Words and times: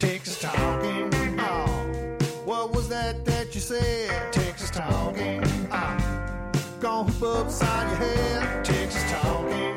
Texas 0.00 0.40
talking. 0.40 1.10
Oh, 1.40 2.16
what 2.46 2.72
was 2.72 2.88
that 2.88 3.22
that 3.26 3.54
you 3.54 3.60
said? 3.60 4.32
Texas 4.32 4.70
talking. 4.70 5.44
Ah. 5.70 5.94
Oh, 6.54 6.80
gonna 6.80 7.12
hoop 7.12 7.22
upside 7.22 7.86
your 7.90 8.08
head. 8.08 8.64
Texas 8.64 9.04
talking. 9.12 9.74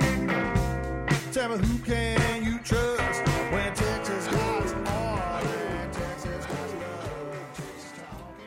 Tell 1.33 1.49
me 1.49 1.67
who 1.67 1.77
can 1.79 2.41
you 2.41 2.57
trust 2.59 3.27
when 3.51 3.73
Texas 3.73 4.27
talking. 4.27 4.85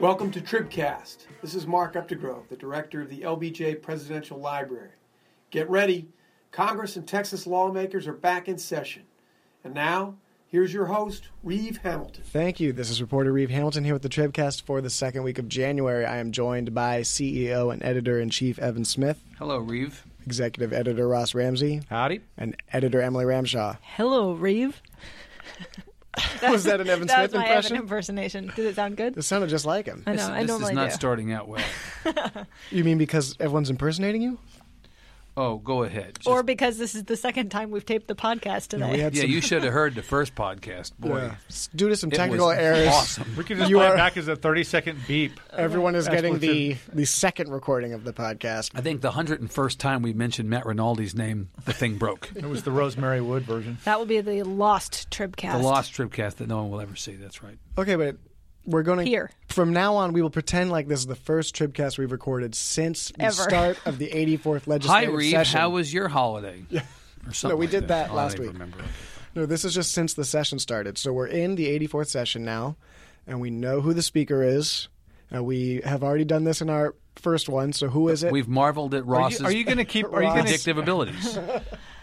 Welcome 0.01 0.31
to 0.31 0.41
Tribcast. 0.41 1.27
This 1.43 1.55
is 1.55 1.67
Mark 1.67 1.93
Updegrove, 1.93 2.49
the 2.49 2.57
director 2.57 3.03
of 3.03 3.11
the 3.11 3.21
LBJ 3.21 3.83
Presidential 3.83 4.39
Library. 4.39 4.93
Get 5.51 5.69
ready. 5.69 6.09
Congress 6.53 6.97
and 6.97 7.07
Texas 7.07 7.47
lawmakers 7.47 8.07
are 8.07 8.15
back 8.15 8.49
in 8.49 8.57
session. 8.57 9.03
And 9.63 9.75
now, 9.75 10.15
here's 10.49 10.73
your 10.73 10.87
host, 10.87 11.29
Reeve 11.43 11.79
Hamilton. 11.79 12.23
Thank 12.27 12.61
you. 12.61 12.73
This 12.73 12.91
is 12.91 13.01
reporter 13.01 13.33
Reeve 13.33 13.51
Hamilton 13.51 13.85
here 13.85 13.93
with 13.95 14.03
the 14.03 14.09
Tribcast 14.09 14.63
for 14.63 14.81
the 14.81 14.91
second 14.91 15.23
week 15.23 15.39
of 15.39 15.49
January. 15.49 16.05
I 16.05 16.17
am 16.19 16.33
joined 16.33 16.75
by 16.75 17.01
CEO 17.03 17.73
and 17.73 17.83
editor 17.83 18.19
in 18.21 18.31
chief 18.31 18.59
Evan 18.59 18.85
Smith, 18.85 19.23
Hello, 19.39 19.59
Reeve. 19.59 20.05
executive 20.25 20.73
editor 20.73 21.07
Ross 21.09 21.35
Ramsey, 21.35 21.83
Howdy. 21.91 22.21
and 22.37 22.57
editor 22.73 23.01
Emily 23.03 23.25
Ramshaw. 23.25 23.79
Hello, 23.83 24.33
Reeve. 24.33 24.81
Was 26.43 26.65
that 26.65 26.81
an 26.81 26.89
Evan 26.89 27.07
that 27.09 27.31
Smith 27.31 27.33
was 27.33 27.35
my 27.35 27.47
impression? 27.47 27.73
Evan 27.77 27.85
impersonation. 27.85 28.53
Did 28.57 28.65
it 28.67 28.75
sound 28.75 28.97
good? 28.97 29.19
It 29.19 29.23
sounded 29.23 29.51
just 29.51 29.67
like 29.67 29.85
him. 29.85 30.03
I 30.07 30.13
know. 30.13 30.17
This, 30.17 30.27
I 30.29 30.41
this 30.41 30.49
normally 30.49 30.73
is 30.73 30.77
not 30.77 30.89
do. 30.91 30.95
starting 30.95 31.33
out 31.33 31.47
well. 31.49 31.65
You 32.71 32.85
mean 32.85 32.97
because 32.99 33.37
everyone's 33.39 33.69
impersonating 33.69 34.23
you? 34.23 34.39
Oh, 35.39 35.59
go 35.59 35.83
ahead. 35.83 36.15
Just- 36.17 36.27
or 36.29 36.43
because 36.43 36.79
this 36.79 36.95
is 36.95 37.05
the 37.05 37.17
second 37.17 37.51
time 37.51 37.71
we've 37.71 37.85
taped 37.85 38.09
the 38.09 38.15
podcast 38.15 38.69
today. 38.69 38.91
we 38.93 38.99
had 39.01 39.15
yeah, 39.15 39.23
some, 39.23 39.31
you 39.31 39.41
should 39.43 39.63
have 39.65 39.73
heard 39.81 39.95
the 39.95 40.03
first 40.03 40.35
podcast. 40.35 40.93
Boy, 40.99 41.19
yeah. 41.19 41.35
Due 41.75 41.89
to 41.91 41.97
some 41.97 42.11
it 42.11 42.17
technical 42.17 42.47
was 42.49 42.57
errors. 42.59 42.89
awesome. 42.89 43.37
We 43.37 43.45
can 43.45 43.59
just 43.59 43.69
You 43.71 43.77
play 43.77 43.87
are- 43.89 43.97
back 43.97 44.17
as 44.17 44.29
a 44.29 44.37
30 44.37 44.65
second 44.65 44.99
beep. 45.07 45.39
Everyone 45.53 45.95
is 45.95 46.07
That's 46.07 46.15
getting 46.17 46.39
the 46.39 46.77
the 46.93 47.05
second 47.05 47.51
recording 47.51 47.93
of 47.93 48.05
the 48.05 48.13
podcast. 48.13 48.71
I 48.75 48.81
think 48.81 49.01
the 49.03 49.11
hundred 49.11 49.41
and 49.41 49.51
first 49.51 49.79
time 49.79 50.03
we 50.03 50.13
mentioned 50.13 50.49
Matt 50.49 50.65
Rinaldi's 50.65 51.15
name, 51.15 51.49
the 51.65 51.73
thing 51.73 51.97
broke. 51.99 52.31
It 52.37 52.45
was 52.47 52.63
the 52.63 52.71
Rosemary 52.71 53.21
Wood 53.21 53.43
version. 53.43 53.79
That 53.85 53.99
will 53.99 54.07
be 54.07 54.21
the 54.21 54.43
lost 54.43 55.11
Tribcast. 55.11 55.53
the 55.53 55.59
lost 55.67 55.93
Tribcast 55.93 56.37
that 56.37 56.49
no 56.49 56.59
one 56.63 56.71
will 56.71 56.81
ever 56.81 56.97
see. 56.97 57.17
That's 57.17 57.43
right. 57.43 57.59
Okay, 57.77 57.97
but 57.97 58.17
we're 58.67 58.83
going 58.83 58.99
to 58.99 59.05
Here. 59.05 59.31
from 59.49 59.73
now 59.73 59.95
on. 59.97 60.13
We 60.13 60.23
will 60.23 60.31
pretend 60.31 60.71
like 60.71 60.89
this 60.89 61.01
is 61.01 61.07
the 61.07 61.15
first 61.17 61.55
Tribcast 61.55 61.99
we've 61.99 62.13
recorded 62.13 62.55
since 62.55 63.11
the 63.17 63.23
Ever. 63.25 63.33
start 63.33 63.79
of 63.87 63.99
the 63.99 64.09
84th 64.09 64.65
Hi, 64.65 64.71
legislative 64.71 65.15
Reeve. 65.15 65.31
session. 65.31 65.59
How 65.61 65.71
was 65.71 65.93
your 65.93 66.09
holiday? 66.09 66.65
Yeah. 66.69 66.83
Or 67.27 67.33
something 67.33 67.55
No, 67.55 67.59
we 67.59 67.67
like 67.67 67.71
did 67.73 67.89
that 67.89 68.11
Oh, 68.11 68.15
last 68.15 68.37
don't 68.37 68.47
week. 68.47 68.53
Remember. 68.53 68.79
No, 69.35 69.47
this 69.47 69.65
is 69.65 69.75
just 69.75 69.93
since 69.93 70.15
the 70.15 70.25
session 70.25 70.59
started. 70.59 70.97
So 70.99 71.13
we're 71.13 71.27
in 71.27 71.55
the 71.57 71.67
84th 71.79 72.09
session 72.09 72.45
now, 72.45 72.77
and 73.27 73.41
we 73.41 73.51
know 73.51 73.81
who 73.81 73.93
the 73.95 74.03
speaker 74.03 74.43
is. 74.43 74.89
Uh, 75.35 75.43
we 75.43 75.81
have 75.85 76.03
already 76.05 76.25
done 76.25 76.45
this 76.45 76.61
in 76.61 76.71
our 76.71 76.95
first 77.17 77.49
one. 77.49 77.73
So 77.73 77.89
who 77.89 78.09
is 78.09 78.23
it? 78.23 78.33
We've 78.33 78.49
marveled 78.49 78.95
at 78.95 79.05
Ross's 79.07 79.41
you, 79.41 79.47
are 79.47 79.53
you 79.53 79.65
going 79.65 79.79
to 79.79 79.85
keep? 79.85 80.07
Are 80.07 80.23
you 80.23 80.29
going 80.29 80.43
predictive 80.43 80.79
abilities. 80.79 81.39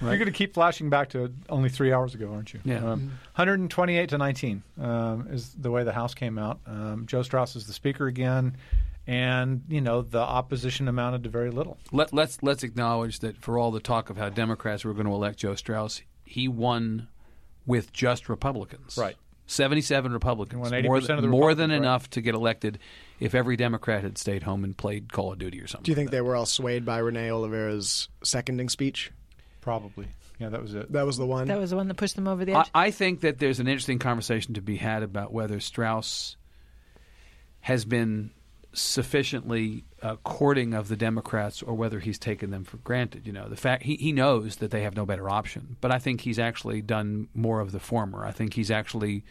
You're 0.00 0.18
going 0.18 0.26
to 0.26 0.32
keep 0.32 0.54
flashing 0.54 0.90
back 0.90 1.10
to 1.10 1.32
only 1.48 1.68
three 1.68 1.92
hours 1.92 2.14
ago, 2.14 2.32
aren't 2.32 2.52
you? 2.52 2.60
Yeah. 2.64 2.78
Um, 2.78 3.08
128 3.34 4.08
to 4.10 4.18
19 4.18 4.62
um, 4.80 5.28
is 5.30 5.52
the 5.54 5.70
way 5.70 5.84
the 5.84 5.92
House 5.92 6.14
came 6.14 6.38
out. 6.38 6.60
Um, 6.66 7.04
Joe 7.06 7.22
Straus 7.22 7.56
is 7.56 7.66
the 7.66 7.72
speaker 7.72 8.06
again, 8.06 8.56
and 9.06 9.62
you 9.68 9.80
know 9.80 10.02
the 10.02 10.18
opposition 10.18 10.88
amounted 10.88 11.24
to 11.24 11.28
very 11.28 11.50
little. 11.50 11.78
Let, 11.92 12.12
let's 12.12 12.42
let's 12.42 12.62
acknowledge 12.62 13.20
that 13.20 13.36
for 13.36 13.58
all 13.58 13.70
the 13.70 13.80
talk 13.80 14.10
of 14.10 14.16
how 14.16 14.28
Democrats 14.28 14.84
were 14.84 14.92
going 14.92 15.06
to 15.06 15.12
elect 15.12 15.38
Joe 15.38 15.54
Straus, 15.54 16.02
he 16.24 16.48
won 16.48 17.08
with 17.64 17.92
just 17.92 18.28
Republicans. 18.28 18.96
Right. 18.98 19.16
Seventy-seven 19.48 20.12
Republicans, 20.12 20.60
won 20.60 20.72
80% 20.72 20.84
more, 20.84 20.96
of 20.96 21.06
than, 21.06 21.20
the 21.20 21.28
more 21.28 21.54
than 21.54 21.70
right. 21.70 21.76
enough 21.76 22.10
to 22.10 22.20
get 22.20 22.34
elected. 22.34 22.80
If 23.20 23.34
every 23.34 23.56
Democrat 23.56 24.02
had 24.02 24.18
stayed 24.18 24.42
home 24.42 24.64
and 24.64 24.76
played 24.76 25.12
Call 25.12 25.32
of 25.32 25.38
Duty 25.38 25.60
or 25.60 25.68
something. 25.68 25.84
Do 25.84 25.92
you 25.92 25.94
think 25.94 26.08
like 26.08 26.12
they 26.12 26.20
were 26.20 26.34
all 26.34 26.46
swayed 26.46 26.84
by 26.84 27.00
René 27.00 27.30
Oliveira's 27.30 28.08
seconding 28.24 28.68
speech? 28.68 29.12
Probably. 29.66 30.06
Yeah, 30.38 30.50
that 30.50 30.62
was 30.62 30.74
it. 30.76 30.92
That 30.92 31.06
was 31.06 31.16
the 31.16 31.26
one. 31.26 31.48
That 31.48 31.58
was 31.58 31.70
the 31.70 31.76
one 31.76 31.88
that 31.88 31.96
pushed 31.96 32.14
them 32.14 32.28
over 32.28 32.44
the 32.44 32.52
edge. 32.52 32.70
I, 32.72 32.86
I 32.86 32.90
think 32.92 33.22
that 33.22 33.40
there's 33.40 33.58
an 33.58 33.66
interesting 33.66 33.98
conversation 33.98 34.54
to 34.54 34.60
be 34.60 34.76
had 34.76 35.02
about 35.02 35.32
whether 35.32 35.58
Straus 35.58 36.36
has 37.62 37.84
been 37.84 38.30
sufficiently 38.74 39.82
uh, 40.02 40.14
courting 40.22 40.72
of 40.72 40.86
the 40.86 40.94
Democrats 40.94 41.64
or 41.64 41.74
whether 41.74 41.98
he's 41.98 42.16
taken 42.16 42.52
them 42.52 42.62
for 42.62 42.76
granted. 42.76 43.26
You 43.26 43.32
know, 43.32 43.48
the 43.48 43.56
fact 43.56 43.82
he, 43.82 43.96
he 43.96 44.12
knows 44.12 44.58
that 44.58 44.70
they 44.70 44.82
have 44.82 44.94
no 44.94 45.04
better 45.04 45.28
option, 45.28 45.76
but 45.80 45.90
I 45.90 45.98
think 45.98 46.20
he's 46.20 46.38
actually 46.38 46.80
done 46.80 47.26
more 47.34 47.58
of 47.58 47.72
the 47.72 47.80
former. 47.80 48.24
I 48.24 48.30
think 48.30 48.54
he's 48.54 48.70
actually 48.70 49.24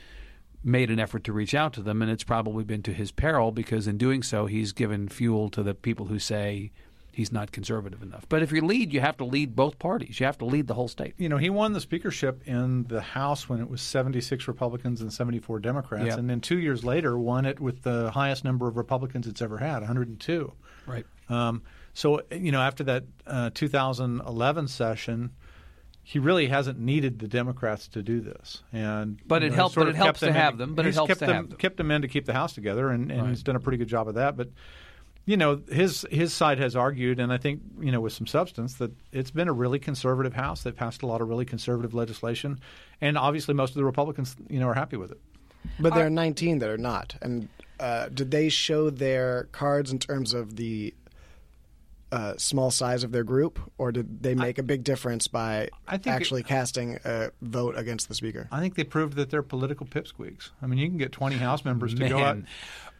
made 0.65 0.91
an 0.91 0.99
effort 0.99 1.23
to 1.23 1.31
reach 1.31 1.55
out 1.55 1.71
to 1.75 1.81
them, 1.81 2.01
and 2.01 2.11
it's 2.11 2.25
probably 2.25 2.65
been 2.65 2.83
to 2.83 2.93
his 2.93 3.13
peril 3.13 3.53
because 3.53 3.87
in 3.87 3.97
doing 3.97 4.21
so, 4.21 4.47
he's 4.47 4.73
given 4.73 5.07
fuel 5.07 5.47
to 5.51 5.63
the 5.63 5.73
people 5.73 6.07
who 6.07 6.19
say 6.19 6.73
he's 7.15 7.31
not 7.31 7.51
conservative 7.51 8.03
enough. 8.03 8.25
But 8.27 8.43
if 8.43 8.51
you 8.51 8.61
lead, 8.61 8.91
you 8.91 8.99
have 8.99 9.15
to 9.17 9.23
lead 9.25 9.55
both 9.55 9.79
parties. 9.79 10.19
You 10.19 10.25
have 10.25 10.37
to 10.39 10.45
lead 10.45 10.67
the 10.67 10.73
whole 10.73 10.89
state. 10.89 11.13
you 11.17 11.29
know, 11.29 11.37
he 11.37 11.49
won 11.49 11.71
the 11.73 11.79
speakership 11.79 12.41
in 12.45 12.83
the 12.89 12.99
House 13.01 13.47
when 13.47 13.61
it 13.61 13.69
was 13.69 13.81
76 13.81 14.47
Republicans 14.49 14.99
and 15.01 15.11
74 15.13 15.59
Democrats, 15.61 16.07
Yeah. 16.07 16.17
and 16.17 16.29
then 16.29 16.41
two 16.41 16.59
years 16.59 16.83
later 16.83 17.17
won 17.17 17.45
it 17.45 17.59
with 17.61 17.83
the 17.83 18.11
highest 18.11 18.43
number 18.43 18.67
of 18.67 18.75
Republicans 18.75 19.27
it's 19.27 19.41
ever 19.41 19.57
had, 19.59 19.79
102. 19.79 20.51
Right. 20.85 21.05
Um, 21.29 21.63
so, 21.93 22.21
you 22.31 22.51
know, 22.51 22.61
after 22.61 22.83
that 22.83 23.05
uh, 23.25 23.49
2011 23.53 24.67
session, 24.67 25.31
he 26.03 26.19
really 26.19 26.47
hasn't 26.47 26.77
needed 26.77 27.19
the 27.19 27.27
Democrats 27.27 27.87
to 27.87 28.03
do 28.03 28.19
this, 28.21 28.61
and 28.73 29.19
But 29.25 29.41
it 29.41 29.49
know, 29.51 29.55
helps- 29.55 29.75
but 29.75 29.87
it 29.87 29.95
helps 29.95 30.19
to 30.19 30.31
have 30.33 30.57
them, 30.57 30.75
but 30.75 30.85
it 30.85 30.93
helps 30.93 31.07
kept 31.07 31.19
to 31.21 31.25
them, 31.25 31.35
have 31.35 31.49
them. 31.49 31.57
kept 31.57 31.77
them 31.77 31.89
in 31.91 32.01
to 32.03 32.07
keep 32.07 32.25
the 32.25 32.33
House 32.33 32.53
together, 32.53 32.89
and, 32.89 33.11
and 33.11 33.21
Right. 33.21 33.29
he's 33.29 33.41
done 33.41 33.55
a 33.55 33.59
pretty 33.59 33.77
good 33.77 33.87
job 33.87 34.07
of 34.07 34.15
that. 34.15 34.37
But 34.37 34.49
you 35.25 35.37
know, 35.37 35.61
his 35.69 36.05
his 36.11 36.33
side 36.33 36.59
has 36.59 36.75
argued, 36.75 37.19
and 37.19 37.33
I 37.33 37.37
think 37.37 37.61
you 37.79 37.91
know 37.91 37.99
with 37.99 38.13
some 38.13 38.27
substance 38.27 38.75
that 38.75 38.91
it's 39.11 39.31
been 39.31 39.47
a 39.47 39.53
really 39.53 39.79
conservative 39.79 40.33
House. 40.33 40.63
They 40.63 40.71
passed 40.71 41.01
a 41.01 41.07
lot 41.07 41.21
of 41.21 41.29
really 41.29 41.45
conservative 41.45 41.93
legislation, 41.93 42.59
and 43.01 43.17
obviously 43.17 43.53
most 43.53 43.71
of 43.71 43.75
the 43.75 43.85
Republicans, 43.85 44.35
you 44.49 44.59
know, 44.59 44.67
are 44.67 44.75
happy 44.75 44.97
with 44.97 45.11
it. 45.11 45.19
but 45.79 45.95
there 45.95 46.05
are 46.05 46.11
19 46.11 46.59
that 46.59 46.69
are 46.69 46.77
not. 46.77 47.15
And 47.21 47.49
uh, 47.79 48.09
did 48.09 48.29
they 48.29 48.49
show 48.49 48.89
their 48.89 49.45
cards 49.51 49.91
in 49.91 49.99
terms 49.99 50.33
of 50.33 50.57
the 50.57 50.93
uh, 52.11 52.33
small 52.37 52.71
size 52.71 53.03
of 53.03 53.11
their 53.11 53.23
group, 53.23 53.59
or 53.77 53.91
did 53.91 54.21
they 54.21 54.35
make 54.35 54.57
a 54.57 54.63
big 54.63 54.83
difference 54.83 55.27
by 55.27 55.69
I 55.87 55.97
think 55.97 56.07
it- 56.07 56.09
actually 56.11 56.43
casting 56.43 56.99
a 57.03 57.31
vote 57.41 57.77
against 57.77 58.07
the 58.07 58.15
speaker? 58.15 58.47
I 58.51 58.59
think 58.59 58.75
they 58.75 58.83
proved 58.83 59.15
that 59.17 59.29
they're 59.29 59.41
political 59.43 59.85
pipsqueaks. 59.85 60.51
I 60.61 60.67
mean, 60.67 60.79
you 60.79 60.87
can 60.87 60.97
get 60.97 61.11
20 61.11 61.37
House 61.37 61.65
members 61.65 61.93
to 61.95 62.07
go 62.07 62.17
out. 62.19 62.37
Man. 62.37 62.47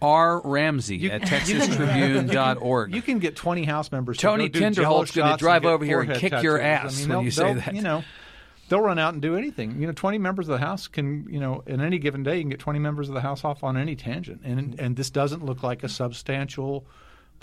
R. 0.01 0.41
Ramsey 0.43 0.97
You- 0.97 1.11
at 1.11 1.21
TexasTribune.org. 1.21 2.93
You 2.95 3.01
can 3.01 3.19
get 3.19 3.35
20 3.35 3.63
House 3.63 3.91
members. 3.91 4.17
Tony 4.17 4.49
to 4.49 4.59
go 4.59 4.69
do 4.69 4.81
Tinderholt's 4.81 5.11
jello 5.11 5.27
gonna 5.29 5.37
drive 5.37 5.65
over 5.65 5.85
here 5.85 5.99
and 6.01 6.09
forehead 6.11 6.31
kick 6.31 6.43
your 6.43 6.59
ass 6.59 6.97
I 6.97 7.01
mean, 7.07 7.15
when 7.15 7.25
you 7.25 7.31
say 7.31 7.53
that. 7.53 7.73
You 7.75 7.81
know, 7.81 8.03
they'll 8.69 8.81
run 8.81 8.99
out 8.99 9.13
and 9.13 9.21
do 9.21 9.35
anything. 9.35 9.79
You 9.79 9.87
know, 9.87 9.93
20 9.93 10.17
members 10.17 10.47
of 10.49 10.59
the 10.59 10.65
House 10.65 10.87
can, 10.87 11.27
you 11.29 11.39
know, 11.39 11.63
in 11.65 11.81
any 11.81 11.99
given 11.99 12.23
day, 12.23 12.37
you 12.37 12.43
can 12.43 12.49
get 12.49 12.59
20 12.59 12.79
members 12.79 13.07
of 13.07 13.15
the 13.15 13.21
House 13.21 13.43
off 13.43 13.63
on 13.63 13.77
any 13.77 13.95
tangent. 13.95 14.41
And 14.43 14.79
and 14.79 14.95
this 14.95 15.09
doesn't 15.09 15.45
look 15.45 15.63
like 15.63 15.83
a 15.83 15.89
substantial 15.89 16.85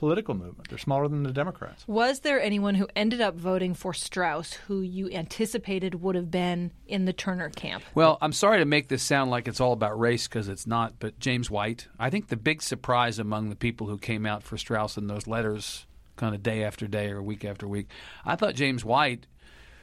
political 0.03 0.35
movement. 0.35 0.69
They're 0.69 0.79
smaller 0.79 1.07
than 1.07 1.23
the 1.23 1.31
Democrats. 1.31 1.87
Was 1.87 2.19
there 2.21 2.43
anyone 2.43 2.75
who 2.75 2.89
ended 2.97 3.21
up 3.21 3.37
voting 3.37 3.73
for 3.73 3.95
Straus 3.95 4.55
who 4.55 4.81
you 4.81 5.09
anticipated 5.09 6.03
would 6.03 6.17
have 6.17 6.29
been 6.29 6.73
in 6.89 7.05
the 7.05 7.13
Turner 7.13 7.51
camp? 7.51 7.85
Well, 7.95 8.19
I'm 8.21 8.33
sorry 8.33 8.59
to 8.59 8.65
make 8.65 8.89
this 8.89 9.05
sound 9.05 9.31
like 9.31 9.47
it's 9.47 9.61
all 9.61 9.73
about 9.73 9.97
race 9.97 10.27
because 10.27 10.49
it's 10.49 10.67
not, 10.67 10.95
but 10.99 11.21
James 11.21 11.53
White, 11.53 11.87
I 12.01 12.11
think 12.11 12.27
the 12.27 12.37
big 12.37 12.63
surprise 12.63 13.21
among 13.21 13.49
the 13.49 13.55
people 13.55 13.87
who 13.87 13.97
came 13.97 14.27
out 14.27 14.43
for 14.43 14.59
Straus 14.59 14.97
in 14.97 15.07
those 15.07 15.29
letters, 15.29 15.87
kind 16.17 16.35
of 16.35 16.43
day 16.43 16.65
after 16.65 16.89
day 16.89 17.13
or 17.13 17.23
week 17.23 17.45
after 17.45 17.69
week, 17.69 17.87
I 18.25 18.35
thought 18.35 18.57
James 18.57 18.85
White, 18.85 19.29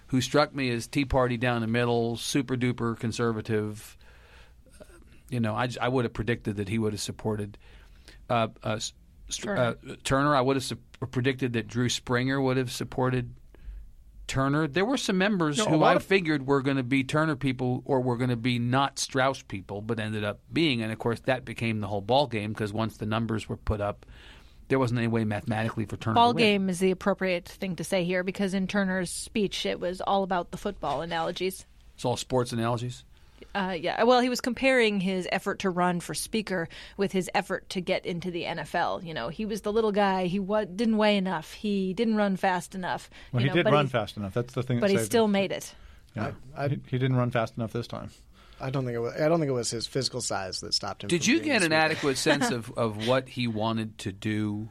who 0.08 0.19
struck 0.19 0.53
me 0.53 0.69
as 0.69 0.85
Tea 0.85 1.06
Party 1.06 1.38
down 1.38 1.61
the 1.61 1.67
middle, 1.67 2.17
super 2.17 2.58
duper 2.58 2.99
conservative, 2.99 3.96
uh, 4.82 4.84
you 5.29 5.40
know—I 5.40 5.88
would 5.88 6.03
have 6.03 6.14
predicted 6.14 6.58
that 6.58 6.67
he 6.67 6.78
would 6.78 6.91
have 6.91 6.99
supported 6.99 7.58
uh, 8.29 8.49
uh, 8.64 8.79
S- 9.29 9.46
uh, 9.46 9.76
Turner. 10.03 10.35
I 10.35 10.41
would 10.41 10.55
have 10.55 10.64
su- 10.64 10.78
predicted 11.11 11.53
that 11.53 11.67
Drew 11.67 11.87
Springer 11.90 12.41
would 12.41 12.58
have 12.58 12.72
supported 12.72 13.34
Turner. 14.28 14.67
There 14.67 14.85
were 14.85 14.97
some 14.97 15.17
members 15.17 15.58
No, 15.58 15.66
who 15.66 15.84
I 15.84 15.93
of- 15.96 16.03
figured 16.03 16.46
were 16.46 16.61
going 16.61 16.78
to 16.78 16.84
be 16.84 17.03
Turner 17.03 17.35
people 17.35 17.81
or 17.85 17.99
were 18.02 18.17
going 18.17 18.29
to 18.29 18.35
be 18.35 18.59
not 18.59 18.99
Straus 18.99 19.41
people, 19.41 19.81
but 19.81 19.99
ended 19.99 20.23
up 20.23 20.40
being. 20.53 20.81
And 20.81 20.91
of 20.91 20.99
course, 20.99 21.20
that 21.22 21.46
became 21.46 21.79
the 21.79 21.87
whole 21.87 22.02
ball 22.02 22.28
game 22.28 22.53
because 22.53 22.72
once 22.72 22.97
the 22.97 23.05
numbers 23.08 23.49
were 23.49 23.58
put 23.58 23.81
up, 23.81 24.05
there 24.67 24.78
wasn't 24.78 24.99
any 24.99 25.08
way 25.08 25.23
mathematically 25.26 25.85
for 25.85 25.97
Turner. 25.97 26.14
Ball 26.16 26.34
game 26.34 26.70
is 26.70 26.78
the 26.79 26.91
appropriate 26.91 27.47
thing 27.49 27.75
to 27.78 27.84
say 27.84 28.03
here 28.03 28.23
because 28.23 28.53
in 28.53 28.67
Turner's 28.67 29.09
speech 29.09 29.66
it 29.66 29.79
was 29.79 29.99
all 30.02 30.22
about 30.22 30.52
the 30.52 30.58
football 30.58 31.02
analogies. 31.02 31.66
It's 31.96 32.05
all 32.05 32.16
sports 32.17 32.53
analogies. 32.53 33.03
Uh, 33.56 33.76
yeah, 33.80 34.03
well, 34.03 34.20
he 34.22 34.30
was 34.30 34.41
comparing 34.41 35.00
his 35.00 35.28
effort 35.32 35.59
to 35.59 35.70
run 35.70 36.00
for 36.00 36.14
speaker 36.14 36.68
with 36.97 37.12
his 37.12 37.30
effort 37.34 37.70
to 37.70 37.82
get 37.82 38.06
into 38.06 38.32
the 38.32 38.44
NFL. 38.44 39.03
You 39.03 39.14
know, 39.14 39.30
he 39.30 39.46
was 39.46 39.62
the 39.62 39.72
little 39.72 39.91
guy. 39.91 40.26
He 40.26 40.40
wa- 40.40 40.66
didn't 40.66 40.97
weigh 40.97 41.18
enough. 41.18 41.53
He 41.53 41.94
didn't 41.94 42.16
run 42.16 42.36
fast 42.38 42.76
enough. 42.76 43.09
Well, 43.32 43.41
you 43.41 43.46
he 43.46 43.50
know, 43.50 43.56
did 43.56 43.64
but 43.66 43.74
run 43.74 43.88
fast 43.88 44.18
enough. 44.18 44.34
That's 44.34 44.53
the 44.53 44.64
thing. 44.64 44.80
but 44.80 44.90
that 44.91 45.00
he 45.00 45.03
still 45.06 45.26
him. 45.26 45.32
made 45.32 45.52
it. 45.52 45.74
Yeah. 46.16 46.32
I- 46.58 46.68
he, 46.70 46.80
he 46.88 46.97
didn't 46.97 47.18
run 47.18 47.32
fast 47.32 47.58
enough 47.58 47.72
this 47.74 47.88
time. 47.88 48.09
I 48.62 48.70
don't 48.70 48.84
think 48.84 48.96
it 48.96 49.00
was. 49.00 49.14
I 49.16 49.30
don't 49.30 49.40
think 49.40 49.50
it 49.50 49.53
was 49.53 49.72
his 49.72 49.88
physical 49.88 50.20
size 50.22 50.59
that 50.59 50.74
stopped 50.74 51.03
him. 51.03 51.08
Did 51.08 51.24
from 51.24 51.32
you 51.34 51.40
being 51.40 51.53
get 51.53 51.64
an 51.64 51.72
adequate 51.72 52.18
sense 52.18 52.52
of, 52.52 52.70
of 52.78 53.08
what 53.08 53.30
he 53.30 53.47
wanted 53.47 53.97
to 54.00 54.12
do 54.12 54.68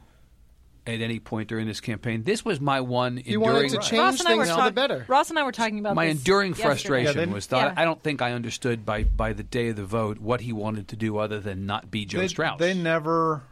at 0.95 1.01
any 1.01 1.19
point 1.19 1.49
during 1.49 1.67
this 1.67 1.79
campaign? 1.81 2.23
This 2.23 2.43
was 2.43 2.59
my 2.59 2.81
one 2.81 3.17
He 3.17 3.37
wanted 3.37 3.63
enduring 3.63 3.71
to 3.71 3.87
change 3.89 3.99
Ross 4.01 4.19
and 4.19 4.27
I 4.29 4.35
were 4.35 4.45
things 4.45 4.55
for 4.55 4.63
the 4.65 4.71
better. 4.71 5.05
Ross 5.07 5.29
and 5.29 5.39
I 5.39 5.43
were 5.43 5.51
talking 5.51 5.79
about 5.79 5.95
my 5.95 6.07
this 6.07 6.17
enduring 6.17 6.51
yesterday. 6.51 6.67
frustration 6.67 7.17
Yeah, 7.19 7.25
they- 7.25 7.31
was 7.31 7.47
that 7.47 7.73
Yeah. 7.73 7.81
I 7.81 7.85
don't 7.85 8.01
think 8.03 8.21
I 8.21 8.33
understood 8.33 8.85
by 8.85 9.03
by 9.03 9.33
the 9.33 9.43
day 9.43 9.69
of 9.69 9.75
the 9.75 9.85
vote 9.85 10.19
what 10.19 10.41
he 10.41 10.53
wanted 10.53 10.87
to 10.89 10.95
do 10.95 11.17
other 11.17 11.39
than 11.39 11.65
not 11.65 11.89
be 11.91 12.05
Joe 12.05 12.19
they, 12.19 12.27
Straus. 12.27 12.59
They 12.59 12.73
never 12.73 13.43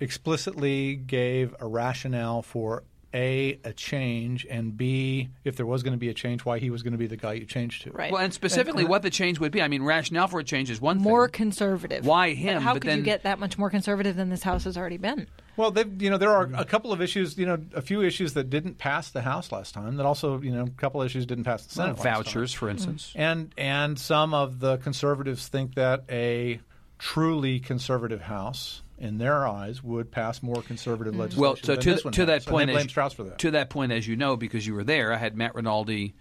explicitly 0.00 0.94
gave 0.96 1.54
a 1.60 1.66
rationale 1.66 2.42
for 2.42 2.82
a 3.16 3.58
a 3.64 3.72
change 3.72 4.46
and 4.48 4.76
b 4.76 5.30
if 5.44 5.56
there 5.56 5.64
was 5.66 5.82
going 5.82 5.92
to 5.94 5.98
be 5.98 6.08
a 6.10 6.14
change 6.14 6.44
why 6.44 6.58
he 6.58 6.68
was 6.70 6.82
going 6.82 6.92
to 6.92 6.98
be 6.98 7.06
the 7.06 7.16
guy 7.16 7.32
you 7.32 7.46
changed 7.46 7.82
to. 7.82 7.90
Right. 7.90 8.12
well, 8.12 8.20
and 8.22 8.32
specifically 8.32 8.84
what 8.84 9.02
the 9.02 9.10
change 9.10 9.40
would 9.40 9.50
be. 9.50 9.62
I 9.62 9.68
mean, 9.68 9.82
rationale 9.82 10.28
for 10.28 10.38
a 10.38 10.44
change 10.44 10.70
is 10.70 10.80
one 10.80 10.98
more 10.98 11.26
thing. 11.26 11.32
conservative. 11.32 12.04
Why 12.06 12.28
But 12.30 12.36
him? 12.36 12.62
How 12.62 12.74
But 12.74 12.82
could 12.82 12.90
then- 12.90 12.98
you 12.98 13.04
get 13.04 13.22
that 13.22 13.38
much 13.40 13.56
more 13.58 13.70
conservative 13.70 14.14
than 14.16 14.28
this 14.28 14.42
House 14.42 14.64
has 14.64 14.76
already 14.76 14.98
been? 14.98 15.26
Well, 15.56 15.70
they 15.70 15.84
you 15.98 16.10
know 16.10 16.18
there 16.18 16.32
are 16.32 16.50
a 16.54 16.66
couple 16.66 16.92
of 16.92 17.00
issues, 17.00 17.38
you 17.38 17.46
know, 17.46 17.56
a 17.74 17.80
few 17.80 18.02
issues 18.02 18.34
that 18.34 18.50
didn't 18.50 18.76
pass 18.76 19.10
the 19.10 19.22
House 19.22 19.50
last 19.50 19.72
time. 19.72 19.96
That 19.96 20.04
also, 20.04 20.38
you 20.42 20.52
know, 20.52 20.64
a 20.64 20.70
couple 20.70 21.00
of 21.00 21.06
issues 21.06 21.24
didn't 21.24 21.44
pass 21.44 21.64
the 21.64 21.72
Senate. 21.74 21.96
last 21.96 22.02
time. 22.04 22.14
vouchers, 22.14 22.52
for 22.52 22.68
instance. 22.68 23.08
Mm-hmm. 23.10 23.20
And 23.20 23.54
and 23.56 23.98
some 23.98 24.34
of 24.34 24.60
the 24.60 24.76
conservatives 24.76 25.48
think 25.48 25.74
that 25.76 26.04
a 26.10 26.60
truly 26.98 27.58
conservative 27.58 28.20
House, 28.22 28.82
in 28.98 29.18
their 29.18 29.46
eyes, 29.46 29.82
would 29.82 30.10
pass 30.10 30.42
more 30.42 30.62
conservative 30.62 31.14
mm. 31.14 31.18
legislation. 31.18 31.42
Well, 31.42 31.56
so 31.56 31.74
than 31.74 31.82
to, 31.82 31.94
this 31.94 32.04
one 32.04 32.12
to 32.14 32.26
that 32.26 32.42
And 32.42 32.46
point, 32.46 32.70
blame 32.70 32.86
as, 32.86 32.90
Straus 32.90 33.12
for 33.12 33.24
that. 33.24 33.38
to 33.38 33.50
that 33.52 33.70
point, 33.70 33.92
as 33.92 34.08
you 34.08 34.16
know, 34.16 34.36
because 34.36 34.66
you 34.66 34.74
were 34.74 34.84
there, 34.84 35.12
I 35.12 35.18
had 35.18 35.36
Matt 35.36 35.54
Rinaldi, 35.54 36.14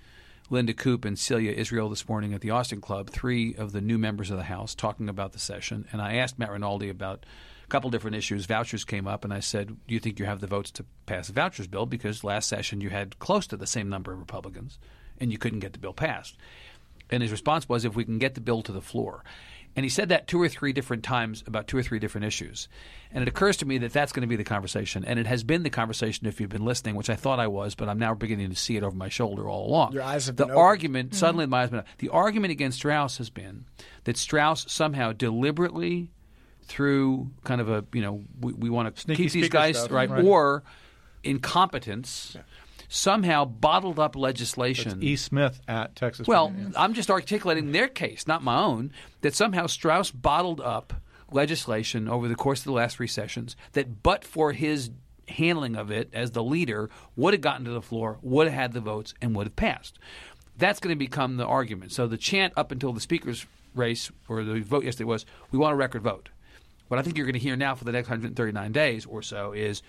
Linda 0.50 0.74
Koop, 0.74 1.06
and 1.06 1.18
Celia 1.18 1.52
Israel 1.52 1.90
this 1.90 2.08
morning 2.08 2.34
at 2.34 2.42
the 2.42 2.52
Austin 2.52 2.82
Club, 2.82 3.10
three 3.10 3.56
of 3.56 3.72
the 3.72 3.82
new 3.82 3.98
members 3.98 4.30
of 4.30 4.38
the 4.38 4.44
House, 4.44 4.76
talking 4.76 5.10
about 5.10 5.32
the 5.34 5.40
session. 5.40 5.88
And 5.92 6.02
I 6.02 6.16
asked 6.16 6.38
Matt 6.38 6.52
Rinaldi 6.52 6.90
about 6.90 7.26
a 7.64 7.68
couple 7.68 7.90
different 7.90 8.18
issues. 8.18 8.46
Vouchers 8.46 8.86
came 8.86 9.08
up, 9.08 9.24
and 9.24 9.34
I 9.34 9.40
said, 9.40 9.68
"Do 9.68 9.94
you 9.94 10.00
think 10.00 10.20
you 10.20 10.26
have 10.26 10.42
the 10.42 10.48
votes 10.48 10.70
to 10.72 10.86
pass 11.06 11.28
the 11.28 11.34
vouchers 11.34 11.68
bill?" 11.68 11.86
Because 11.86 12.24
last 12.24 12.48
session 12.48 12.82
you 12.82 12.90
had 12.90 13.18
close 13.20 13.48
to 13.48 13.58
the 13.58 13.66
same 13.66 13.90
number 13.90 14.14
of 14.14 14.20
Republicans, 14.20 14.78
and 15.20 15.32
you 15.32 15.38
couldn't 15.38 15.62
get 15.62 15.74
the 15.74 15.80
bill 15.80 15.94
passed. 15.94 16.38
And 17.10 17.24
his 17.24 17.32
response 17.32 17.70
was, 17.70 17.86
"If 17.86 17.96
we 17.96 18.06
can 18.06 18.20
get 18.20 18.36
the 18.36 18.42
bill 18.42 18.62
to 18.64 18.72
the 18.72 18.82
floor." 18.82 19.24
And 19.76 19.84
he 19.84 19.90
said 19.90 20.10
that 20.10 20.28
two 20.28 20.42
or 20.42 20.48
three 20.48 20.72
different 20.72 21.04
times 21.04 21.44
about 21.46 21.68
two 21.68 21.78
or 21.78 21.84
three 21.84 22.00
different 22.00 22.26
issues. 22.26 22.70
And 23.12 23.22
it 23.22 23.28
occurs 23.28 23.58
to 23.58 23.66
me 23.66 23.78
that 23.80 23.92
that's 23.92 24.12
going 24.12 24.22
to 24.22 24.28
be 24.28 24.36
the 24.36 24.44
conversation. 24.44 25.04
And 25.06 25.20
it 25.20 25.28
has 25.28 25.44
been 25.44 25.64
the 25.64 25.70
conversation 25.70 26.28
if 26.28 26.40
you've 26.40 26.50
been 26.50 26.66
listening, 26.66 26.96
which 26.96 27.10
I 27.10 27.16
thought 27.16 27.40
I 27.40 27.48
was, 27.48 27.76
but 27.76 27.90
I'm 27.90 28.00
now 28.00 28.14
beginning 28.14 28.50
to 28.50 28.56
see 28.56 28.78
it 28.78 28.84
over 28.84 28.96
my 28.96 29.10
shoulder 29.10 29.50
all 29.50 29.68
along. 29.68 29.94
Your 29.94 30.04
eyes 30.04 30.28
have 30.28 30.38
the 30.38 30.46
been 30.46 30.56
argument, 30.56 31.10
mm-hmm. 31.10 31.18
suddenly 31.18 31.46
my 31.46 31.64
eyes 31.64 31.72
have 31.72 31.86
been 31.86 31.94
The 31.98 32.10
argument 32.10 32.52
against 32.52 32.78
Straus 32.78 33.18
has 33.18 33.30
been 33.30 33.66
that 34.06 34.18
Straus 34.18 34.66
somehow 34.70 35.12
deliberately, 35.12 36.12
through 36.64 37.30
kind 37.44 37.62
of 37.62 37.70
a, 37.70 37.86
you 37.94 38.02
know, 38.02 38.24
we, 38.40 38.54
we 38.54 38.70
want 38.70 38.96
to 38.96 39.02
Sneaky 39.02 39.24
keep 39.24 39.32
these 39.32 39.50
guys, 39.50 39.78
stuff, 39.78 39.92
right, 39.92 40.10
right. 40.10 40.24
or 40.24 40.64
incompetence, 41.24 42.38
somehow 42.88 43.46
bottled 43.46 44.00
up 44.00 44.16
legislation. 44.16 45.04
E. 45.04 45.16
Smith 45.16 45.62
at 45.68 45.96
Texas. 45.96 46.28
Well, 46.28 46.50
Virginia. 46.50 46.74
I'm 46.78 46.94
just 46.94 47.10
articulating 47.10 47.72
their 47.72 47.88
case, 47.88 48.28
not 48.28 48.44
my 48.44 48.62
own, 48.62 48.92
that 49.22 49.36
somehow 49.36 49.68
Straus 49.68 50.12
bottled 50.12 50.62
up 50.62 50.94
legislation 51.32 52.08
over 52.08 52.28
the 52.28 52.36
course 52.36 52.60
of 52.60 52.66
the 52.66 52.72
last 52.72 52.98
three 52.98 53.08
sessions 53.08 53.56
that, 53.74 54.04
but 54.04 54.24
for 54.24 54.52
his 54.52 54.92
handling 55.28 55.76
of 55.76 55.92
it 55.92 56.10
as 56.14 56.32
the 56.32 56.44
leader, 56.44 56.90
would 57.16 57.34
have 57.34 57.42
gotten 57.42 57.66
to 57.66 57.72
the 57.72 57.82
floor, 57.82 58.20
would 58.22 58.48
have 58.48 58.54
had 58.54 58.74
the 58.74 58.82
votes, 58.82 59.14
and 59.22 59.36
would 59.36 59.48
have 59.48 59.56
passed. 59.56 59.98
That's 60.58 60.80
going 60.80 60.94
to 60.94 61.00
become 61.00 61.38
the 61.38 61.46
argument. 61.46 61.92
So 61.92 62.08
the 62.08 62.18
chant 62.18 62.54
up 62.56 62.72
until 62.72 62.94
the 62.94 63.02
speaker's 63.02 63.46
race 63.74 64.12
or 64.30 64.44
the 64.44 64.62
vote 64.62 64.84
yesterday 64.84 65.06
was, 65.06 65.26
we 65.52 65.60
want 65.60 65.74
a 65.74 65.78
record 65.78 66.02
vote. 66.04 66.30
What 66.88 67.00
I 67.00 67.04
think 67.04 67.18
you're 67.18 67.26
going 67.26 67.34
to 67.34 67.40
hear 67.40 67.56
now 67.56 67.76
for 67.76 67.84
the 67.84 67.92
next 67.92 68.08
139 68.08 68.72
days 68.72 69.06
or 69.06 69.22
so 69.22 69.52
is, 69.52 69.82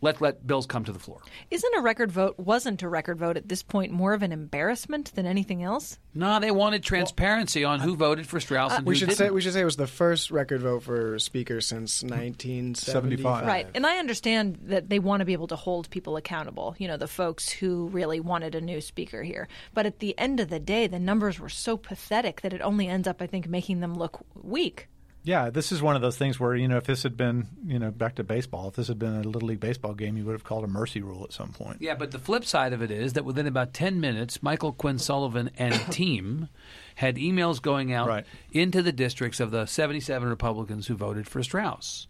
let 0.00 0.20
let 0.20 0.46
bills 0.46 0.66
come 0.66 0.84
to 0.84 0.92
the 0.92 0.98
floor. 0.98 1.20
Isn't 1.50 1.74
a 1.76 1.80
record 1.80 2.12
vote 2.12 2.38
wasn't 2.38 2.82
a 2.82 2.88
record 2.88 3.18
vote 3.18 3.36
at 3.36 3.48
this 3.48 3.62
point 3.62 3.92
more 3.92 4.12
of 4.14 4.22
an 4.22 4.32
embarrassment 4.32 5.14
than 5.14 5.26
anything 5.26 5.62
else? 5.62 5.98
No, 6.14 6.40
they 6.40 6.50
wanted 6.50 6.82
transparency 6.82 7.64
on 7.64 7.80
who 7.80 7.94
voted 7.96 8.26
for 8.26 8.40
Straus 8.40 8.72
uh, 8.72 8.76
and 8.76 8.86
We 8.86 8.94
who 8.94 8.98
should 9.00 9.08
didn't. 9.08 9.18
say 9.18 9.30
we 9.30 9.40
should 9.40 9.52
say 9.52 9.60
it 9.62 9.64
was 9.64 9.76
the 9.76 9.86
first 9.86 10.30
record 10.30 10.62
vote 10.62 10.82
for 10.84 11.18
speaker 11.18 11.60
since 11.60 12.02
1975. 12.02 13.46
Right. 13.46 13.66
And 13.74 13.86
I 13.86 13.98
understand 13.98 14.58
that 14.64 14.88
they 14.88 14.98
want 14.98 15.20
to 15.20 15.24
be 15.24 15.32
able 15.32 15.48
to 15.48 15.56
hold 15.56 15.90
people 15.90 16.16
accountable, 16.16 16.74
you 16.78 16.88
know, 16.88 16.96
the 16.96 17.08
folks 17.08 17.48
who 17.48 17.88
really 17.88 18.20
wanted 18.20 18.54
a 18.54 18.60
new 18.60 18.80
speaker 18.80 19.22
here. 19.22 19.48
But 19.74 19.86
at 19.86 19.98
the 20.00 20.18
end 20.18 20.40
of 20.40 20.48
the 20.48 20.60
day, 20.60 20.86
the 20.86 20.98
numbers 20.98 21.38
were 21.40 21.48
so 21.48 21.76
pathetic 21.76 22.40
that 22.42 22.52
it 22.52 22.60
only 22.60 22.88
ends 22.88 23.08
up, 23.08 23.20
I 23.22 23.26
think, 23.26 23.48
making 23.48 23.80
them 23.80 23.94
look 23.94 24.20
weak. 24.42 24.88
Yeah, 25.28 25.50
this 25.50 25.72
is 25.72 25.82
one 25.82 25.94
of 25.94 26.00
those 26.00 26.16
things 26.16 26.40
where 26.40 26.54
you 26.54 26.68
know 26.68 26.78
if 26.78 26.84
this 26.84 27.02
had 27.02 27.14
been 27.14 27.48
you 27.66 27.78
know 27.78 27.90
back 27.90 28.14
to 28.14 28.24
baseball, 28.24 28.68
if 28.68 28.76
this 28.76 28.88
had 28.88 28.98
been 28.98 29.14
a 29.14 29.20
little 29.22 29.46
league 29.46 29.60
baseball 29.60 29.92
game, 29.92 30.16
you 30.16 30.24
would 30.24 30.32
have 30.32 30.42
called 30.42 30.64
a 30.64 30.68
mercy 30.68 31.02
rule 31.02 31.22
at 31.22 31.34
some 31.34 31.50
point. 31.52 31.82
Yeah, 31.82 31.96
but 31.96 32.12
the 32.12 32.18
flip 32.18 32.46
side 32.46 32.72
of 32.72 32.80
it 32.80 32.90
is 32.90 33.12
that 33.12 33.26
within 33.26 33.46
about 33.46 33.74
10 33.74 34.00
minutes, 34.00 34.42
Michael 34.42 34.72
Quinn 34.72 34.98
Sullivan 34.98 35.50
and 35.58 35.74
team 35.92 36.48
had 36.94 37.16
emails 37.16 37.60
going 37.60 37.92
out 37.92 38.08
Right. 38.08 38.24
into 38.52 38.80
the 38.80 38.90
districts 38.90 39.38
of 39.38 39.50
the 39.50 39.66
77 39.66 40.26
Republicans 40.26 40.86
who 40.86 40.96
voted 40.96 41.28
for 41.28 41.42
Straus. 41.42 42.06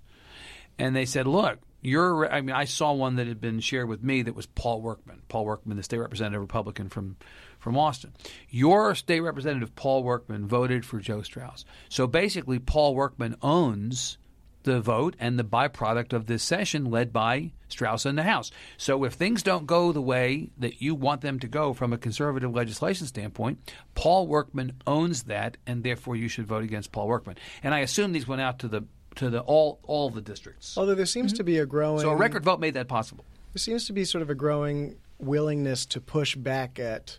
And 0.79 0.95
they 0.95 1.05
said, 1.05 1.27
look, 1.27 1.59
you're, 1.83 2.33
I 2.33 2.41
mean, 2.41 2.55
I 2.55 2.67
saw 2.67 2.93
one 2.93 3.17
that 3.17 3.27
had 3.27 3.41
been 3.41 3.59
shared 3.59 3.89
with 3.89 4.01
me 4.01 4.23
that 4.23 4.37
was 4.37 4.47
Paul 4.47 4.81
Workman. 4.81 5.23
Paul 5.29 5.45
Workman, 5.45 5.77
the 5.77 5.83
state 5.83 5.99
representative 5.99 6.41
Republican 6.41 6.89
from, 6.89 7.17
from 7.59 7.77
Austin. 7.77 8.13
Your 8.51 8.95
state 8.95 9.21
representative, 9.21 9.75
Paul 9.75 10.03
Workman, 10.03 10.47
voted 10.47 10.85
for 10.85 10.99
Joe 10.99 11.23
Straus. 11.23 11.65
So 11.89 12.07
basically, 12.07 12.59
Paul 12.59 12.95
Workman 12.95 13.37
owns 13.43 14.19
the 14.65 14.81
vote 14.81 15.17
and 15.19 15.39
the 15.39 15.45
byproduct 15.45 16.13
of 16.13 16.27
this 16.27 16.43
session 16.43 16.85
led 16.85 17.13
by 17.13 17.53
Straus 17.69 18.05
in 18.05 18.17
the 18.17 18.23
House. 18.23 18.51
So 18.77 19.05
if 19.05 19.15
things 19.15 19.43
don't 19.43 19.67
go 19.67 19.93
the 19.93 20.03
way 20.03 20.51
that 20.59 20.83
you 20.83 20.95
want 20.95 21.21
them 21.21 21.39
to 21.41 21.49
go 21.49 21.73
from 21.73 21.93
a 21.93 21.99
conservative 21.99 22.55
legislation 22.55 23.07
standpoint, 23.07 23.73
Paul 23.95 24.27
Workman 24.27 24.75
owns 24.87 25.25
that, 25.25 25.57
and 25.67 25.83
therefore 25.83 26.17
you 26.17 26.29
should 26.29 26.47
vote 26.47 26.65
against 26.65 26.93
Paul 26.93 27.09
Workman. 27.09 27.37
And 27.63 27.75
I 27.75 27.81
assume 27.81 28.13
these 28.13 28.29
went 28.29 28.43
out 28.43 28.59
to 28.61 28.69
the 28.69 28.83
to 29.17 29.31
the 29.31 29.41
all 29.41 29.81
all 29.83 30.11
the 30.11 30.21
districts. 30.21 30.77
Although 30.77 30.95
there 30.95 31.07
seems 31.07 31.33
to 31.35 31.45
be 31.45 31.59
a 31.59 31.67
growing 31.67 32.01
So 32.01 32.11
a 32.11 32.17
record 32.17 32.45
vote 32.45 32.61
made 32.61 32.75
that 32.75 32.89
possible. 32.89 33.25
There 33.53 33.59
seems 33.61 33.87
to 33.87 33.93
be 33.93 34.05
sort 34.05 34.23
of 34.23 34.31
a 34.31 34.35
growing 34.35 34.97
willingness 35.19 35.87
to 35.87 36.01
push 36.01 36.37
back 36.37 36.79
at 36.79 37.19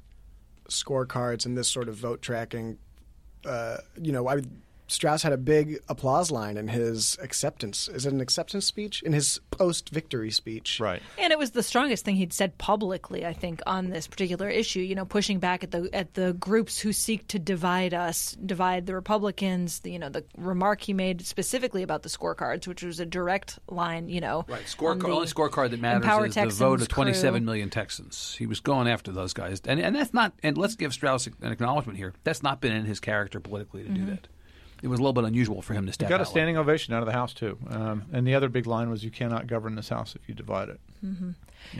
scorecards 0.70 1.46
and 1.46 1.58
this 1.58 1.68
sort 1.68 1.90
of 1.90 1.96
vote 1.96 2.22
tracking. 2.22 2.78
Uh, 3.46 3.78
you 4.02 4.12
know, 4.12 4.28
I, 4.28 4.42
Straus 4.90 5.22
had 5.22 5.32
a 5.32 5.38
big 5.38 5.80
applause 5.88 6.32
line 6.32 6.58
in 6.58 6.68
his 6.68 7.18
acceptance. 7.22 7.88
Is 7.88 8.06
it 8.06 8.14
an 8.14 8.22
acceptance 8.22 8.66
speech? 8.66 9.04
In 9.04 9.14
his 9.14 9.40
post-victory 9.52 10.32
speech, 10.32 10.80
Right. 10.80 11.02
And 11.18 11.32
it 11.32 11.38
was 11.38 11.52
the 11.52 11.64
strongest 11.64 12.04
thing 12.06 12.16
he'd 12.16 12.34
said 12.34 12.58
publicly, 12.58 13.26
I 13.26 13.34
think, 13.34 13.62
on 13.68 13.90
this 13.90 14.08
particular 14.08 14.50
issue. 14.50 14.80
You 14.80 14.96
know, 14.96 15.06
pushing 15.06 15.40
back 15.40 15.64
at 15.64 15.72
the 15.72 15.90
at 15.94 16.16
the 16.16 16.34
groups 16.34 16.80
who 16.80 16.92
seek 16.92 17.28
to 17.28 17.40
divide 17.40 17.94
us, 17.94 18.36
divide 18.44 18.88
the 18.88 18.96
Republicans. 18.96 19.80
The, 19.82 19.92
you 19.92 20.00
know, 20.00 20.10
the 20.10 20.26
remark 20.38 20.82
he 20.82 20.94
made 20.94 21.26
specifically 21.26 21.84
about 21.84 22.04
the 22.04 22.10
scorecards, 22.10 22.68
which 22.68 22.84
was 22.84 23.00
a 23.00 23.06
direct 23.06 23.60
line. 23.70 24.10
You 24.10 24.22
know, 24.22 24.46
Right. 24.48 24.60
on 24.60 24.66
Scorecard, 24.66 25.02
the 25.02 25.12
only 25.12 25.28
scorecard 25.28 25.70
that 25.72 25.80
matters 25.80 26.04
Empower 26.04 26.26
is 26.26 26.34
Texans 26.34 26.58
the 26.58 26.66
vote 26.66 26.82
of 26.82 26.90
crew. 26.90 27.04
27 27.04 27.46
million 27.46 27.70
Texans. 27.70 28.36
He 28.38 28.48
was 28.48 28.60
going 28.60 28.88
after 28.88 29.12
those 29.12 29.34
guys, 29.34 29.62
and 29.66 29.80
and 29.80 29.96
that's 29.96 30.14
not. 30.14 30.34
And 30.42 30.58
let's 30.58 30.76
give 30.76 30.94
Straus 30.94 31.28
an 31.28 31.52
acknowledgement 31.52 31.98
here. 31.98 32.14
That's 32.24 32.42
not 32.42 32.60
been 32.60 32.74
in 32.74 32.86
his 32.86 33.00
character 33.00 33.40
politically 33.40 33.84
to 33.84 33.90
do 33.90 34.02
mm-hmm. 34.02 34.10
that. 34.12 34.28
It 34.82 34.88
was 34.88 35.00
a 35.00 35.02
little 35.02 35.14
bit 35.14 35.26
unusual 35.26 35.62
for 35.62 35.74
him 35.74 35.86
to 35.86 35.94
step 35.94 36.10
Got 36.10 36.16
a 36.16 36.22
out 36.22 36.28
like 36.28 36.32
standing 36.32 36.58
ovation 36.58 36.94
out 36.94 37.02
of 37.02 37.06
the 37.06 37.14
House 37.14 37.34
too. 37.34 37.58
Um, 37.70 38.06
and 38.14 38.26
the 38.26 38.36
other 38.36 38.50
big 38.50 38.66
line 38.66 38.90
was, 38.90 39.04
"You 39.04 39.12
cannot 39.12 39.48
govern 39.48 39.76
this 39.76 39.90
House 39.90 40.16
if 40.16 40.28
you 40.30 40.36
divide 40.36 40.70
it." 40.70 40.80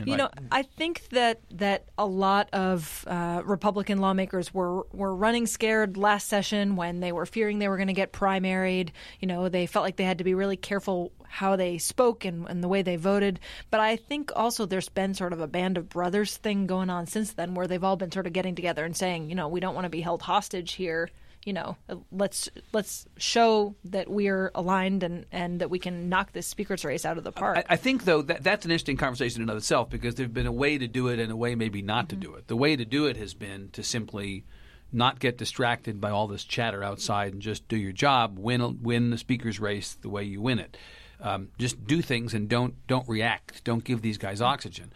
You 0.04 0.16
know, 0.16 0.28
I 0.52 0.62
think 0.62 1.08
that 1.10 1.40
that 1.52 1.84
a 1.96 2.06
lot 2.06 2.48
of 2.52 3.04
uh, 3.08 3.42
Republican 3.44 3.98
lawmakers 3.98 4.52
were 4.52 4.84
were 4.92 5.14
running 5.14 5.46
scared 5.46 5.96
last 5.96 6.28
session 6.28 6.76
when 6.76 7.00
they 7.00 7.12
were 7.12 7.26
fearing 7.26 7.58
they 7.58 7.68
were 7.68 7.76
going 7.76 7.88
to 7.88 7.94
get 7.94 8.12
primaried. 8.12 8.90
You 9.20 9.28
know, 9.28 9.48
they 9.48 9.66
felt 9.66 9.84
like 9.84 9.96
they 9.96 10.04
had 10.04 10.18
to 10.18 10.24
be 10.24 10.34
really 10.34 10.56
careful 10.56 11.12
how 11.26 11.56
they 11.56 11.78
spoke 11.78 12.24
and, 12.24 12.46
and 12.48 12.62
the 12.62 12.68
way 12.68 12.82
they 12.82 12.96
voted. 12.96 13.40
But 13.70 13.80
I 13.80 13.96
think 13.96 14.32
also 14.34 14.66
there's 14.66 14.88
been 14.88 15.14
sort 15.14 15.32
of 15.32 15.40
a 15.40 15.46
band 15.46 15.78
of 15.78 15.88
brothers 15.88 16.36
thing 16.36 16.66
going 16.66 16.90
on 16.90 17.06
since 17.06 17.32
then, 17.32 17.54
where 17.54 17.66
they've 17.66 17.82
all 17.82 17.96
been 17.96 18.12
sort 18.12 18.26
of 18.26 18.32
getting 18.32 18.54
together 18.54 18.84
and 18.84 18.96
saying, 18.96 19.28
you 19.28 19.34
know, 19.34 19.48
we 19.48 19.60
don't 19.60 19.74
want 19.74 19.84
to 19.84 19.90
be 19.90 20.00
held 20.00 20.22
hostage 20.22 20.72
here. 20.72 21.08
You 21.44 21.54
know, 21.54 21.76
uh, 21.88 21.96
let's 22.12 22.50
let's 22.72 23.06
show 23.16 23.74
that 23.84 24.10
we're 24.10 24.50
aligned 24.54 25.02
and, 25.02 25.24
and 25.32 25.60
that 25.60 25.70
we 25.70 25.78
can 25.78 26.10
knock 26.10 26.32
this 26.32 26.46
speaker's 26.46 26.84
race 26.84 27.06
out 27.06 27.16
of 27.16 27.24
the 27.24 27.32
park. 27.32 27.56
I, 27.56 27.64
I 27.74 27.76
think, 27.76 28.04
though, 28.04 28.20
that 28.22 28.42
that's 28.42 28.66
an 28.66 28.70
interesting 28.70 28.98
conversation 28.98 29.40
in 29.40 29.48
and 29.48 29.50
of 29.52 29.56
itself 29.56 29.88
because 29.88 30.16
there's 30.16 30.28
been 30.28 30.46
a 30.46 30.52
way 30.52 30.76
to 30.76 30.86
do 30.86 31.08
it 31.08 31.18
and 31.18 31.32
a 31.32 31.36
way 31.36 31.54
maybe 31.54 31.80
not 31.80 32.10
to 32.10 32.16
mm-hmm. 32.16 32.32
do 32.32 32.34
it. 32.34 32.48
The 32.48 32.56
way 32.56 32.76
to 32.76 32.84
do 32.84 33.06
it 33.06 33.16
has 33.16 33.32
been 33.32 33.70
to 33.72 33.82
simply 33.82 34.44
not 34.92 35.18
get 35.18 35.38
distracted 35.38 36.00
by 36.00 36.10
all 36.10 36.26
this 36.26 36.44
chatter 36.44 36.82
outside 36.82 37.32
and 37.32 37.40
just 37.40 37.68
do 37.68 37.76
your 37.76 37.92
job, 37.92 38.38
win 38.38 38.82
win 38.82 39.10
the 39.10 39.18
speaker's 39.18 39.60
race 39.60 39.94
the 39.94 40.08
way 40.08 40.24
you 40.24 40.42
win 40.42 40.58
it. 40.58 40.76
Um, 41.22 41.48
just 41.58 41.86
do 41.86 42.00
things 42.02 42.32
and 42.34 42.48
don't 42.48 42.74
don't 42.86 43.08
react. 43.08 43.62
Don't 43.64 43.84
give 43.84 44.02
these 44.02 44.18
guys 44.18 44.40
oxygen. 44.40 44.92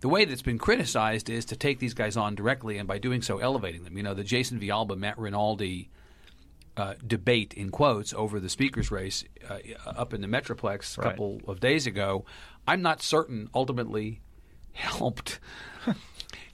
The 0.00 0.08
way 0.08 0.24
that's 0.24 0.42
been 0.42 0.58
criticized 0.58 1.30
is 1.30 1.44
to 1.46 1.56
take 1.56 1.78
these 1.78 1.94
guys 1.94 2.16
on 2.16 2.34
directly 2.34 2.76
and 2.76 2.86
by 2.88 2.98
doing 2.98 3.22
so 3.22 3.38
elevating 3.38 3.84
them. 3.84 3.96
You 3.96 4.02
know, 4.02 4.14
the 4.14 4.24
Jason 4.24 4.58
Villalba, 4.60 4.96
Matt 4.98 5.18
Rinaldi 5.18 5.88
uh, 6.76 6.94
debate 7.06 7.54
in 7.54 7.70
quotes 7.70 8.12
over 8.12 8.38
the 8.40 8.48
speaker's 8.48 8.90
race 8.90 9.24
uh, 9.48 9.58
up 9.86 10.12
in 10.12 10.20
the 10.20 10.26
Metroplex 10.28 10.98
a 10.98 11.00
Right. 11.00 11.10
couple 11.10 11.40
of 11.46 11.60
days 11.60 11.86
ago, 11.86 12.24
I'm 12.66 12.82
not 12.82 13.00
certain 13.02 13.48
ultimately 13.54 14.20
helped 14.72 15.40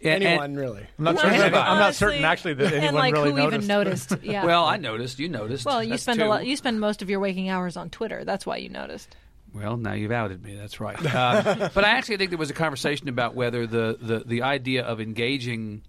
And- 0.06 0.24
Anyone 0.24 0.44
and- 0.46 0.56
really? 0.58 0.86
I'm 0.98 1.04
not 1.04 1.14
Well, 1.16 1.24
certain. 1.24 1.40
honestly- 1.40 1.58
I'm 1.60 1.78
not 1.78 1.94
certain 1.94 2.24
actually 2.24 2.54
that 2.54 2.66
anyone 2.72 2.84
and 2.88 2.96
like 2.96 3.14
really 3.14 3.30
who 3.30 3.36
noticed. 3.36 3.54
even 3.56 3.66
noticed? 3.68 4.16
Yeah. 4.22 4.44
Well, 4.44 4.64
I 4.64 4.76
noticed. 4.76 5.18
You 5.18 5.28
noticed. 5.28 5.64
well, 5.66 5.82
you 5.82 5.90
That's 5.90 6.02
spend 6.02 6.18
two. 6.20 6.26
a 6.26 6.28
lot. 6.28 6.46
You 6.46 6.56
spend 6.56 6.80
most 6.80 7.02
of 7.02 7.10
your 7.10 7.20
waking 7.20 7.48
hours 7.48 7.76
on 7.76 7.90
Twitter. 7.90 8.24
That's 8.24 8.46
why 8.46 8.56
you 8.58 8.68
noticed. 8.68 9.14
Well, 9.54 9.76
now 9.78 9.94
you've 9.94 10.12
outed 10.12 10.42
me. 10.44 10.54
That's 10.54 10.80
right. 10.80 10.96
Um, 11.14 11.70
but 11.74 11.84
I 11.84 11.90
actually 11.90 12.18
think 12.18 12.30
there 12.30 12.38
was 12.38 12.50
a 12.50 12.54
conversation 12.54 13.08
about 13.08 13.34
whether 13.34 13.66
the, 13.66 13.96
the, 14.00 14.18
the 14.26 14.42
idea 14.42 14.84
of 14.84 15.00
engaging 15.00 15.82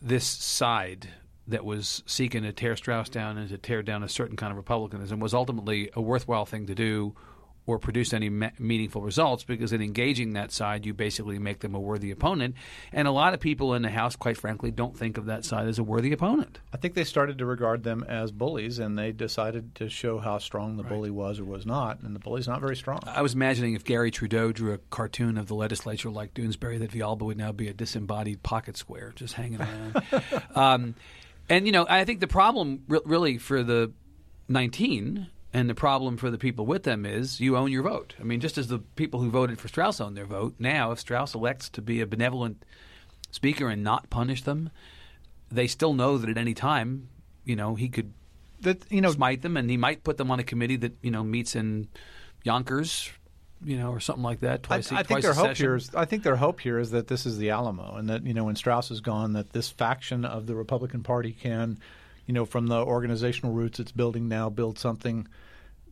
this 0.00 0.24
side 0.26 1.08
that 1.46 1.64
was 1.64 2.02
seeking 2.06 2.42
to 2.42 2.52
tear 2.52 2.76
Straus 2.76 3.08
down 3.08 3.38
and 3.38 3.48
to 3.48 3.58
tear 3.58 3.82
down 3.82 4.02
a 4.02 4.08
certain 4.08 4.36
kind 4.36 4.50
of 4.50 4.56
republicanism 4.56 5.18
was 5.20 5.34
ultimately 5.34 5.90
a 5.94 6.00
worthwhile 6.00 6.44
thing 6.46 6.66
to 6.66 6.74
do 6.74 7.14
or 7.68 7.78
produce 7.78 8.14
any 8.14 8.30
me- 8.30 8.50
meaningful 8.58 9.02
results 9.02 9.44
because 9.44 9.74
in 9.74 9.82
engaging 9.82 10.32
that 10.32 10.50
side, 10.50 10.86
you 10.86 10.94
basically 10.94 11.38
make 11.38 11.60
them 11.60 11.74
a 11.74 11.78
worthy 11.78 12.10
opponent. 12.10 12.54
And 12.94 13.06
a 13.06 13.10
lot 13.10 13.34
of 13.34 13.40
people 13.40 13.74
in 13.74 13.82
the 13.82 13.90
House, 13.90 14.16
quite 14.16 14.38
frankly, 14.38 14.70
don't 14.70 14.96
think 14.96 15.18
of 15.18 15.26
that 15.26 15.44
side 15.44 15.68
as 15.68 15.78
a 15.78 15.84
worthy 15.84 16.10
opponent. 16.12 16.60
I 16.72 16.78
think 16.78 16.94
they 16.94 17.04
started 17.04 17.36
to 17.38 17.44
regard 17.44 17.82
them 17.82 18.06
as 18.08 18.32
bullies, 18.32 18.78
and 18.78 18.98
they 18.98 19.12
decided 19.12 19.74
to 19.74 19.90
show 19.90 20.18
how 20.18 20.38
strong 20.38 20.78
the 20.78 20.82
bully 20.82 21.10
was 21.10 21.38
or 21.38 21.44
was 21.44 21.66
not. 21.66 22.00
And 22.00 22.14
the 22.14 22.20
bully's 22.20 22.48
not 22.48 22.62
very 22.62 22.74
strong. 22.74 23.00
I 23.06 23.20
was 23.20 23.34
imagining 23.34 23.74
if 23.74 23.84
Garry 23.84 24.10
Trudeau 24.10 24.50
drew 24.50 24.72
a 24.72 24.78
cartoon 24.78 25.36
of 25.36 25.46
the 25.46 25.54
legislature 25.54 26.08
like 26.08 26.32
Doonesbury, 26.32 26.78
that 26.78 26.90
Villalba 26.90 27.20
would 27.20 27.36
now 27.36 27.52
be 27.52 27.68
a 27.68 27.74
disembodied 27.74 28.42
pocket 28.42 28.78
square 28.78 29.12
just 29.14 29.34
hanging 29.34 29.60
around. 29.60 30.02
um, 30.54 30.94
and, 31.50 31.66
you 31.66 31.72
know, 31.72 31.84
I 31.86 32.06
think 32.06 32.20
the 32.20 32.28
problem 32.28 32.84
re- 32.88 33.00
really 33.04 33.36
for 33.36 33.62
the 33.62 33.92
19 34.48 35.26
and 35.52 35.68
the 35.68 35.74
problem 35.74 36.16
for 36.16 36.30
the 36.30 36.38
people 36.38 36.66
with 36.66 36.82
them 36.82 37.06
is 37.06 37.40
you 37.40 37.56
own 37.56 37.72
your 37.72 37.82
vote. 37.82 38.14
I 38.20 38.24
mean, 38.24 38.40
just 38.40 38.58
as 38.58 38.68
the 38.68 38.78
people 38.78 39.20
who 39.20 39.30
voted 39.30 39.58
for 39.58 39.68
Straus 39.68 40.00
own 40.00 40.14
their 40.14 40.26
vote, 40.26 40.54
now 40.58 40.92
if 40.92 41.00
Straus 41.00 41.34
elects 41.34 41.68
to 41.70 41.82
be 41.82 42.00
a 42.00 42.06
benevolent 42.06 42.64
speaker 43.30 43.68
and 43.68 43.82
not 43.82 44.10
punish 44.10 44.42
them, 44.42 44.70
they 45.50 45.66
still 45.66 45.94
know 45.94 46.18
that 46.18 46.28
at 46.28 46.38
any 46.38 46.54
time, 46.54 47.08
you 47.44 47.56
know, 47.56 47.74
he 47.74 47.88
could 47.88 48.12
That 48.60 48.84
you 48.90 49.00
know, 49.00 49.12
smite 49.12 49.42
them, 49.42 49.56
and 49.56 49.70
he 49.70 49.76
might 49.76 50.04
put 50.04 50.16
them 50.18 50.30
on 50.30 50.40
a 50.40 50.44
committee 50.44 50.76
that 50.76 50.92
you 51.00 51.10
know 51.10 51.24
meets 51.24 51.54
in 51.56 51.88
Yonkers, 52.44 53.10
you 53.64 53.78
know, 53.78 53.90
or 53.90 54.00
something 54.00 54.24
like 54.24 54.40
that 54.40 54.60
I, 54.64 54.66
twice. 54.66 54.92
a 54.92 54.96
I 54.96 55.02
think 55.02 55.22
their 55.22 55.32
hope 55.32 55.46
session. 55.46 55.64
here 55.64 55.76
is. 55.76 55.94
I 55.94 56.04
think 56.04 56.24
their 56.24 56.36
hope 56.36 56.60
here 56.60 56.78
is 56.78 56.90
that 56.90 57.06
this 57.06 57.24
is 57.24 57.38
the 57.38 57.50
Alamo, 57.50 57.96
and 57.96 58.08
that 58.10 58.26
you 58.26 58.34
know 58.34 58.44
when 58.44 58.56
Straus 58.56 58.90
is 58.90 59.00
gone, 59.00 59.32
that 59.32 59.52
this 59.52 59.70
faction 59.70 60.24
of 60.24 60.46
the 60.46 60.54
Republican 60.54 61.02
Party 61.02 61.32
can, 61.32 61.78
you 62.28 62.34
know, 62.34 62.44
from 62.44 62.66
the 62.66 62.76
organizational 62.76 63.54
roots 63.54 63.80
it's 63.80 63.90
building 63.90 64.28
now, 64.28 64.50
build 64.50 64.78
something 64.78 65.26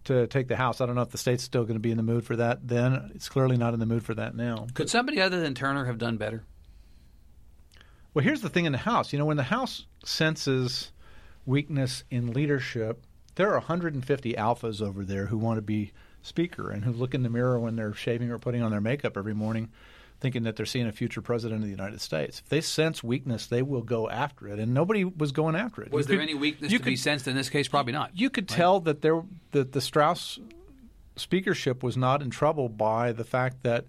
to 0.05 0.27
take 0.27 0.49
the 0.49 0.57
House. 0.57 0.83
I 0.83 0.87
don't 0.87 0.95
know 0.95 1.01
if 1.01 1.11
the 1.11 1.19
state's 1.19 1.43
still 1.43 1.63
going 1.63 1.77
to 1.77 1.81
be 1.81 1.91
in 1.91 1.97
the 1.97 2.03
mood 2.03 2.25
for 2.25 2.37
that. 2.37 2.69
Then 2.69 3.11
it's 3.15 3.31
clearly 3.31 3.57
not 3.57 3.73
in 3.73 3.81
the 3.81 3.87
mood 3.87 4.05
for 4.05 4.15
that 4.15 4.37
now. 4.37 4.67
Could 4.75 4.91
somebody 4.91 5.21
other 5.21 5.41
than 5.41 5.55
Turner 5.55 5.87
have 5.87 5.97
done 5.97 6.19
better? 6.19 6.45
Well, 8.13 8.23
here's 8.23 8.43
the 8.43 8.51
thing 8.51 8.67
in 8.67 8.73
the 8.73 8.79
House. 8.79 9.15
You 9.15 9.19
know, 9.19 9.25
when 9.25 9.39
the 9.39 9.45
House 9.45 9.87
senses 10.05 10.93
weakness 11.47 12.05
in 12.11 12.35
leadership, 12.35 13.03
there 13.37 13.49
are 13.49 13.59
150 13.59 14.35
alphas 14.35 14.83
over 14.83 15.07
there 15.07 15.27
who 15.27 15.39
want 15.39 15.57
to 15.57 15.63
be 15.63 15.93
speaker 16.21 16.71
and 16.71 16.85
who 16.85 16.93
look 16.93 17.15
in 17.15 17.23
the 17.23 17.31
mirror 17.31 17.59
when 17.59 17.77
they're 17.77 17.95
shaving 17.95 18.31
or 18.31 18.39
putting 18.39 18.63
on 18.63 18.71
their 18.71 18.81
makeup 18.81 19.17
every 19.17 19.35
morning, 19.35 19.71
thinking 20.27 20.43
that 20.43 20.57
they're 20.57 20.67
seeing 20.67 20.89
a 20.89 20.93
future 20.93 21.23
president 21.23 21.61
of 21.61 21.65
the 21.67 21.71
United 21.71 22.01
States. 22.01 22.41
If 22.41 22.49
they 22.49 22.61
sense 22.61 23.01
weakness, 23.01 23.47
they 23.47 23.63
will 23.63 23.83
go 23.83 24.11
after 24.11 24.49
it, 24.49 24.59
and 24.59 24.75
nobody 24.75 25.05
was 25.05 25.31
going 25.31 25.55
after 25.55 25.83
it. 25.83 25.93
Was 25.93 26.07
You 26.07 26.09
there 26.09 26.17
could- 26.19 26.31
any 26.31 26.35
weakness 26.35 26.73
you 26.73 26.79
to 26.79 26.85
be 26.85 26.95
could- 26.95 26.99
sensed 27.01 27.29
in 27.29 27.37
this 27.37 27.49
case? 27.49 27.69
Probably 27.69 27.93
not. 27.93 28.11
You 28.19 28.29
could 28.29 28.49
tell 28.49 28.81
that 28.81 29.03
there 29.03 29.23
that 29.53 29.71
the 29.71 29.81
Straus 29.81 30.41
speakership 31.15 31.81
was 31.81 31.97
not 31.97 32.23
in 32.23 32.31
trouble 32.31 32.69
by 32.69 33.13
the 33.13 33.23
fact 33.23 33.63
that 33.63 33.85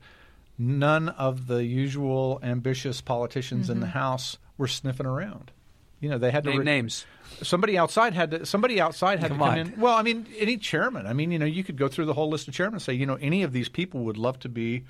none 0.59 1.09
of 1.09 1.47
the 1.47 1.65
usual 1.65 2.39
ambitious 2.43 3.01
politicians 3.01 3.67
in 3.67 3.79
the 3.79 3.87
mm-hmm. 3.87 3.93
House 3.97 4.37
were 4.59 4.67
sniffing 4.67 5.07
around. 5.07 5.51
You 5.99 6.09
know, 6.09 6.19
they 6.19 6.29
had 6.29 6.43
to 6.43 6.51
re- 6.51 6.63
names. 6.63 7.07
somebody 7.41 7.79
outside 7.79 8.13
had 8.13 8.29
to 8.29 8.45
somebody 8.45 8.79
outside 8.79 9.19
had 9.19 9.29
Come 9.29 9.39
to 9.39 9.43
come 9.43 9.51
on. 9.53 9.57
in. 9.57 9.79
Well, 9.79 9.95
I 9.95 10.03
mean, 10.03 10.27
any 10.37 10.57
chairman. 10.57 11.07
I 11.07 11.13
mean, 11.13 11.31
you 11.31 11.39
know, 11.39 11.47
you 11.47 11.63
could 11.63 11.77
go 11.77 11.87
through 11.87 12.05
the 12.05 12.13
whole 12.13 12.29
list 12.29 12.47
of 12.47 12.53
chairmen 12.53 12.75
and 12.75 12.81
say, 12.83 12.93
you 12.93 13.07
know, 13.07 13.15
any 13.15 13.41
of 13.41 13.53
these 13.53 13.69
people 13.69 14.01
would 14.01 14.17
love 14.17 14.37
to 14.41 14.49
be 14.49 14.79
the 14.79 14.85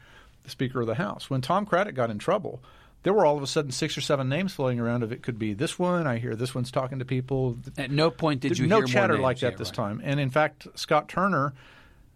Speaker 0.48 0.82
of 0.82 0.88
the 0.88 0.96
House. 0.96 1.30
When 1.30 1.42
Tom 1.42 1.66
Craddick 1.66 1.94
got 1.96 2.10
in 2.10 2.18
trouble, 2.20 2.62
there 3.04 3.14
were 3.14 3.26
all 3.26 3.38
of 3.38 3.44
a 3.44 3.48
sudden 3.48 3.72
six 3.72 3.98
or 3.98 4.02
seven 4.02 4.28
names 4.30 4.54
floating 4.54 4.80
around. 4.80 5.04
Of 5.04 5.12
it 5.12 5.22
could 5.24 5.38
be 5.40 5.54
this 5.54 5.78
one. 5.80 6.08
I 6.08 6.18
hear 6.18 6.36
this 6.36 6.54
one's 6.56 6.72
talking 6.72 7.00
to 7.00 7.06
people. 7.06 7.58
At 7.78 7.92
no 7.92 8.10
point 8.10 8.42
did 8.42 8.52
There's 8.52 8.60
you 8.60 8.68
no 8.68 8.78
hear 8.78 8.82
more 8.86 8.88
chatter 8.94 9.14
names. 9.14 9.24
like 9.24 9.40
that 9.40 9.54
Yeah, 9.54 9.58
this 9.58 9.70
right. 9.70 9.76
time. 9.76 10.02
And 10.04 10.20
in 10.20 10.30
fact, 10.30 10.68
Scott 10.76 11.08
Turner 11.08 11.54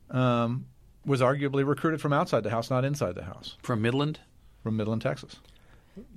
um, 0.10 0.66
was 1.06 1.22
arguably 1.22 1.66
recruited 1.66 2.02
from 2.02 2.14
outside 2.14 2.44
the 2.44 2.50
House, 2.50 2.70
not 2.70 2.84
inside 2.86 3.16
the 3.16 3.24
House, 3.24 3.58
from 3.64 3.82
Midland. 3.82 4.20
from 4.64 4.78
Midland, 4.78 5.02
Texas. 5.02 5.38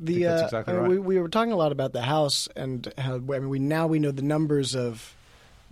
The 0.00 0.12
think 0.14 0.24
that's 0.24 0.42
uh, 0.42 0.44
exactly 0.46 0.74
I 0.74 0.76
right. 0.78 0.88
we, 0.90 0.98
we 0.98 1.18
were 1.18 1.28
talking 1.28 1.52
a 1.52 1.56
lot 1.56 1.72
about 1.72 1.92
the 1.92 2.02
House 2.02 2.48
and 2.54 2.92
how 2.96 3.14
I 3.16 3.18
mean, 3.18 3.48
we 3.48 3.58
now 3.58 3.86
we 3.88 3.98
know 3.98 4.12
the 4.12 4.22
numbers 4.22 4.74
of 4.76 5.14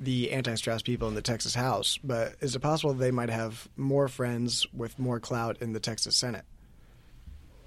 the 0.03 0.33
anti-Straus 0.33 0.83
people 0.83 1.09
in 1.09 1.15
the 1.15 1.23
Texas 1.23 1.55
House, 1.55 1.99
but 2.03 2.35
is 2.41 2.57
it 2.57 2.61
possible 2.61 2.93
they 2.93 3.11
might 3.11 3.31
have 3.31 3.69
more 3.77 4.09
friends 4.09 4.67
with 4.73 4.99
more 4.99 5.21
clout 5.21 5.59
in 5.61 5.73
the 5.73 5.81
Texas 5.81 6.17
Senate? 6.17 6.45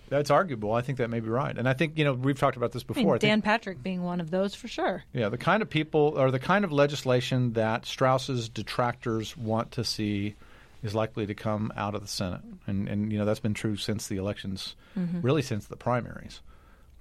That's 0.07 0.29
arguable. 0.29 0.73
I 0.73 0.81
think 0.81 0.99
that 0.99 1.09
may 1.09 1.19
be 1.19 1.29
right. 1.29 1.57
And 1.57 1.67
I 1.67 1.73
think, 1.73 1.97
you 1.97 2.05
know, 2.05 2.13
we've 2.13 2.37
talked 2.37 2.57
about 2.57 2.71
this 2.71 2.83
I 2.83 2.87
before. 2.87 3.03
mean, 3.03 3.09
I 3.09 3.11
think- 3.13 3.21
Dan 3.21 3.41
Patrick 3.41 3.81
being 3.81 4.03
one 4.03 4.21
of 4.21 4.29
those 4.29 4.53
for 4.53 4.67
sure. 4.67 5.03
Yeah, 5.13 5.29
the 5.29 5.37
kind 5.37 5.63
of 5.63 5.69
people 5.69 6.13
or 6.15 6.29
the 6.29 6.39
kind 6.39 6.63
of 6.63 6.71
legislation 6.71 7.53
that 7.53 7.85
Straus's 7.85 8.47
detractors 8.47 9.35
want 9.35 9.71
to 9.71 9.83
see 9.83 10.35
is 10.83 10.93
likely 10.93 11.25
to 11.25 11.33
come 11.33 11.73
out 11.75 11.95
of 11.95 12.01
the 12.01 12.07
Senate, 12.07 12.41
and 12.67 12.87
and 12.87 13.11
you 13.11 13.17
know 13.17 13.25
that's 13.25 13.39
been 13.39 13.55
true 13.55 13.75
since 13.75 14.07
the 14.07 14.17
elections, 14.17 14.75
mm-hmm. 14.95 15.21
really 15.21 15.41
since 15.41 15.65
the 15.65 15.75
primaries. 15.75 16.41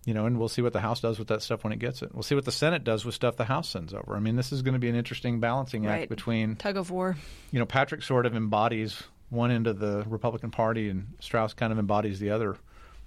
You 0.05 0.13
know, 0.13 0.27
and 0.27 0.39
we'll 0.39 0.51
see 0.51 0.61
what 0.61 0.75
the 0.75 0.81
House 0.81 1.01
does 1.01 1.19
with 1.19 1.29
that 1.29 1.41
stuff 1.41 1.65
when 1.65 1.73
it 1.73 1.79
gets 1.79 2.03
it. 2.03 2.13
We'll 2.13 2.23
see 2.23 2.35
what 2.35 2.45
the 2.45 2.53
Senate 2.53 2.85
does 2.85 3.07
with 3.07 3.15
stuff 3.15 3.37
the 3.37 3.45
House 3.47 3.71
sends 3.71 3.95
over. 3.95 4.15
I 4.15 4.21
mean, 4.21 4.37
this 4.37 4.53
is 4.53 4.61
going 4.61 4.75
to 4.75 4.79
be 4.79 4.91
an 4.91 4.95
interesting 4.97 5.41
balancing 5.41 5.87
act 5.87 6.11
between 6.11 6.57
Tug 6.57 6.77
of 6.77 6.91
war. 6.91 7.17
you 7.51 7.59
know 7.59 7.65
Patrick 7.67 8.03
sort 8.03 8.27
of 8.27 8.37
embodies 8.37 9.03
one 9.31 9.51
end 9.51 9.67
of 9.67 9.79
the 9.79 10.05
Republican 10.07 10.51
Party, 10.51 10.91
and 10.91 11.15
Straus 11.21 11.55
kind 11.55 11.73
of 11.73 11.79
embodies 11.79 12.21
the 12.21 12.31
other. 12.31 12.57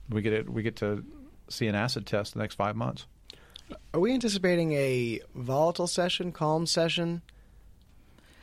We 0.09 0.21
get 0.21 0.33
it. 0.33 0.49
We 0.49 0.63
get 0.63 0.77
to 0.77 1.03
see 1.49 1.67
an 1.67 1.75
acid 1.75 2.05
test 2.05 2.33
the 2.33 2.39
next 2.39 2.55
five 2.55 2.75
months. 2.75 3.05
Are 3.93 3.99
we 3.99 4.13
anticipating 4.13 4.73
a 4.73 5.21
volatile 5.35 5.87
session, 5.87 6.31
calm 6.31 6.65
session? 6.65 7.21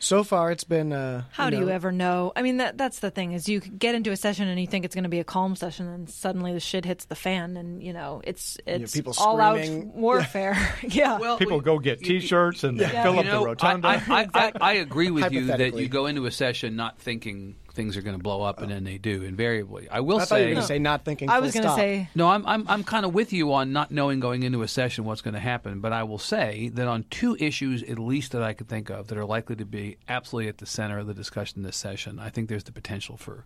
So 0.00 0.22
far, 0.22 0.50
it's 0.50 0.64
been. 0.64 0.92
Uh, 0.92 1.22
How 1.30 1.48
do 1.48 1.56
you 1.56 1.70
ever 1.70 1.90
know? 1.90 2.32
I 2.36 2.42
mean, 2.42 2.58
that 2.58 2.76
that's 2.76 2.98
the 2.98 3.10
thing 3.10 3.32
is 3.32 3.48
you 3.48 3.60
get 3.60 3.94
into 3.94 4.10
a 4.10 4.16
session 4.16 4.48
and 4.48 4.60
you 4.60 4.66
think 4.66 4.84
it's 4.84 4.94
going 4.94 5.04
to 5.04 5.08
be 5.08 5.20
a 5.20 5.24
calm 5.24 5.56
session, 5.56 5.86
and 5.88 6.10
suddenly 6.10 6.52
the 6.52 6.60
shit 6.60 6.84
hits 6.84 7.06
the 7.06 7.14
fan, 7.14 7.56
and 7.56 7.82
you 7.82 7.92
know 7.94 8.20
it's 8.24 8.58
know, 8.66 8.74
it's 8.74 8.92
people 8.92 9.14
all 9.18 9.40
out 9.40 9.60
warfare. 9.94 10.56
yeah. 10.82 11.18
Well, 11.18 11.38
People 11.38 11.58
we- 11.58 11.64
go 11.64 11.78
get 11.78 12.00
T-shirts 12.00 12.64
and 12.64 12.78
Yeah. 12.78 13.02
fill 13.02 13.14
You 13.14 13.20
up 13.20 13.26
know, 13.26 13.40
the 13.40 13.46
rotunda. 13.46 13.88
I, 13.88 14.02
I, 14.08 14.28
I, 14.34 14.52
I 14.60 14.72
agree 14.84 15.10
with 15.10 15.32
you 15.32 15.46
that 15.46 15.74
you 15.74 15.88
go 15.88 16.04
into 16.06 16.26
a 16.26 16.30
session 16.30 16.76
not 16.76 16.98
thinking 16.98 17.54
things 17.74 17.96
are 17.96 18.02
going 18.02 18.16
to 18.16 18.22
blow 18.22 18.42
up, 18.42 18.62
and 18.62 18.70
then 18.70 18.84
they 18.84 18.98
do 18.98 19.22
invariably. 19.22 19.88
I 19.90 20.00
will 20.00 20.20
I 20.20 20.24
thought 20.24 20.36
you 20.36 20.42
were 20.42 20.48
say, 20.48 20.52
going 20.52 20.62
to 20.62 20.66
say 20.66 20.78
not 20.78 21.04
thinking. 21.04 21.28
I 21.28 21.34
full 21.34 21.42
was 21.42 21.52
going 21.52 21.64
to 21.64 21.68
stop. 21.68 21.78
say 21.78 22.08
No, 22.14 22.28
I'm 22.28 22.46
I'm 22.46 22.64
I'm 22.68 22.84
kind 22.84 23.04
of 23.04 23.12
with 23.12 23.32
you 23.32 23.52
on 23.52 23.72
not 23.72 23.90
knowing 23.90 24.20
going 24.20 24.42
into 24.42 24.62
a 24.62 24.68
session 24.68 25.04
what's 25.04 25.20
going 25.20 25.34
to 25.34 25.40
happen, 25.40 25.80
but 25.80 25.92
I 25.92 26.04
will 26.04 26.18
say 26.18 26.70
that 26.74 26.86
on 26.86 27.04
two 27.10 27.36
issues 27.38 27.82
at 27.82 27.98
least 27.98 28.32
that 28.32 28.42
I 28.42 28.52
could 28.52 28.68
think 28.68 28.90
of 28.90 29.08
that 29.08 29.18
are 29.18 29.24
likely 29.24 29.56
to 29.56 29.64
be 29.64 29.96
absolutely 30.08 30.48
at 30.48 30.58
the 30.58 30.66
center 30.66 30.98
of 30.98 31.06
the 31.06 31.14
discussion 31.14 31.62
this 31.62 31.76
session, 31.76 32.18
I 32.18 32.30
think 32.30 32.48
there's 32.48 32.64
the 32.64 32.72
potential 32.72 33.16
for 33.16 33.44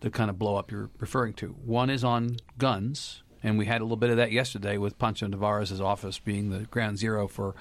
the 0.00 0.10
kind 0.10 0.30
of 0.30 0.38
blow 0.38 0.56
up 0.56 0.70
you're 0.70 0.90
referring 0.98 1.34
to. 1.34 1.48
One 1.64 1.90
is 1.90 2.02
on 2.04 2.36
guns, 2.58 3.22
and 3.42 3.58
we 3.58 3.66
had 3.66 3.80
a 3.80 3.84
little 3.84 3.96
bit 3.96 4.10
of 4.10 4.16
that 4.16 4.32
yesterday 4.32 4.78
with 4.78 4.98
Poncho 4.98 5.26
Nevárez's 5.26 5.80
office 5.80 6.18
being 6.18 6.50
the 6.50 6.60
ground 6.66 6.98
zero 6.98 7.28
for 7.28 7.54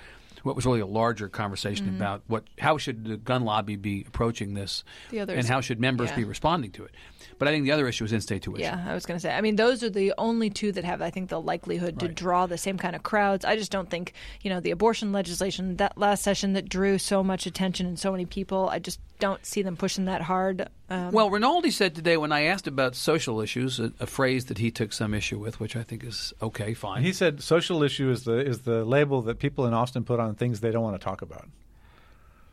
what 0.43 0.55
was 0.55 0.65
really 0.65 0.79
a 0.79 0.85
larger 0.85 1.29
conversation 1.29 1.69
Mm-hmm. 1.79 1.95
about 1.95 2.23
what 2.27 2.43
how 2.57 2.77
should 2.77 3.05
the 3.05 3.17
gun 3.17 3.43
lobby 3.45 3.75
be 3.75 4.03
approaching 4.07 4.53
this, 4.53 4.83
and 5.11 5.45
how 5.45 5.61
should 5.61 5.79
members 5.79 6.09
yeah. 6.09 6.17
be 6.17 6.23
responding 6.23 6.71
to 6.71 6.83
it. 6.83 6.91
But 7.37 7.47
I 7.47 7.51
think 7.51 7.63
the 7.63 7.71
other 7.71 7.87
issue 7.87 8.03
is 8.03 8.11
in-state 8.11 8.41
tuition. 8.41 8.61
Yeah, 8.61 8.85
I 8.85 8.93
was 8.93 9.05
going 9.05 9.15
to 9.17 9.21
say. 9.21 9.33
I 9.33 9.39
mean, 9.39 9.55
those 9.55 9.81
are 9.81 9.89
the 9.89 10.13
only 10.17 10.49
two 10.49 10.71
that 10.73 10.83
have, 10.83 11.01
I 11.01 11.09
think, 11.09 11.29
the 11.29 11.39
likelihood 11.39 11.99
to 12.01 12.09
draw 12.09 12.47
the 12.47 12.57
same 12.57 12.77
kind 12.77 12.95
of 12.95 13.03
crowds. 13.03 13.45
I 13.45 13.55
just 13.55 13.71
don't 13.71 13.89
think, 13.89 14.13
you 14.41 14.49
know, 14.49 14.59
the 14.59 14.71
abortion 14.71 15.13
legislation 15.13 15.77
that 15.77 15.97
last 15.97 16.21
session 16.21 16.53
that 16.53 16.67
drew 16.67 16.97
so 16.97 17.23
much 17.23 17.45
attention 17.45 17.85
and 17.85 17.97
so 17.97 18.11
many 18.11 18.25
people. 18.25 18.67
I 18.69 18.79
just 18.79 18.99
don't 19.19 19.45
see 19.45 19.61
them 19.61 19.77
pushing 19.77 20.05
that 20.05 20.21
hard. 20.23 20.67
Um, 20.89 21.11
Well, 21.11 21.29
Rinaldi 21.29 21.71
said 21.71 21.93
today 21.95 22.17
when 22.17 22.31
I 22.31 22.43
asked 22.43 22.67
about 22.67 22.95
social 22.95 23.41
issues, 23.41 23.79
a, 23.79 23.91
a 23.99 24.07
phrase 24.07 24.45
that 24.45 24.57
he 24.57 24.71
took 24.71 24.91
some 24.93 25.13
issue 25.13 25.37
with, 25.37 25.59
which 25.59 25.75
I 25.75 25.83
think 25.83 26.03
is 26.03 26.33
okay, 26.41 26.73
fine. 26.73 27.03
He 27.03 27.13
said 27.13 27.41
social 27.43 27.83
issue 27.83 28.09
is 28.09 28.23
the 28.23 28.37
is 28.39 28.61
the 28.61 28.83
label 28.83 29.21
that 29.23 29.39
people 29.39 29.65
in 29.67 29.73
Austin 29.73 30.03
put 30.03 30.19
on 30.19 30.35
things 30.35 30.61
they 30.61 30.71
don't 30.71 30.83
want 30.83 30.99
to 30.99 31.03
talk 31.03 31.21
about. 31.21 31.47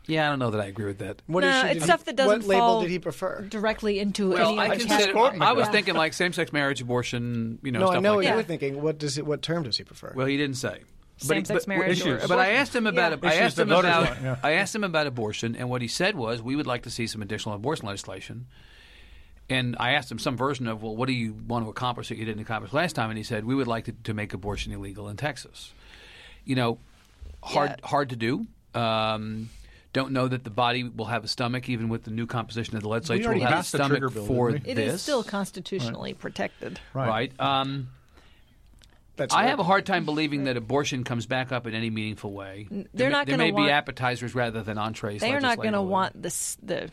yeah, 0.05 0.27
I 0.27 0.29
don't 0.29 0.39
know 0.39 0.51
that 0.51 0.61
I 0.61 0.65
agree 0.67 0.85
with 0.85 0.99
that. 0.99 1.21
What 1.27 1.41
No, 1.41 1.65
it's 1.65 1.83
stuff 1.83 2.01
he, 2.01 2.05
that 2.05 2.15
doesn't 2.15 2.41
What 2.43 2.47
label 2.47 2.81
did 2.81 2.89
he 2.91 2.99
prefer? 2.99 3.41
directly 3.41 3.99
into 3.99 4.29
Well, 4.31 4.49
any 4.49 4.59
I 4.59 4.65
other 4.67 4.75
just 4.75 4.87
consider. 4.87 5.11
quoting 5.13 5.41
I 5.41 5.51
was 5.53 5.67
thinking 5.69 5.95
like 5.95 6.13
same-sex 6.13 6.53
marriage, 6.53 6.79
abortion, 6.81 7.59
you 7.63 7.71
know, 7.71 7.79
no, 7.79 7.85
stuff 7.87 7.97
I 7.97 7.99
know 8.01 8.09
like 8.11 8.15
what 8.17 8.23
that. 8.25 8.29
you 8.31 8.35
were 8.37 8.43
thinking. 8.43 8.81
What 8.81 8.97
does 8.99 9.17
it? 9.17 9.25
What 9.25 9.41
term 9.41 9.63
does 9.63 9.77
he 9.77 9.83
prefer? 9.83 10.13
Well, 10.15 10.27
he 10.27 10.37
didn't 10.37 10.57
say. 10.57 10.81
Same-sex 11.17 11.65
but- 11.65 11.67
marriage. 11.67 11.99
issues. 12.01 12.23
Or 12.23 12.27
But 12.27 12.39
I 12.39 12.51
asked 12.53 12.75
him 12.75 12.87
about 12.87 13.11
Yeah. 13.11 13.29
it. 13.29 13.33
I 13.33 13.35
asked 13.41 13.57
him 13.59 13.71
about 13.71 13.83
want, 13.85 14.21
yeah. 14.23 14.37
I 14.43 14.51
asked 14.53 14.73
him 14.75 14.83
about 14.83 15.07
abortion, 15.07 15.55
and 15.55 15.69
what 15.69 15.81
he 15.81 15.87
said 15.87 16.15
was, 16.15 16.41
"We 16.41 16.55
would 16.55 16.67
like 16.67 16.83
to 16.83 16.89
see 16.89 17.07
some 17.07 17.21
additional 17.21 17.55
abortion 17.55 17.87
legislation." 17.87 18.45
And 19.49 19.77
I 19.79 19.91
asked 19.93 20.11
him 20.11 20.19
some 20.19 20.35
version 20.35 20.67
of, 20.67 20.83
"Well, 20.83 20.95
what 20.95 21.07
do 21.07 21.13
you 21.13 21.33
want 21.47 21.65
to 21.65 21.69
accomplish 21.69 22.09
that 22.09 22.17
you 22.17 22.25
didn't 22.25 22.41
accomplish 22.41 22.73
last 22.73 22.93
time?" 22.93 23.09
And 23.09 23.17
he 23.17 23.23
said, 23.23 23.45
"We 23.45 23.55
would 23.55 23.67
like 23.67 23.85
to, 23.85 23.93
to 24.03 24.13
make 24.13 24.33
abortion 24.33 24.73
illegal 24.73 25.07
in 25.09 25.15
Texas." 25.17 25.71
You 26.43 26.55
know, 26.55 26.79
hard 27.41 27.69
Yeah. 27.79 27.87
hard 27.87 28.09
to 28.09 28.15
do. 28.15 28.45
Um, 28.75 29.49
don't 29.93 30.11
know 30.11 30.27
that 30.27 30.43
the 30.43 30.49
body 30.49 30.83
will 30.83 31.05
have 31.05 31.23
a 31.23 31.27
stomach, 31.27 31.69
even 31.69 31.87
with 31.89 32.03
the 32.03 32.11
new 32.11 32.27
composition 32.27 32.75
of 32.75 32.83
the 32.83 32.89
legislature. 32.89 33.23
already 33.25 33.39
will 33.39 33.45
have 33.47 33.53
a 33.53 33.55
passed 33.57 33.71
the 33.71 33.77
stomach 33.77 33.97
trigger 33.99 34.09
bill, 34.09 34.25
for 34.25 34.51
didn't 34.51 34.65
we? 34.65 34.71
It 34.71 34.75
this. 34.75 34.93
is 34.95 35.01
still 35.01 35.23
constitutionally 35.23 36.13
protected. 36.13 36.79
right. 36.93 37.31
Um, 37.39 37.87
That's 39.17 39.33
I 39.33 39.41
right. 39.41 39.49
have 39.49 39.59
a 39.59 39.63
hard 39.63 39.85
time 39.85 40.05
believing 40.05 40.45
that 40.45 40.55
abortion 40.57 41.03
comes 41.03 41.25
back 41.25 41.51
up 41.51 41.67
in 41.67 41.73
any 41.73 41.89
meaningful 41.89 42.31
way. 42.33 42.67
they're 42.69 42.85
there, 42.93 43.09
not 43.09 43.25
there 43.27 43.33
gonna 43.37 43.43
may 43.49 43.51
want- 43.51 43.67
be 43.67 43.71
appetizers 43.71 44.33
rather 44.35 44.61
than 44.63 44.77
entrees. 44.77 45.21
They 45.21 45.33
are 45.33 45.41
not 45.41 45.57
going 45.57 45.73
to 45.73 45.81
want 45.81 46.21
this 46.21 46.55
the 46.63 46.89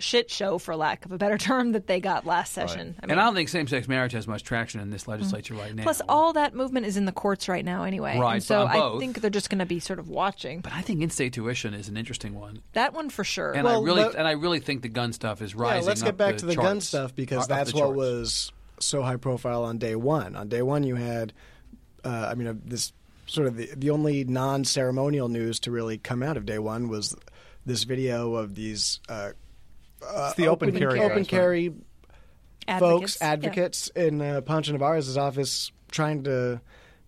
shit 0.00 0.30
show, 0.30 0.58
for 0.58 0.76
lack 0.76 1.04
of 1.06 1.10
a 1.10 1.18
better 1.18 1.36
term, 1.36 1.72
that 1.72 1.88
they 1.88 1.98
got 1.98 2.24
last 2.24 2.52
session. 2.52 2.94
I 3.02 3.06
mean, 3.06 3.10
and 3.10 3.20
I 3.20 3.24
don't 3.24 3.34
think 3.34 3.48
same-sex 3.48 3.88
marriage 3.88 4.12
has 4.12 4.28
much 4.28 4.44
traction 4.44 4.80
in 4.80 4.90
this 4.90 5.08
legislature 5.08 5.54
right 5.54 5.74
now. 5.74 5.82
plus 5.82 6.00
all 6.08 6.32
that 6.34 6.54
movement 6.54 6.86
is 6.86 6.96
in 6.96 7.04
the 7.04 7.10
courts 7.10 7.48
right 7.48 7.64
now 7.64 7.82
anyway. 7.82 8.16
Right, 8.16 8.34
and 8.34 8.42
so 8.42 8.64
I 8.64 8.96
think 9.00 9.20
they're 9.20 9.28
just 9.28 9.50
going 9.50 9.58
to 9.58 9.66
be 9.66 9.80
sort 9.80 9.98
of 9.98 10.08
watching 10.08 10.60
but 10.60 10.72
I 10.72 10.82
think 10.82 11.02
in-state 11.02 11.32
tuition 11.32 11.74
is 11.74 11.88
an 11.88 11.96
interesting 11.96 12.34
one, 12.34 12.62
that 12.74 12.92
one 12.94 13.10
for 13.10 13.24
sure. 13.24 13.52
and 13.52 13.64
Well, 13.64 13.80
I 13.82 13.84
really 13.84 14.04
but- 14.04 14.14
and 14.14 14.28
I 14.28 14.32
really 14.32 14.60
think 14.60 14.82
the 14.82 14.88
gun 14.88 15.12
stuff 15.12 15.42
is 15.42 15.52
Yeah, 15.54 15.62
rising. 15.62 15.86
let's 15.88 16.02
up 16.02 16.06
get 16.06 16.16
back 16.16 16.36
to 16.38 16.46
the 16.46 16.54
gun 16.54 16.80
stuff 16.80 17.14
because 17.16 17.48
that's 17.48 17.74
what 17.74 17.80
charts. 17.80 17.96
was 17.96 18.52
so 18.78 19.02
high 19.02 19.16
profile 19.16 19.64
on 19.64 19.78
day 19.78 19.96
one. 19.96 20.36
On 20.36 20.48
day 20.48 20.62
one, 20.62 20.84
you 20.84 20.94
had, 20.94 21.32
uh, 22.04 22.28
I 22.30 22.34
mean, 22.34 22.48
uh, 22.48 22.54
this 22.64 22.92
sort 23.26 23.46
of 23.46 23.56
the, 23.56 23.70
the 23.76 23.90
only 23.90 24.24
non 24.24 24.64
ceremonial 24.64 25.28
news 25.28 25.60
to 25.60 25.70
really 25.70 25.98
come 25.98 26.22
out 26.22 26.36
of 26.36 26.46
day 26.46 26.58
one 26.58 26.88
was 26.88 27.14
this 27.66 27.84
video 27.84 28.34
of 28.34 28.54
these 28.54 29.00
uh, 29.08 29.30
It's 30.02 30.34
the 30.34 30.48
open, 30.48 30.72
carry. 30.76 30.98
open 30.98 31.08
guys, 31.08 31.16
right? 31.16 31.28
carry 31.28 31.74
folks, 32.78 33.18
yeah. 33.20 33.32
advocates 33.32 33.88
in 33.88 34.20
uh, 34.20 34.40
Poncho 34.40 34.76
Nevárez's 34.76 35.16
office 35.16 35.72
trying 35.90 36.24
to 36.24 36.60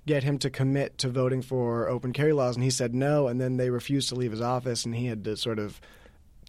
get 0.07 0.23
him 0.23 0.39
to 0.39 0.51
commit 0.51 0.99
to 0.99 1.09
voting 1.09 1.43
for 1.43 1.89
open 1.89 2.13
carry 2.13 2.33
laws, 2.33 2.57
and 2.57 2.65
he 2.65 2.71
said 2.71 2.95
no, 2.95 3.29
and 3.29 3.41
then 3.41 3.57
they 3.57 3.71
refused 3.71 4.09
to 4.09 4.15
leave 4.15 4.31
his 4.31 4.41
office, 4.41 4.85
and 4.85 4.95
he 4.95 5.07
had 5.07 5.25
to 5.25 5.37
sort 5.37 5.59
of 5.59 5.81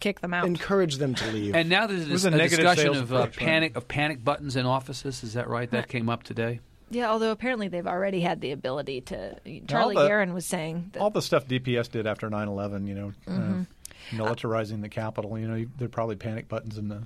kick 0.00 0.20
them 0.20 0.34
out. 0.34 0.46
encourage 0.46 0.96
them 0.96 1.14
to 1.14 1.30
leave. 1.30 1.54
And 1.54 1.68
now 1.68 1.86
there's 1.86 2.08
was 2.08 2.24
a, 2.24 2.30
a 2.30 2.34
a 2.34 2.48
discussion 2.48 2.76
sales 2.76 2.96
of 2.98 3.12
uh, 3.12 3.16
approach, 3.16 3.36
right? 3.36 3.46
panic 3.46 3.76
of 3.76 3.88
panic 3.88 4.24
buttons 4.24 4.56
in 4.56 4.66
offices. 4.66 5.22
Is 5.22 5.34
that 5.34 5.48
right? 5.48 5.70
That 5.70 5.88
came 5.88 6.08
up 6.08 6.22
today. 6.22 6.60
Yeah, 6.92 7.10
although 7.10 7.30
apparently 7.30 7.68
they've 7.68 7.86
already 7.86 8.20
had 8.20 8.40
the 8.40 8.52
ability 8.52 9.00
to. 9.02 9.36
Charlie 9.66 9.94
the- 9.96 10.08
Geren 10.08 10.34
was 10.34 10.46
saying 10.46 10.90
that 10.92 11.00
All 11.00 11.10
the 11.10 11.22
stuff 11.22 11.46
DPS 11.48 11.90
did 11.90 12.06
after 12.06 12.28
9/11, 12.30 12.86
you 12.86 12.94
know, 12.94 13.12
Mm-hmm. 13.26 13.60
uh, 13.62 13.64
militarizing 14.10 14.80
the 14.82 14.88
capital. 14.88 15.38
You 15.38 15.48
know, 15.48 15.64
there 15.78 15.86
are 15.86 15.88
probably 15.88 16.16
panic 16.16 16.48
buttons 16.48 16.76
in 16.78 16.88
the. 16.88 17.02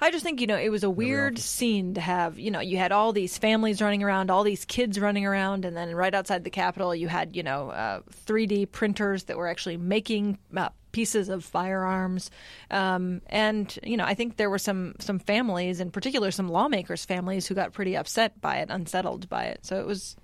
I 0.00 0.10
just 0.10 0.22
think 0.24 0.40
you 0.40 0.46
know 0.46 0.56
it 0.56 0.68
was 0.70 0.84
a 0.84 0.90
weird 0.90 1.38
scene 1.38 1.94
to 1.94 2.00
have. 2.00 2.38
You 2.38 2.50
know, 2.50 2.60
you 2.60 2.76
had 2.76 2.92
all 2.92 3.12
these 3.12 3.36
families 3.38 3.82
running 3.82 4.02
around, 4.02 4.30
all 4.30 4.44
these 4.44 4.64
kids 4.64 5.00
running 5.00 5.26
around, 5.26 5.64
and 5.64 5.76
then 5.76 5.94
right 5.94 6.14
outside 6.14 6.44
the 6.44 6.50
Capitol, 6.50 6.94
you 6.94 7.08
had 7.08 7.34
you 7.34 7.42
know 7.42 7.70
uh, 7.70 8.00
3D 8.26 8.70
printers 8.70 9.24
that 9.24 9.36
were 9.36 9.48
actually 9.48 9.76
making 9.76 10.38
uh, 10.56 10.68
pieces 10.92 11.28
of 11.28 11.44
firearms. 11.44 12.30
Um, 12.70 13.22
and 13.26 13.76
you 13.82 13.96
know, 13.96 14.04
I 14.04 14.14
think 14.14 14.36
there 14.36 14.50
were 14.50 14.58
some 14.58 14.94
some 15.00 15.18
families, 15.18 15.80
in 15.80 15.90
particular, 15.90 16.30
some 16.30 16.48
lawmakers' 16.48 17.04
families, 17.04 17.46
who 17.46 17.54
got 17.54 17.72
pretty 17.72 17.96
upset 17.96 18.40
by 18.40 18.56
it, 18.58 18.70
unsettled 18.70 19.28
by 19.28 19.44
it. 19.44 19.66
So 19.66 19.80
it 19.80 19.86
was. 19.86 20.16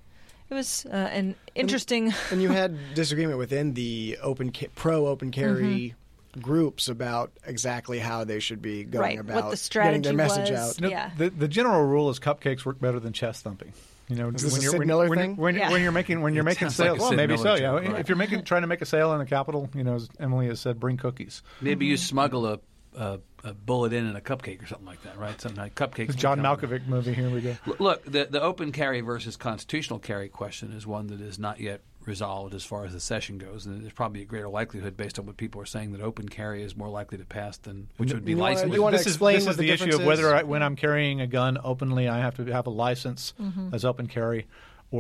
It 0.51 0.55
was 0.55 0.85
uh, 0.87 0.95
an 1.11 1.37
interesting. 1.55 2.13
and 2.31 2.43
you 2.43 2.51
had 2.51 2.77
disagreement 2.95 3.39
within 3.39 3.73
the 3.73 4.19
open 4.23 4.53
ca- 4.53 4.69
pro 4.75 5.07
open 5.07 5.31
carry 5.31 5.95
groups 6.41 6.89
about 6.89 7.33
exactly 7.47 7.99
how 7.99 8.25
they 8.25 8.41
should 8.41 8.61
be 8.63 8.85
going 8.85 9.03
Right, 9.03 9.25
what 9.25 9.39
about 9.39 9.51
the 9.51 9.57
strategy 9.57 10.01
getting 10.03 10.17
their 10.17 10.27
message 10.27 10.51
was. 10.51 10.59
out. 10.71 10.77
You 10.81 10.83
know, 10.83 10.91
Yeah. 10.91 11.11
The 11.17 11.31
the 11.31 11.49
general 11.49 11.85
rule 11.85 12.11
is 12.11 12.19
cupcakes 12.19 12.65
work 12.65 12.81
better 12.81 13.01
than 13.01 13.13
chest 13.13 13.45
thumping. 13.45 13.73
You 14.09 14.17
know, 14.17 14.31
this 14.31 14.43
when 14.53 14.61
you're 14.61 14.71
Sid 14.73 14.79
when, 14.81 14.89
Miller 14.89 15.09
when, 15.09 15.19
thing? 15.19 15.37
When, 15.37 15.55
Yeah. 15.57 15.71
when 15.71 15.83
you're 15.83 15.91
making 15.93 16.21
when 16.21 16.35
you're 16.35 16.43
It 16.43 16.45
making 16.45 16.69
sounds 16.69 16.79
like 16.79 16.87
sales, 16.89 16.99
well, 17.01 17.09
Sid 17.11 17.17
maybe 17.17 17.37
Miller 17.37 17.57
so. 17.57 17.63
Yeah, 17.63 17.71
right. 17.73 18.01
if 18.01 18.09
you're 18.09 18.17
making 18.19 18.43
trying 18.45 18.61
to 18.63 18.67
make 18.69 18.83
a 18.83 18.87
sale 18.87 19.13
in 19.15 19.19
the 19.19 19.25
capital, 19.27 19.71
you 19.75 19.83
know, 19.83 19.95
as 19.95 20.09
Emily 20.21 20.47
has 20.49 20.61
said, 20.61 20.79
bring 20.79 20.97
cookies. 20.99 21.43
Maybe 21.63 21.87
you 21.87 21.97
smuggle 21.97 22.45
a, 22.47 22.59
a, 22.97 23.19
a 23.45 23.55
bullet 23.55 23.95
in 23.95 24.07
in 24.07 24.15
a 24.15 24.21
cupcake 24.21 24.63
or 24.63 24.67
something 24.67 24.87
like 24.87 25.03
that, 25.05 25.19
right? 25.19 25.41
Something 25.41 25.59
like 25.59 25.75
cupcakes. 25.75 26.09
The 26.09 26.13
John 26.15 26.41
Malkovich 26.41 26.87
movie. 26.87 27.15
Here 27.15 27.31
we 27.31 27.41
go. 27.41 27.57
Look, 27.79 28.05
the 28.05 28.27
the 28.31 28.43
open 28.43 28.73
carry 28.73 29.01
versus 29.01 29.37
constitutional 29.37 30.01
carry 30.01 30.29
question 30.29 30.73
is 30.73 30.87
one 30.87 31.07
that 31.07 31.23
is 31.23 31.39
not 31.39 31.59
yet 31.61 31.81
resolved 32.07 32.55
as 32.55 32.65
far 32.65 32.85
as 32.85 32.93
the 32.93 33.01
session 33.01 33.39
goes, 33.39 33.67
and 33.67 33.83
there's 33.83 33.93
probably 33.93 34.23
a 34.23 34.25
greater 34.25 34.49
likelihood, 34.49 34.97
based 34.97 35.19
on 35.19 35.27
what 35.27 35.37
people 35.37 35.61
are 35.61 35.67
saying, 35.67 35.93
that 35.93 36.01
open 36.01 36.29
carry 36.29 36.63
is 36.63 36.77
more 36.77 36.89
likely 36.89 37.19
to 37.19 37.25
pass 37.25 37.57
than 37.59 37.89
which 37.97 38.13
would 38.13 38.25
be 38.25 38.33
You 38.33 38.39
wanna- 38.39 38.67
you 38.75 38.83
wanna 38.83 38.97
this 38.97 39.07
is, 39.07 39.15
explain 39.15 39.37
this 39.37 39.45
what 39.47 39.51
is 39.53 39.57
the 39.57 39.63
the, 39.65 39.71
issue 39.71 39.85
difference 39.87 40.01
of 40.01 40.07
whether? 40.07 40.35
I, 40.35 40.43
when 40.43 40.63
I'm 40.63 40.77
carrying 40.77 41.21
a 41.21 41.27
gun 41.27 41.59
openly, 41.63 42.09
I 42.09 42.19
have 42.19 42.37
to 42.37 42.45
have 42.47 42.67
a 42.67 42.71
license 42.71 43.35
mm-hmm. 43.41 43.75
as 43.75 43.85
open 43.85 44.07
carry, 44.07 44.47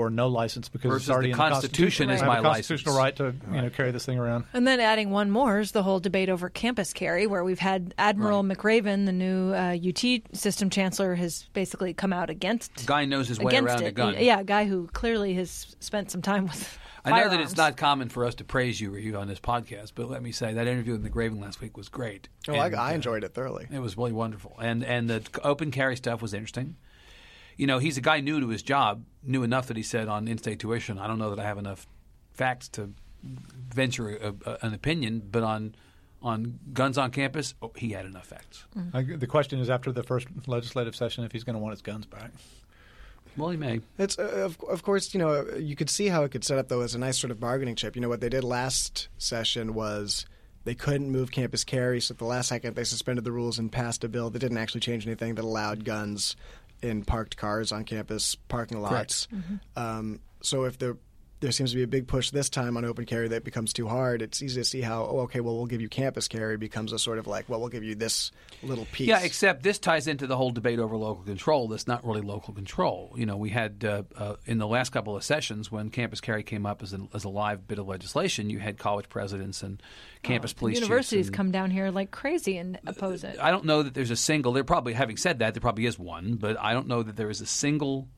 or 0.00 0.11
no 0.11 0.28
license 0.28 0.68
because 0.68 0.90
Versus 0.90 1.09
it's 1.09 1.11
already 1.12 1.28
the 1.28 1.33
in 1.33 1.38
the 1.38 1.50
Constitution 1.50 2.11
is 2.11 2.22
I 2.22 2.26
my 2.26 2.40
constitutional 2.40 2.94
license. 2.94 3.20
right 3.20 3.33
to 3.33 3.54
you 3.54 3.62
know 3.62 3.70
carry 3.70 3.90
this 3.90 4.04
thing 4.04 4.18
around. 4.18 4.44
And 4.52 4.66
then 4.66 4.80
adding 4.80 5.11
one 5.11 5.30
more 5.30 5.61
is 5.61 5.72
the 5.72 5.83
whole 5.83 6.00
debate 6.00 6.28
over 6.28 6.48
campus 6.48 6.92
carry, 6.92 7.26
where 7.26 7.44
we've 7.44 7.59
had 7.59 7.94
Admiral 7.98 8.42
McRaven, 8.42 9.07
the 9.07 9.12
new 9.12 9.52
uh, 9.54 9.76
UT 9.76 10.22
system 10.37 10.70
chancellor, 10.70 11.14
has 11.14 11.48
basically 11.52 11.94
come 11.94 12.12
out 12.12 12.30
against 12.30 12.87
Guy 12.87 13.04
knows 13.04 13.28
his 13.28 13.38
way 13.38 13.57
around 13.57 13.83
it. 13.83 13.88
a 13.88 13.92
gun. 13.92 14.16
Yeah, 14.18 14.40
a 14.40 14.44
guy 14.44 14.64
who 14.64 14.87
clearly 14.88 15.35
has 15.35 15.76
spent 15.80 16.11
some 16.11 16.22
time 16.22 16.44
with. 16.46 16.78
I 17.07 17.20
know 17.20 17.28
that 17.28 17.40
it's 17.40 17.57
not 17.57 17.76
common 17.76 18.09
for 18.09 18.24
us 18.24 18.35
to 18.37 18.44
praise 18.44 18.80
you, 18.80 18.90
Reeve, 18.90 19.14
on 19.14 19.28
this 19.28 19.38
podcast, 19.38 19.92
but 19.94 20.09
let 20.09 20.22
me 20.22 20.33
say 20.33 20.54
that 20.54 20.66
interview 20.66 20.92
with 20.92 21.04
McRaven 21.04 21.38
last 21.40 21.61
week 21.61 21.76
was 21.76 21.90
great. 21.90 22.28
Oh, 22.48 22.54
I, 22.54 22.66
And, 22.66 22.76
I 22.76 22.92
uh, 22.92 22.94
enjoyed 22.94 23.24
it 23.24 23.35
thoroughly. 23.35 23.66
It 23.70 23.80
was 23.80 23.98
really 23.98 24.12
wonderful, 24.12 24.57
and 24.59 24.83
and 24.83 25.11
the 25.11 25.22
open 25.42 25.70
carry 25.70 25.96
stuff 25.96 26.22
was 26.22 26.33
interesting. 26.33 26.76
You 27.57 27.67
know, 27.67 27.79
he's 27.79 27.97
a 27.97 28.01
guy 28.01 28.21
new 28.21 28.40
to 28.40 28.49
his 28.49 28.62
job, 28.62 29.05
knew 29.23 29.43
enough 29.43 29.67
that 29.69 29.77
he 29.77 29.83
said 29.83 30.09
on 30.09 30.29
in-state 30.29 30.59
tuition. 30.59 30.99
I 30.99 31.07
don't 31.07 31.19
know 31.19 31.31
that 31.31 31.38
I 31.38 31.45
have 31.45 31.59
enough 31.59 31.87
facts 32.33 32.69
to 32.71 32.93
venture 33.23 34.17
a, 34.17 34.35
a, 34.45 34.59
an 34.62 34.75
opinion, 34.75 35.23
but 35.31 35.43
on 35.43 35.75
on 36.23 36.59
guns 36.73 36.97
on 36.97 37.11
campus, 37.11 37.55
oh, 37.61 37.71
he 37.77 37.90
had 37.90 38.07
enough 38.07 38.27
facts. 38.27 38.64
I, 38.95 39.03
the 39.03 39.27
question 39.27 39.61
is 39.61 39.69
after 39.69 39.93
the 39.93 40.03
first 40.03 40.27
legislative 40.47 40.97
session 40.97 41.23
if 41.25 41.33
he's 41.33 41.45
going 41.45 41.55
to 41.55 41.61
want 41.61 41.73
his 41.73 41.83
guns 41.83 42.07
back. 42.07 42.31
Well, 43.37 43.51
he 43.51 43.59
may. 43.59 43.81
It's 43.99 44.19
uh, 44.19 44.23
of, 44.23 44.59
of 44.69 44.83
course 44.83 45.12
you 45.12 45.21
know 45.21 45.45
you 45.57 45.77
could 45.77 45.90
see 45.90 46.09
how 46.09 46.23
it 46.23 46.31
could 46.31 46.45
set 46.45 46.59
up 46.59 46.69
though 46.69 46.81
as 46.81 46.95
a 46.95 46.99
nice 46.99 47.19
sort 47.19 47.31
of 47.31 47.40
bargaining 47.40 47.77
chip. 47.77 47.95
You 47.95 48.03
know 48.03 48.09
what 48.09 48.21
they 48.21 48.29
did 48.29 48.45
last 48.45 49.09
session 49.19 49.75
was 49.75 50.27
they 50.64 50.75
couldn't 50.75 51.11
move 51.11 51.31
campus 51.31 51.62
carry, 51.62 52.01
so 52.01 52.12
at 52.12 52.19
the 52.19 52.25
last 52.25 52.49
second 52.49 52.75
they 52.75 52.85
suspended 52.85 53.25
the 53.25 53.33
rules 53.33 53.59
and 53.59 53.71
passed 53.71 54.03
a 54.05 54.09
bill 54.09 54.31
that 54.31 54.38
didn't 54.38 54.59
actually 54.59 54.81
change 54.81 55.07
anything 55.07 55.35
that 55.35 55.45
allowed 55.45 55.85
guns 55.85 56.37
in 56.85 57.05
parked 57.05 57.37
cars 57.37 57.73
on 57.73 57.85
campus 57.85 58.35
parking 58.49 58.81
lots. 58.81 59.27
Um, 59.77 60.20
so 60.42 60.64
if 60.64 60.79
there 60.79 60.97
there 61.44 61.52
seems 61.52 61.72
to 61.72 61.76
be 61.76 61.83
a 61.83 61.87
big 61.87 62.09
push 62.09 62.30
this 62.30 62.48
time 62.48 62.78
on 62.78 62.87
open 62.87 63.04
carry 63.04 63.28
that 63.28 63.44
becomes 63.44 63.74
too 63.74 63.87
hard, 63.87 64.22
it's 64.22 64.42
easy 64.42 64.59
to 64.61 64.64
see 64.64 64.80
how 64.80 65.04
oh 65.04 65.20
okay 65.20 65.40
well 65.40 65.54
we'll 65.54 65.66
give 65.66 65.83
you 65.83 65.90
campus 65.90 66.26
carry 66.26 66.57
becomes 66.57 66.90
a 66.90 66.98
sort 66.98 67.18
of 67.18 67.26
like 67.26 67.46
well 67.50 67.61
we'll 67.61 67.68
give 67.68 67.85
you 67.85 67.94
this 67.94 68.33
little 68.62 68.87
piece. 68.92 69.09
Yeah, 69.09 69.20
except 69.20 69.62
this 69.62 69.78
ties 69.78 70.07
into 70.07 70.26
the 70.26 70.37
whole 70.38 70.50
debate 70.50 70.78
over 70.78 70.96
local 70.96 71.22
control. 71.22 71.68
That's 71.68 71.87
not 71.87 72.04
really 72.04 72.22
local 72.22 72.54
control. 72.54 73.12
You 73.16 73.26
know, 73.26 73.37
we 73.37 73.50
had 73.50 73.85
uh, 73.85 74.04
uh, 74.16 74.37
in 74.46 74.57
the 74.57 74.66
last 74.66 74.90
couple 74.90 75.16
of 75.16 75.22
sessions 75.22 75.70
when 75.70 75.90
campus 75.90 76.22
carry 76.22 76.42
came 76.42 76.64
up 76.64 76.83
as 76.83 76.94
a, 76.94 77.00
as 77.12 77.24
a 77.24 77.28
live 77.28 77.68
bit 77.68 77.78
of 77.78 77.87
legislation, 77.87 78.48
you 78.48 78.59
had 78.59 78.78
college 78.78 79.11
presidents 79.11 79.62
and 79.62 79.83
campus 80.22 80.54
police 80.54 80.80
Universities 80.80 81.26
and- 81.26 81.37
come 81.37 81.50
down 81.50 81.70
here 81.70 81.90
like 81.90 82.11
crazy 82.11 82.57
and 82.57 82.78
oppose 82.87 83.22
it. 83.22 83.37
I 83.38 83.50
don't 83.50 83.66
know 83.66 83.83
that 83.83 83.92
there's 83.92 84.11
a 84.11 84.16
single. 84.16 84.52
There 84.54 84.64
probably, 84.64 84.94
having 84.94 85.18
said 85.18 85.40
that, 85.40 85.52
there 85.52 85.61
probably 85.61 85.85
is 85.85 85.98
one, 85.98 86.37
but 86.37 86.59
I 86.59 86.72
don't 86.72 86.88
know 86.88 87.02
that 87.02 87.16
there 87.16 87.28
is 87.28 87.42
a 87.42 87.46
single 87.46 88.09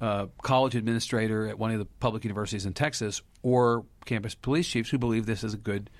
uh, 0.00 0.26
college 0.42 0.74
administrator 0.74 1.46
at 1.46 1.58
one 1.58 1.70
of 1.72 1.78
the 1.78 1.84
public 1.84 2.24
universities 2.24 2.64
in 2.66 2.72
Texas 2.72 3.22
or 3.42 3.84
campus 4.06 4.34
police 4.34 4.66
chiefs 4.68 4.90
who 4.90 4.98
believe 4.98 5.26
this 5.26 5.44
is 5.44 5.54
a 5.54 5.58
good 5.58 5.90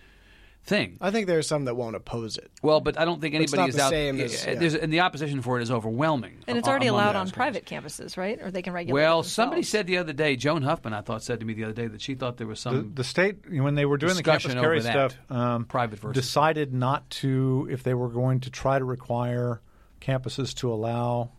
thing. 0.62 0.98
I 1.00 1.10
think 1.10 1.26
there 1.26 1.38
are 1.38 1.42
some 1.42 1.64
that 1.64 1.74
won't 1.74 1.96
oppose 1.96 2.36
it. 2.36 2.50
Well, 2.62 2.80
but 2.80 2.98
I 3.00 3.06
don't 3.06 3.18
think 3.20 3.34
It's 3.34 3.52
anybody 3.52 3.60
not 3.62 3.68
is 3.70 3.76
the 3.76 3.82
out. 3.82 3.90
same 3.90 4.20
as- 4.20 4.44
yeah. 4.46 4.54
there's, 4.56 4.74
and 4.74 4.92
the 4.92 5.00
opposition 5.00 5.40
for 5.40 5.58
it 5.58 5.62
is 5.62 5.70
overwhelming. 5.70 6.36
and 6.46 6.58
it's 6.58 6.68
already 6.68 6.86
allowed 6.88 7.16
on 7.16 7.30
private 7.30 7.64
campuses, 7.64 8.16
right? 8.18 8.38
Or 8.42 8.50
they 8.50 8.60
can 8.60 8.74
regulate. 8.74 9.00
Well, 9.00 9.20
it 9.20 9.24
somebody 9.24 9.62
said 9.62 9.86
the 9.86 9.96
other 9.96 10.12
day, 10.12 10.36
Joan 10.36 10.60
Huffman, 10.62 10.92
I 10.92 11.00
thought, 11.00 11.22
said 11.22 11.40
to 11.40 11.46
me 11.46 11.54
the 11.54 11.64
other 11.64 11.72
day 11.72 11.86
that 11.86 12.02
she 12.02 12.14
thought 12.14 12.36
there 12.36 12.46
was 12.46 12.60
some. 12.60 12.92
the 12.94 13.04
state, 13.04 13.36
when 13.50 13.74
they 13.74 13.86
were 13.86 13.96
doing 13.96 14.14
the 14.16 14.22
campus 14.22 14.52
carry 14.52 14.80
that, 14.80 15.12
stuff, 15.12 15.16
um, 15.30 15.64
private 15.64 15.98
versus- 15.98 16.22
decided 16.22 16.74
not 16.74 17.08
to, 17.10 17.66
if 17.70 17.82
they 17.82 17.94
were 17.94 18.08
going 18.10 18.40
to 18.40 18.50
try 18.50 18.78
to 18.78 18.84
require 18.84 19.62
campuses 20.02 20.54
to 20.56 20.70
allow 20.72 21.30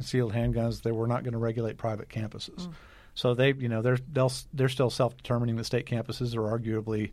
concealed 0.00 0.32
handguns, 0.32 0.82
they 0.82 0.92
were 0.92 1.06
not 1.06 1.24
going 1.24 1.32
to 1.34 1.38
regulate 1.38 1.76
private 1.76 2.08
campuses. 2.08 2.66
Mm. 2.66 2.72
So 3.14 3.34
they, 3.34 3.52
you 3.52 3.68
know, 3.68 3.82
they're 3.82 3.98
they'll, 4.10 4.32
they're 4.54 4.70
still 4.70 4.88
self-determining. 4.88 5.56
The 5.56 5.64
state 5.64 5.84
campuses 5.84 6.34
are 6.34 6.58
arguably, 6.58 7.10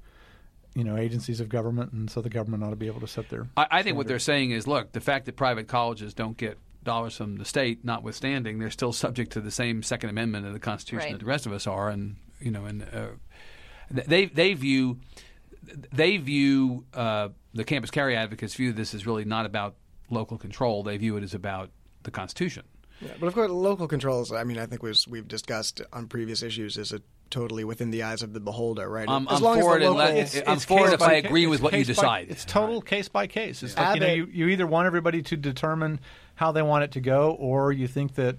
you 0.74 0.86
know, 0.86 0.96
agencies 0.96 1.42
of 1.42 1.50
government, 1.50 1.92
and 1.92 2.10
so 2.10 2.22
the 2.22 2.30
government 2.30 2.64
ought 2.64 2.70
to 2.70 2.78
be 2.78 2.88
able 2.88 3.02
to 3.02 3.08
set 3.08 3.28
their. 3.28 3.48
I, 3.58 3.68
I 3.72 3.84
think 3.84 3.98
what 3.98 4.08
they're 4.08 4.20
saying 4.20 4.52
is, 4.52 4.68
look, 4.68 4.94
the 4.94 5.02
fact 5.02 5.26
that 5.26 5.36
private 5.36 5.68
colleges 5.68 6.14
don't 6.14 6.38
get 6.38 6.58
dollars 6.86 7.18
from 7.18 7.36
the 7.36 7.44
state, 7.44 7.84
notwithstanding, 7.84 8.60
they're 8.60 8.70
still 8.70 8.94
subject 8.94 9.34
to 9.34 9.42
the 9.42 9.52
same 9.52 9.84
Second 9.84 10.10
Amendment 10.12 10.48
of 10.48 10.54
the 10.54 10.60
Constitution 10.60 11.08
Right. 11.08 11.12
that 11.12 11.20
the 11.20 11.26
rest 11.26 11.46
of 11.46 11.52
us 11.52 11.68
are, 11.68 11.90
and 11.90 12.16
you 12.40 12.52
know, 12.52 12.64
and 12.64 12.84
uh, 12.84 13.08
they 13.92 14.26
they 14.28 14.54
view 14.54 15.00
they 15.92 16.16
view 16.16 16.86
uh, 16.94 17.30
the 17.54 17.66
campus 17.66 17.92
carry 17.92 18.16
advocates 18.16 18.54
view 18.54 18.72
this 18.72 18.94
as 18.94 19.06
really 19.06 19.26
not 19.26 19.46
about 19.46 19.76
local 20.10 20.38
control. 20.38 20.84
They 20.84 20.96
view 20.96 21.18
it 21.18 21.24
as 21.24 21.34
about 21.34 21.72
the 22.04 22.12
Constitution. 22.12 22.64
Yeah, 23.02 23.12
but 23.20 23.28
of 23.28 23.34
course, 23.34 23.50
local 23.52 23.88
controls. 23.88 24.32
I 24.32 24.44
mean, 24.44 24.58
I 24.58 24.66
think 24.66 24.82
was 24.82 25.08
we've 25.08 25.28
discussed 25.28 25.82
on 25.94 26.08
previous 26.08 26.42
issues 26.42 26.78
is 26.78 26.92
a 26.92 27.02
totally 27.30 27.64
within 27.64 27.92
the 27.92 28.04
eyes 28.04 28.24
of 28.24 28.34
the 28.34 28.40
beholder, 28.40 28.90
right? 28.90 29.08
I'm, 29.08 29.28
as 29.28 29.38
I'm 29.38 29.44
long 29.44 29.60
for 29.62 29.72
as 29.72 29.78
it. 29.78 29.80
the 29.82 29.86
and 29.90 29.98
local, 29.98 30.18
It's- 30.18 30.44
I'm 30.48 30.60
for 30.60 30.80
it 30.80 30.84
case 30.86 30.94
if 30.94 31.02
I 31.02 31.22
ca- 31.22 31.28
agree 31.28 31.46
with 31.48 31.62
what 31.62 31.74
you 31.74 31.80
case 31.80 31.88
by- 31.88 31.94
decide. 31.94 32.28
It's 32.30 32.46
total 32.46 32.82
case 32.82 33.10
by 33.10 33.28
case. 33.28 33.62
It's 33.64 33.76
like 33.78 33.96
you 33.96 34.02
know, 34.02 34.14
you, 34.14 34.26
you 34.32 34.48
either 34.48 34.66
want 34.66 34.86
everybody 34.88 35.22
to 35.24 35.36
determine 35.38 36.00
how 36.36 36.52
they 36.54 36.62
want 36.62 36.86
it 36.86 36.92
to 36.92 37.02
go, 37.02 37.32
or 37.32 37.72
you 37.72 37.88
think 37.88 38.16
that 38.16 38.38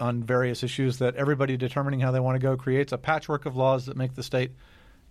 on 0.00 0.22
various 0.24 0.62
issues 0.64 0.98
that 0.98 1.14
everybody 1.14 1.56
determining 1.56 2.00
how 2.00 2.10
they 2.10 2.18
want 2.20 2.34
to 2.34 2.40
go 2.40 2.56
creates 2.56 2.92
a 2.92 2.98
patchwork 2.98 3.46
of 3.46 3.54
laws 3.56 3.86
that 3.86 3.96
make 3.96 4.14
the 4.14 4.22
state, 4.24 4.50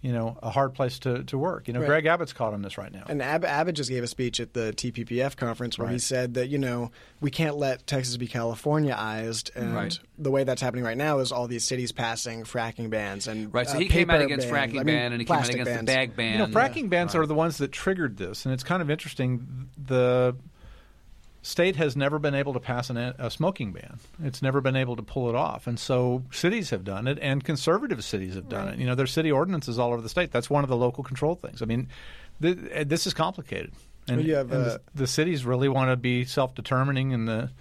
you 0.04 0.12
know, 0.12 0.38
a 0.44 0.50
hard 0.50 0.74
place 0.76 1.00
to, 1.00 1.24
to 1.24 1.38
work. 1.38 1.68
You 1.68 1.74
know, 1.74 1.80
Right. 1.80 1.88
Greg 1.88 2.06
Abbott's 2.06 2.34
caught 2.34 2.54
on 2.54 2.62
this 2.62 2.78
right 2.78 2.92
now. 2.92 3.06
And 3.08 3.22
Ab- 3.22 3.46
Abbott 3.46 3.76
just 3.76 3.90
gave 3.90 4.04
a 4.04 4.08
speech 4.08 4.40
at 4.42 4.54
the 4.54 4.74
TPPF 4.76 5.36
conference 5.38 5.80
where 5.80 5.88
he 5.88 5.98
said 5.98 6.34
that 6.34 6.50
you 6.50 6.58
know 6.58 6.92
we 7.22 7.32
can't 7.32 7.56
let 7.56 7.88
Texas 7.88 8.18
be 8.18 8.28
Californiaized, 8.28 9.56
and 9.56 9.74
Right. 9.74 9.98
the 10.18 10.32
way 10.32 10.44
that's 10.44 10.62
happening 10.62 10.84
right 10.84 10.98
now 10.98 11.20
is 11.20 11.32
all 11.32 11.48
these 11.48 11.64
cities 11.64 11.92
passing 11.92 12.44
fracking 12.44 12.90
bans 12.90 13.28
and 13.28 13.54
Right, 13.54 13.68
so 13.68 13.78
uh, 13.78 13.80
he 13.80 13.88
came 13.88 14.10
out 14.10 14.22
against 14.22 14.50
bans. 14.50 14.72
fracking 14.74 14.80
I 14.80 14.84
mean, 14.84 14.96
ban 14.96 15.12
and 15.14 15.22
he 15.22 15.26
came 15.26 15.34
out 15.36 15.38
plastic 15.40 15.56
against 15.56 15.72
the 15.72 15.76
bans. 15.86 15.86
bag 15.86 16.16
ban. 16.16 16.32
You 16.34 16.38
know, 16.40 16.48
fracking 16.48 16.90
bans 16.90 17.16
are 17.16 17.26
the 17.26 17.34
ones 17.36 17.58
that 17.60 17.72
triggered 17.72 18.18
this, 18.18 18.46
and 18.46 18.54
it's 18.54 18.64
kind 18.64 18.82
of 18.82 18.90
interesting. 18.92 19.70
The 19.78 20.36
state 21.44 21.76
has 21.76 21.96
never 21.96 22.18
been 22.18 22.34
able 22.34 22.54
to 22.54 22.60
pass 22.60 22.90
an, 22.90 22.98
a 22.98 23.30
smoking 23.30 23.74
ban. 23.74 24.00
It's 24.24 24.42
never 24.42 24.62
been 24.62 24.78
able 24.78 24.96
to 24.96 25.04
pull 25.04 25.30
it 25.30 25.36
off, 25.36 25.68
and 25.68 25.80
so 25.80 26.24
cities 26.32 26.72
have 26.72 26.84
done 26.84 27.06
it, 27.06 27.20
and 27.22 27.44
conservative 27.44 28.04
cities 28.04 28.34
have 28.34 28.50
done 28.50 28.70
it. 28.70 28.80
You 28.80 28.88
know, 28.88 28.96
there's 28.96 29.12
city 29.12 29.32
ordinances 29.32 29.78
all 29.78 29.92
over 29.92 30.02
the 30.02 30.10
state. 30.10 30.32
That's 30.32 30.50
one 30.50 30.64
of 30.64 30.70
the 30.70 30.78
local 30.78 31.04
control 31.04 31.36
things. 31.36 31.62
I 31.62 31.66
mean, 31.66 31.90
th- 32.42 32.58
uh, 32.74 32.84
this 32.88 33.06
is 33.06 33.14
complicated, 33.14 33.74
and, 34.08 34.26
Well, 34.26 34.38
have, 34.38 34.52
and 34.52 34.64
uh, 34.66 34.70
the, 34.70 34.82
the 34.96 35.08
cities 35.08 35.46
really 35.46 35.70
want 35.70 35.92
to 35.92 35.98
be 35.98 36.24
self-determining, 36.24 37.14
and 37.14 37.28
the 37.28 37.52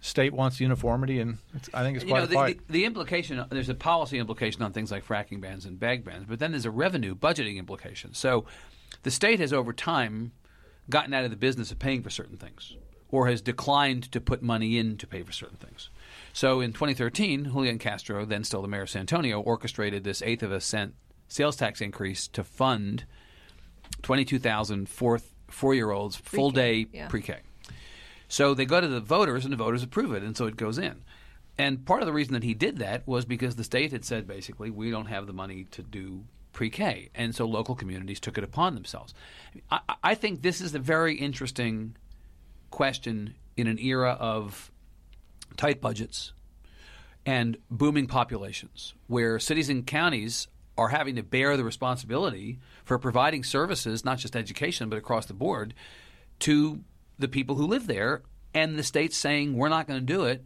state 0.00 0.32
wants 0.32 0.60
uniformity, 0.60 1.18
and 1.18 1.38
it's, 1.54 1.68
I 1.74 1.82
think 1.82 1.96
it's 1.96 2.04
you 2.04 2.10
quite 2.10 2.20
know, 2.20 2.24
a 2.24 2.28
the, 2.28 2.34
fight. 2.34 2.66
the, 2.68 2.72
the 2.72 2.84
implication 2.84 3.44
there's 3.50 3.68
a 3.68 3.74
policy 3.74 4.18
implication 4.18 4.62
on 4.62 4.72
things 4.72 4.92
like 4.92 5.04
fracking 5.04 5.40
bans 5.40 5.66
and 5.66 5.80
bag 5.80 6.04
bans, 6.04 6.26
but 6.28 6.38
then 6.38 6.52
there's 6.52 6.66
a 6.66 6.70
revenue 6.70 7.16
budgeting 7.16 7.56
implication. 7.56 8.14
So 8.14 8.44
the 9.02 9.10
state 9.10 9.40
has 9.40 9.52
over 9.52 9.72
time 9.72 10.30
gotten 10.88 11.12
out 11.12 11.24
of 11.24 11.30
the 11.30 11.36
business 11.36 11.72
of 11.72 11.80
paying 11.80 12.02
for 12.02 12.10
certain 12.10 12.36
things 12.36 12.76
or 13.12 13.28
has 13.28 13.40
declined 13.40 14.10
to 14.10 14.20
put 14.20 14.42
money 14.42 14.78
in 14.78 14.96
to 14.96 15.06
pay 15.06 15.22
for 15.22 15.30
certain 15.30 15.58
things. 15.58 15.90
So 16.32 16.60
in 16.60 16.72
2013, 16.72 17.44
Julian 17.44 17.78
Castro, 17.78 18.24
then 18.24 18.42
still 18.42 18.62
the 18.62 18.68
mayor 18.68 18.82
of 18.82 18.90
San 18.90 19.00
Antonio, 19.00 19.38
orchestrated 19.40 20.02
this 20.02 20.22
eighth 20.22 20.42
of 20.42 20.50
a 20.50 20.60
cent 20.60 20.94
sales 21.28 21.56
tax 21.56 21.80
increase 21.80 22.26
to 22.28 22.42
fund 22.42 23.04
22,000 24.02 24.88
fourth, 24.88 25.34
four-year-olds 25.48 26.16
full 26.16 26.50
day 26.50 26.86
yeah. 26.92 27.08
pre-K. 27.08 27.38
So 28.28 28.54
they 28.54 28.64
go 28.64 28.80
to 28.80 28.88
the 28.88 29.00
voters, 29.00 29.44
and 29.44 29.52
the 29.52 29.58
voters 29.58 29.82
approve 29.82 30.14
it, 30.14 30.22
and 30.22 30.34
so 30.34 30.46
it 30.46 30.56
goes 30.56 30.78
in. 30.78 31.04
And 31.58 31.84
part 31.84 32.00
of 32.00 32.06
the 32.06 32.14
reason 32.14 32.32
that 32.32 32.42
he 32.42 32.54
did 32.54 32.78
that 32.78 33.06
was 33.06 33.26
because 33.26 33.56
the 33.56 33.64
state 33.64 33.92
had 33.92 34.06
said 34.06 34.26
basically, 34.26 34.70
we 34.70 34.90
don't 34.90 35.06
have 35.06 35.26
the 35.26 35.34
money 35.34 35.64
to 35.72 35.82
do 35.82 36.24
pre-K, 36.54 37.10
and 37.14 37.34
so 37.34 37.44
local 37.44 37.74
communities 37.74 38.20
took 38.20 38.38
it 38.38 38.44
upon 38.44 38.74
themselves. 38.74 39.12
I, 39.70 39.80
I 40.02 40.14
think 40.14 40.40
this 40.40 40.62
is 40.62 40.74
a 40.74 40.78
very 40.78 41.14
interesting 41.14 41.96
question 42.72 43.36
in 43.56 43.68
an 43.68 43.78
era 43.78 44.16
of 44.18 44.72
tight 45.56 45.80
budgets 45.80 46.32
and 47.24 47.56
booming 47.70 48.08
populations, 48.08 48.94
where 49.06 49.38
cities 49.38 49.68
and 49.68 49.86
counties 49.86 50.48
are 50.76 50.88
having 50.88 51.14
to 51.16 51.22
bear 51.22 51.56
the 51.56 51.62
responsibility 51.62 52.58
for 52.84 52.98
providing 52.98 53.44
services, 53.44 54.04
not 54.04 54.18
just 54.18 54.34
education, 54.34 54.88
but 54.88 54.98
across 54.98 55.26
the 55.26 55.34
board, 55.34 55.74
to 56.40 56.82
the 57.18 57.28
people 57.28 57.54
who 57.54 57.66
live 57.66 57.86
there. 57.86 58.22
And 58.54 58.78
the 58.78 58.82
state's 58.82 59.16
saying, 59.16 59.54
we're 59.54 59.68
not 59.68 59.86
going 59.86 60.00
to 60.00 60.06
do 60.06 60.24
it. 60.24 60.44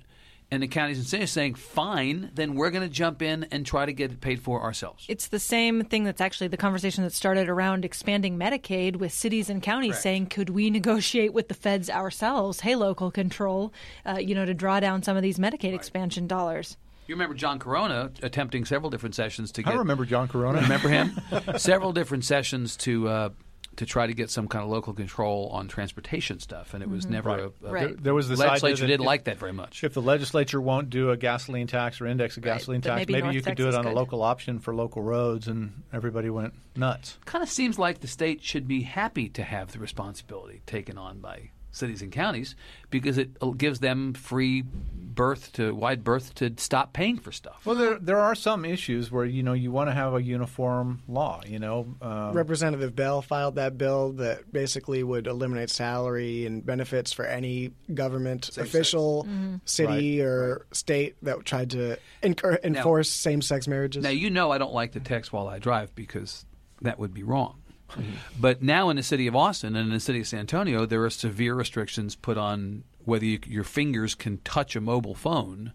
And 0.50 0.62
the 0.62 0.68
counties 0.68 0.98
and 0.98 1.06
cities 1.06 1.32
saying, 1.32 1.54
fine, 1.54 2.30
then 2.34 2.54
we're 2.54 2.70
going 2.70 2.84
to 2.84 2.88
jump 2.88 3.20
in 3.20 3.44
and 3.50 3.66
try 3.66 3.84
to 3.84 3.92
get 3.92 4.12
it 4.12 4.20
paid 4.20 4.40
for 4.40 4.62
ourselves. 4.62 5.04
It's 5.08 5.26
the 5.26 5.40
same 5.40 5.82
thing 5.82 6.04
that's 6.04 6.20
actually 6.20 6.48
the 6.48 6.56
conversation 6.56 7.02
that 7.02 7.12
started 7.12 7.48
around 7.48 7.84
expanding 7.84 8.38
Medicaid 8.38 8.96
with 8.96 9.12
cities 9.12 9.50
and 9.50 9.60
counties 9.60 9.98
saying, 9.98 10.26
could 10.26 10.50
we 10.50 10.70
negotiate 10.70 11.32
with 11.32 11.48
the 11.48 11.54
feds 11.54 11.90
ourselves? 11.90 12.60
Hey, 12.60 12.76
local 12.76 13.10
control, 13.10 13.72
uh, 14.04 14.18
you 14.18 14.36
know, 14.36 14.44
to 14.44 14.54
draw 14.54 14.78
down 14.78 15.02
some 15.02 15.16
of 15.16 15.22
these 15.22 15.38
Medicaid 15.38 15.74
expansion 15.74 16.28
dollars. 16.28 16.76
You 17.06 17.14
remember 17.14 17.34
John 17.34 17.58
Carona 17.58 18.10
attempting 18.22 18.64
several 18.64 18.90
different 18.90 19.14
sessions 19.14 19.52
to 19.52 19.62
get. 19.62 19.72
I 19.72 19.76
remember 19.76 20.04
John 20.04 20.26
Carona. 20.26 20.62
Remember 20.62 20.88
him? 20.88 21.20
Several 21.56 21.92
different 21.92 22.24
sessions 22.24 22.76
to 22.78 23.08
uh, 23.08 23.28
to 23.76 23.86
try 23.86 24.06
to 24.06 24.14
get 24.14 24.30
some 24.30 24.48
kind 24.48 24.64
of 24.64 24.70
local 24.70 24.92
control 24.94 25.48
on 25.52 25.68
transportation 25.68 26.38
stuff, 26.40 26.74
and 26.74 26.82
it 26.82 26.88
was 26.88 27.06
never 27.06 27.28
Right. 27.28 27.40
a, 27.40 27.44
a 27.44 27.50
Mm-hmm. 27.50 27.70
Right. 27.70 27.86
There, 27.88 27.96
there 27.96 28.14
was 28.14 28.28
this 28.28 28.38
legislature 28.38 28.74
idea 28.84 28.86
didn't 28.88 29.02
if- 29.02 29.06
like 29.06 29.24
that 29.24 29.38
very 29.38 29.52
much. 29.52 29.84
If 29.84 29.94
the 29.94 30.02
legislature 30.02 30.60
won't 30.60 30.90
do 30.90 31.10
a 31.10 31.16
gasoline 31.16 31.66
tax 31.66 32.00
or 32.00 32.06
index 32.06 32.36
a 32.36 32.40
Right, 32.40 32.44
gasoline 32.58 32.80
but 32.80 32.90
tax, 32.90 32.98
maybe 33.00 33.12
maybe, 33.12 33.22
North 33.24 33.34
you 33.34 33.42
could 33.42 33.56
do 33.56 33.64
it 33.64 33.72
Texas 33.72 33.86
on 33.86 33.92
a 33.92 33.94
local 33.94 34.22
option 34.22 34.58
for 34.58 34.74
local 34.74 35.02
roads, 35.02 35.46
and 35.48 35.82
everybody 35.92 36.30
went 36.30 36.54
nuts. 36.74 37.18
kind 37.24 37.42
of 37.42 37.50
seems 37.50 37.78
like 37.78 38.00
the 38.00 38.06
state 38.08 38.42
should 38.42 38.66
be 38.68 38.82
happy 38.82 39.28
to 39.30 39.42
have 39.42 39.72
the 39.72 39.78
responsibility 39.78 40.62
taken 40.66 40.96
on 40.98 41.20
by 41.20 41.50
cities 41.76 42.02
and 42.02 42.10
counties 42.10 42.56
because 42.90 43.18
it 43.18 43.30
uh, 43.42 43.48
gives 43.50 43.80
them 43.80 44.14
free 44.14 44.62
berth 44.62 45.52
to 45.52 45.74
wide 45.74 46.04
berth 46.04 46.34
to 46.34 46.52
stop 46.58 46.92
paying 46.92 47.18
for 47.18 47.32
stuff. 47.32 47.64
Well, 47.64 47.74
there 47.74 47.98
there 47.98 48.18
are 48.18 48.34
some 48.34 48.64
issues 48.64 49.10
where 49.10 49.24
you 49.24 49.42
know 49.42 49.52
you 49.52 49.70
want 49.70 49.88
to 49.88 49.94
have 49.94 50.14
a 50.14 50.22
uniform 50.22 51.02
law. 51.08 51.40
You 51.46 51.58
know, 51.58 51.94
um, 52.02 52.32
Representative 52.32 52.94
Bell 52.94 53.22
filed 53.22 53.56
that 53.56 53.78
bill 53.78 54.12
that 54.14 54.52
basically 54.52 55.02
would 55.02 55.26
eliminate 55.26 55.70
salary 55.70 56.46
and 56.46 56.64
benefits 56.64 57.12
for 57.12 57.24
any 57.24 57.72
government 57.92 58.56
official, 58.58 59.26
city 59.64 60.20
or 60.20 60.66
state 60.72 61.16
that 61.22 61.44
tried 61.44 61.70
to 61.70 61.98
incur- 62.22 62.58
enforce 62.62 63.08
same-sex 63.08 63.66
marriages. 63.66 64.02
Now 64.02 64.10
you 64.10 64.30
know 64.30 64.50
I 64.50 64.58
don't 64.58 64.74
like 64.74 64.92
to 64.92 65.00
text 65.00 65.32
while 65.32 65.48
I 65.48 65.58
drive 65.58 65.94
because 65.94 66.44
that 66.82 66.98
would 66.98 67.14
be 67.14 67.22
wrong. 67.22 67.62
Mm-hmm. 67.90 68.12
But 68.38 68.62
now 68.62 68.88
in 68.90 68.96
the 68.96 69.02
city 69.02 69.26
of 69.26 69.36
Austin 69.36 69.76
and 69.76 69.88
in 69.88 69.94
the 69.94 70.00
city 70.00 70.20
of 70.20 70.26
San 70.26 70.40
Antonio, 70.40 70.86
there 70.86 71.04
are 71.04 71.10
severe 71.10 71.54
restrictions 71.54 72.14
put 72.14 72.36
on 72.36 72.84
whether 73.04 73.24
you, 73.24 73.38
your 73.46 73.64
fingers 73.64 74.14
can 74.14 74.38
touch 74.38 74.74
a 74.76 74.80
mobile 74.80 75.14
phone. 75.14 75.72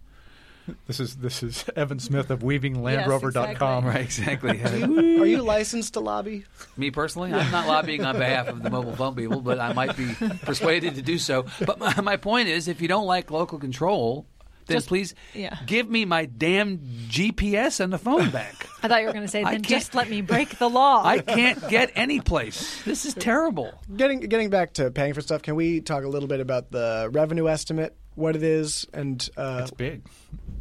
this 0.88 1.00
is 1.00 1.18
this 1.18 1.42
is 1.42 1.66
Evan 1.76 2.00
Smith 2.00 2.30
of 2.30 2.44
Yes, 2.44 2.48
WeavingLandRover.com. 2.52 3.86
Right, 3.86 4.02
exactly. 4.02 4.62
Are 4.62 5.26
you 5.26 5.42
licensed 5.44 5.94
to 5.94 6.00
lobby? 6.02 6.46
Me 6.78 6.92
personally, 6.92 7.34
I'm 7.34 7.52
not 7.52 7.68
lobbying 7.68 8.06
on 8.06 8.18
behalf 8.18 8.48
of 8.48 8.62
the 8.62 8.70
mobile 8.70 8.96
phone 8.96 9.16
people, 9.16 9.42
but 9.42 9.60
I 9.60 9.74
might 9.74 9.96
be 9.96 10.14
persuaded 10.44 10.96
to 10.96 11.02
do 11.02 11.18
so. 11.18 11.46
But 11.66 11.80
my, 11.80 12.00
my 12.02 12.18
point 12.18 12.50
is, 12.50 12.68
if 12.68 12.82
you 12.82 12.88
don't 12.88 13.08
like 13.08 13.32
local 13.32 13.58
control, 13.58 14.26
then 14.72 14.78
Just- 14.78 14.88
please 14.88 15.16
yeah. 15.34 15.58
give 15.66 15.90
me 15.90 16.06
my 16.06 16.26
damn 16.26 16.80
GPS 16.80 17.80
and 17.80 17.92
the 17.94 17.98
phone 17.98 18.30
back. 18.32 18.68
I 18.84 18.88
thought 18.88 19.02
you 19.02 19.08
were 19.08 19.14
going 19.14 19.26
to 19.26 19.32
say, 19.32 19.44
I 19.44 19.52
then 19.52 19.62
just 19.62 19.94
let 19.94 20.10
me 20.10 20.22
break 20.22 20.58
the 20.58 20.70
law. 20.70 21.02
I 21.06 21.20
can't 21.20 21.70
get 21.70 21.92
any 21.96 22.20
place. 22.20 22.82
This 22.84 23.06
is 23.06 23.14
terrible. 23.14 23.74
Getting 23.96 24.22
getting 24.22 24.50
back 24.50 24.74
to 24.74 24.90
paying 24.92 25.14
for 25.14 25.22
stuff, 25.22 25.42
can 25.42 25.56
we 25.56 25.82
talk 25.82 26.04
a 26.04 26.08
little 26.08 26.28
bit 26.28 26.40
about 26.40 26.72
the 26.72 27.10
revenue 27.12 27.48
estimate, 27.48 27.96
what 28.16 28.36
it 28.36 28.44
is, 28.44 28.88
and 28.94 29.28
uh, 29.38 29.60
It's 29.62 29.72
big. 29.72 30.02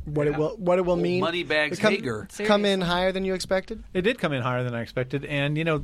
what 0.05 0.27
it 0.27 0.37
will 0.37 0.57
what 0.59 0.79
it 0.79 0.83
will 0.83 0.93
Old 0.93 1.03
mean? 1.03 1.21
Moneybags 1.21 1.79
It 1.79 1.81
come, 1.81 1.95
Hegar. 1.95 2.47
come 2.47 2.65
in 2.67 2.81
higher 2.83 3.11
than 3.13 3.25
you 3.25 3.33
expected. 3.35 3.83
It 3.95 4.03
did 4.03 4.19
come 4.19 4.33
in 4.33 4.43
higher 4.43 4.63
than 4.65 4.75
I 4.75 4.83
expected, 4.83 5.25
and 5.25 5.57
you 5.57 5.65
know, 5.65 5.83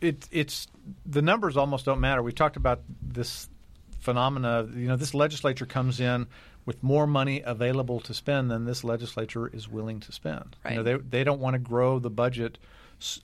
it, 0.00 0.28
it's 0.32 0.66
the 1.06 1.22
numbers 1.22 1.56
almost 1.56 1.84
don't 1.84 2.00
matter. 2.00 2.22
We've 2.22 2.34
talked 2.34 2.56
about 2.56 2.80
this 3.00 3.48
phenomena. 4.00 4.66
You 4.74 4.88
know, 4.88 4.96
this 4.96 5.14
legislature 5.14 5.66
comes 5.66 6.00
in 6.00 6.26
with 6.66 6.82
more 6.82 7.06
money 7.06 7.40
available 7.44 8.00
to 8.00 8.12
spend 8.12 8.50
than 8.50 8.64
this 8.66 8.84
legislature 8.84 9.46
is 9.48 9.68
willing 9.68 10.00
to 10.00 10.12
spend. 10.12 10.56
You 10.68 10.76
know, 10.76 10.82
Right. 10.82 10.84
they 11.10 11.18
they 11.18 11.24
don't 11.24 11.40
want 11.40 11.54
to 11.54 11.58
grow 11.58 11.98
the 11.98 12.10
budget 12.10 12.58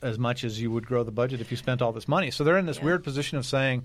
as 0.03 0.19
much 0.19 0.45
as 0.45 0.61
you 0.61 0.71
would 0.71 0.87
grow 0.87 1.03
the 1.03 1.11
budget 1.11 1.41
if 1.41 1.51
you 1.51 1.57
spent 1.57 1.83
all 1.83 1.93
this 1.93 2.07
money. 2.09 2.31
So 2.31 2.45
they're 2.45 2.59
in 2.59 2.67
this 2.67 2.79
Yeah. 2.79 2.85
weird 2.85 3.05
position 3.05 3.37
of 3.39 3.45
saying. 3.45 3.83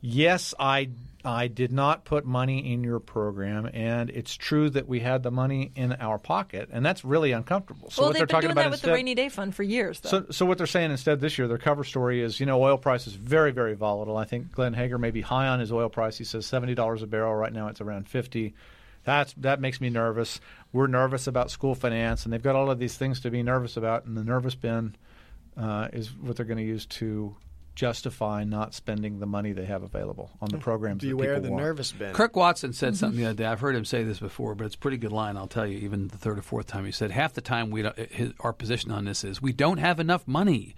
Yes, 0.00 0.54
I 0.60 0.90
I 1.24 1.48
did 1.48 1.72
not 1.72 2.04
put 2.04 2.24
money 2.24 2.72
in 2.72 2.84
your 2.84 3.00
program, 3.00 3.68
and 3.74 4.10
it's 4.10 4.36
true 4.36 4.70
that 4.70 4.86
we 4.86 5.00
had 5.00 5.24
the 5.24 5.32
money 5.32 5.72
in 5.74 5.92
our 5.94 6.18
pocket, 6.18 6.68
and 6.72 6.86
that's 6.86 7.04
really 7.04 7.32
uncomfortable. 7.32 7.90
So 7.90 8.02
well, 8.02 8.10
what 8.10 8.12
they've 8.12 8.18
they're 8.20 8.26
been 8.28 8.32
talking 8.32 8.46
doing 8.46 8.52
about 8.52 8.62
that 8.62 8.70
with 8.70 8.74
instead, 8.78 8.90
the 8.90 8.94
rainy 8.94 9.14
day 9.16 9.28
fund 9.28 9.56
for 9.56 9.64
years, 9.64 9.98
though. 9.98 10.08
so, 10.10 10.26
so 10.30 10.46
what 10.46 10.56
they're 10.58 10.68
saying 10.68 10.92
instead 10.92 11.18
this 11.20 11.36
year, 11.36 11.48
their 11.48 11.58
cover 11.58 11.82
story 11.82 12.22
is, 12.22 12.38
you 12.38 12.46
know, 12.46 12.62
oil 12.62 12.78
price 12.78 13.08
is 13.08 13.14
very, 13.14 13.50
very 13.50 13.74
volatile. 13.74 14.16
I 14.16 14.24
think 14.24 14.52
Glenn 14.52 14.72
Hegar 14.76 15.00
may 15.00 15.10
be 15.10 15.20
high 15.20 15.48
on 15.48 15.58
his 15.58 15.72
oil 15.72 15.88
price. 15.88 16.16
He 16.16 16.22
says 16.24 16.46
seventy 16.46 16.76
dollars 16.76 17.02
a 17.02 17.08
barrel. 17.08 17.34
Right 17.34 17.52
now, 17.52 17.66
it's 17.66 17.80
around 17.80 18.08
fifty. 18.08 18.54
That's 19.08 19.32
that 19.38 19.58
makes 19.58 19.80
me 19.80 19.88
nervous. 19.88 20.38
We're 20.70 20.86
nervous 20.86 21.26
about 21.26 21.50
school 21.50 21.74
finance, 21.74 22.24
and 22.24 22.32
they've 22.32 22.42
got 22.42 22.54
all 22.56 22.70
of 22.70 22.78
these 22.78 22.94
things 22.94 23.20
to 23.20 23.30
be 23.30 23.42
nervous 23.42 23.78
about. 23.78 24.04
And 24.04 24.14
the 24.14 24.22
nervous 24.22 24.54
bin 24.54 24.96
uh, 25.56 25.88
is 25.94 26.14
what 26.14 26.36
they're 26.36 26.44
going 26.44 26.58
to 26.58 26.62
use 26.62 26.84
to 26.84 27.34
justify 27.74 28.44
not 28.44 28.74
spending 28.74 29.18
the 29.18 29.24
money 29.24 29.52
they 29.52 29.64
have 29.64 29.82
available 29.82 30.30
on 30.42 30.50
the 30.50 30.56
mm-hmm. 30.56 30.62
programs. 30.62 31.00
that 31.00 31.08
Beware 31.08 31.36
people 31.36 31.42
the 31.42 31.50
want. 31.52 31.64
nervous 31.64 31.90
bin. 31.90 32.12
Kirk 32.12 32.36
Watson 32.36 32.74
said 32.74 32.88
mm-hmm. 32.88 32.96
something 32.96 33.18
the 33.18 33.24
other 33.24 33.34
day. 33.34 33.46
I've 33.46 33.60
heard 33.60 33.76
him 33.76 33.86
say 33.86 34.02
this 34.02 34.18
before, 34.18 34.54
but 34.54 34.66
it's 34.66 34.74
a 34.74 34.78
pretty 34.78 34.98
good 34.98 35.12
line. 35.12 35.38
I'll 35.38 35.46
tell 35.46 35.66
you, 35.66 35.78
even 35.78 36.08
the 36.08 36.18
third 36.18 36.38
or 36.38 36.42
fourth 36.42 36.66
time 36.66 36.84
he 36.84 36.92
said, 36.92 37.10
half 37.10 37.32
the 37.32 37.40
time 37.40 37.70
we 37.70 37.80
don't, 37.80 37.98
eh, 37.98 38.06
his, 38.10 38.32
our 38.40 38.52
position 38.52 38.90
on 38.90 39.06
this 39.06 39.24
is 39.24 39.40
we 39.40 39.54
don't 39.54 39.78
have 39.78 40.00
enough 40.00 40.28
money. 40.28 40.74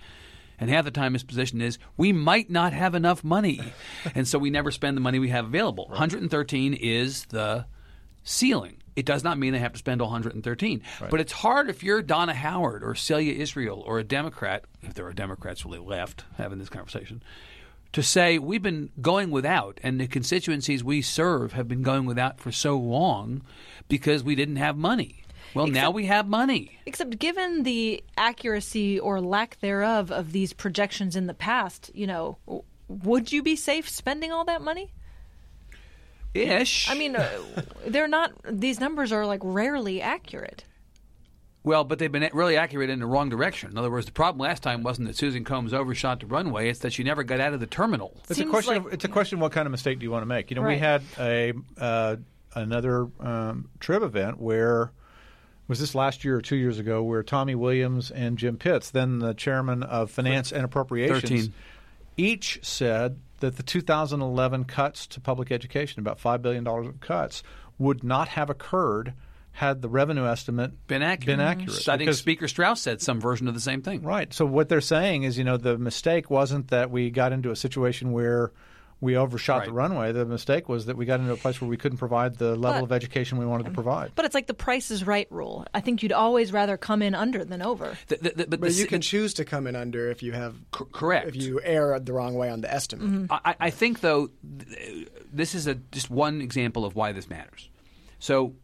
And 0.60 0.70
half 0.70 0.84
the 0.84 0.92
time 0.92 1.14
his 1.14 1.24
position 1.24 1.60
is 1.60 1.80
we 1.96 2.12
might 2.12 2.48
not 2.48 2.74
have 2.74 2.94
enough 2.94 3.24
money. 3.24 3.60
and 4.14 4.28
so 4.28 4.38
we 4.38 4.50
never 4.50 4.70
spend 4.70 4.96
the 4.96 5.00
money 5.00 5.18
we 5.18 5.30
have 5.30 5.46
available. 5.46 5.88
113 5.88 6.74
is 6.74 7.24
the 7.24 7.64
ceiling. 8.22 8.76
It 8.96 9.06
does 9.06 9.24
not 9.24 9.38
mean 9.38 9.52
they 9.52 9.60
have 9.60 9.72
to 9.72 9.78
spend 9.78 10.02
all 10.02 10.08
113. 10.08 10.82
But 11.10 11.20
it's 11.20 11.32
hard 11.32 11.70
if 11.70 11.82
you're 11.82 12.02
Donna 12.02 12.34
Howard 12.34 12.82
or 12.82 12.94
Celia 12.94 13.32
Israel 13.32 13.82
or 13.86 13.98
a 13.98 14.04
Democrat, 14.04 14.64
if 14.82 14.94
there 14.94 15.06
are 15.06 15.12
Democrats 15.12 15.64
really 15.64 15.78
left 15.78 16.24
having 16.36 16.58
this 16.58 16.68
conversation, 16.68 17.22
to 17.92 18.02
say 18.02 18.38
we've 18.38 18.62
been 18.62 18.90
going 19.00 19.30
without 19.30 19.80
and 19.82 20.00
the 20.00 20.06
constituencies 20.06 20.84
we 20.84 21.02
serve 21.02 21.54
have 21.54 21.66
been 21.66 21.82
going 21.82 22.04
without 22.04 22.40
for 22.40 22.52
so 22.52 22.76
long 22.76 23.42
because 23.88 24.22
we 24.22 24.34
didn't 24.34 24.56
have 24.56 24.76
money. 24.76 25.24
Well, 25.54 25.66
now 25.66 25.90
we 25.90 26.06
have 26.06 26.28
money. 26.28 26.78
Except 26.86 27.18
given 27.18 27.64
the 27.64 28.04
accuracy 28.16 29.00
or 29.00 29.20
lack 29.20 29.58
thereof 29.60 30.12
of 30.12 30.30
these 30.30 30.52
projections 30.52 31.16
in 31.16 31.26
the 31.26 31.34
past, 31.34 31.90
you 31.92 32.06
know, 32.06 32.38
would 32.86 33.32
you 33.32 33.42
be 33.42 33.56
safe 33.56 33.88
spending 33.88 34.30
all 34.30 34.44
that 34.44 34.62
money? 34.62 34.92
Ish. 36.34 36.90
I 36.90 36.94
mean, 36.94 37.16
uh, 37.16 37.28
they're 37.86 38.08
not. 38.08 38.32
These 38.48 38.80
numbers 38.80 39.12
are 39.12 39.26
like 39.26 39.40
rarely 39.42 40.00
accurate. 40.00 40.64
Well, 41.62 41.84
but 41.84 41.98
they've 41.98 42.10
been 42.10 42.28
really 42.32 42.56
accurate 42.56 42.88
in 42.88 43.00
the 43.00 43.06
wrong 43.06 43.28
direction. 43.28 43.70
In 43.70 43.76
other 43.76 43.90
words, 43.90 44.06
the 44.06 44.12
problem 44.12 44.40
last 44.40 44.62
time 44.62 44.82
wasn't 44.82 45.08
that 45.08 45.16
Susan 45.16 45.44
Combs 45.44 45.74
overshot 45.74 46.20
the 46.20 46.26
runway; 46.26 46.70
it's 46.70 46.78
that 46.80 46.92
she 46.92 47.02
never 47.02 47.22
got 47.22 47.40
out 47.40 47.52
of 47.52 47.60
the 47.60 47.66
terminal. 47.66 48.16
It's 48.30 48.38
a 48.38 48.46
question. 48.46 48.74
like- 48.74 48.86
of, 48.86 48.92
it's 48.94 49.04
a 49.04 49.08
question 49.08 49.40
what 49.40 49.52
kind 49.52 49.66
of 49.66 49.70
mistake 49.70 49.98
do 49.98 50.04
you 50.04 50.10
want 50.10 50.22
to 50.22 50.26
make. 50.26 50.50
You 50.50 50.56
know, 50.56 50.62
we 50.62 50.78
had 50.78 51.02
a 51.18 51.52
uh, 51.78 52.16
another 52.54 53.08
um, 53.20 53.68
trib 53.78 54.02
event 54.02 54.40
where 54.40 54.92
was 55.68 55.78
this 55.78 55.94
last 55.94 56.24
year 56.24 56.36
or 56.36 56.40
two 56.40 56.56
years 56.56 56.78
ago, 56.78 57.02
where 57.02 57.22
Tommy 57.22 57.54
Williams 57.54 58.10
and 58.10 58.38
Jim 58.38 58.56
Pitts, 58.56 58.90
then 58.90 59.18
the 59.18 59.34
chairman 59.34 59.82
of 59.82 60.10
Finance 60.10 60.52
and 60.52 60.64
Appropriations, 60.64 61.22
13. 61.22 61.52
each 62.16 62.58
said 62.62 63.20
that 63.40 63.56
the 63.56 63.62
2011 63.62 64.64
cuts 64.64 65.06
to 65.08 65.20
public 65.20 65.50
education, 65.50 66.00
about 66.00 66.18
five 66.18 66.42
billion 66.42 66.64
dollars 66.64 66.86
of 66.86 67.00
cuts, 67.00 67.42
would 67.78 68.04
not 68.04 68.28
have 68.28 68.48
occurred 68.50 69.14
had 69.52 69.82
the 69.82 69.88
revenue 69.88 70.26
estimate 70.26 70.86
Been 70.86 71.02
accurate. 71.02 71.26
Been 71.26 71.38
mm-hmm. 71.40 71.60
accurate. 71.60 71.88
I 71.88 71.92
think 71.92 71.98
Because- 72.00 72.18
Speaker 72.18 72.48
Straus 72.48 72.80
said 72.80 73.02
some 73.02 73.20
version 73.20 73.48
of 73.48 73.54
the 73.54 73.60
same 73.60 73.82
thing. 73.82 74.02
Right. 74.02 74.32
So 74.32 74.46
what 74.46 74.68
they're 74.68 74.80
saying 74.80 75.24
is, 75.24 75.36
you 75.36 75.44
know, 75.44 75.56
the 75.56 75.76
mistake 75.76 76.30
wasn't 76.30 76.68
that 76.68 76.90
we 76.90 77.10
got 77.10 77.32
into 77.32 77.50
a 77.50 77.56
situation 77.56 78.12
where 78.12 78.52
we 79.00 79.16
overshot 79.16 79.64
the 79.64 79.72
runway. 79.72 80.12
The 80.12 80.26
mistake 80.26 80.68
was 80.68 80.86
that 80.86 80.96
we 80.96 81.06
got 81.06 81.20
into 81.20 81.32
a 81.32 81.36
place 81.36 81.60
where 81.60 81.70
we 81.70 81.76
couldn't 81.78 81.98
provide 81.98 82.36
the 82.36 82.54
level 82.56 82.80
But- 82.80 82.84
of 82.84 82.92
education 82.92 83.38
we 83.38 83.46
wanted 83.46 83.64
to 83.64 83.70
provide. 83.72 84.12
But 84.14 84.26
it's 84.26 84.34
like 84.34 84.46
the 84.46 84.54
Price 84.54 84.90
is 84.90 85.06
Right 85.06 85.26
rule. 85.30 85.66
I 85.72 85.80
think 85.80 86.02
you'd 86.02 86.12
always 86.12 86.52
rather 86.52 86.76
come 86.76 87.00
in 87.00 87.14
under 87.14 87.44
than 87.44 87.62
over. 87.62 87.96
The- 88.08 88.16
the- 88.16 88.22
the- 88.30 88.46
but 88.46 88.60
But 88.60 88.70
the- 88.70 88.72
you 88.76 88.86
can 88.86 89.00
the- 89.00 89.04
choose 89.06 89.32
to 89.34 89.44
come 89.44 89.66
in 89.66 89.74
under 89.74 90.10
if 90.10 90.22
you 90.22 90.32
have 90.32 90.54
c- 90.76 90.84
correct. 90.92 91.28
if 91.28 91.36
you 91.36 91.60
err 91.64 91.98
the 91.98 92.12
wrong 92.12 92.34
way 92.34 92.50
on 92.50 92.60
the 92.60 92.72
estimate. 92.72 93.06
Mm-hmm. 93.06 93.32
I, 93.32 93.54
I 93.58 93.70
think, 93.70 94.00
though, 94.00 94.28
th- 94.68 95.08
this 95.32 95.54
is 95.54 95.66
a, 95.66 95.74
just 95.76 96.10
one 96.10 96.40
example 96.42 96.84
of 96.84 96.94
why 96.94 97.12
this 97.12 97.30
matters. 97.30 97.70
So, 98.18 98.54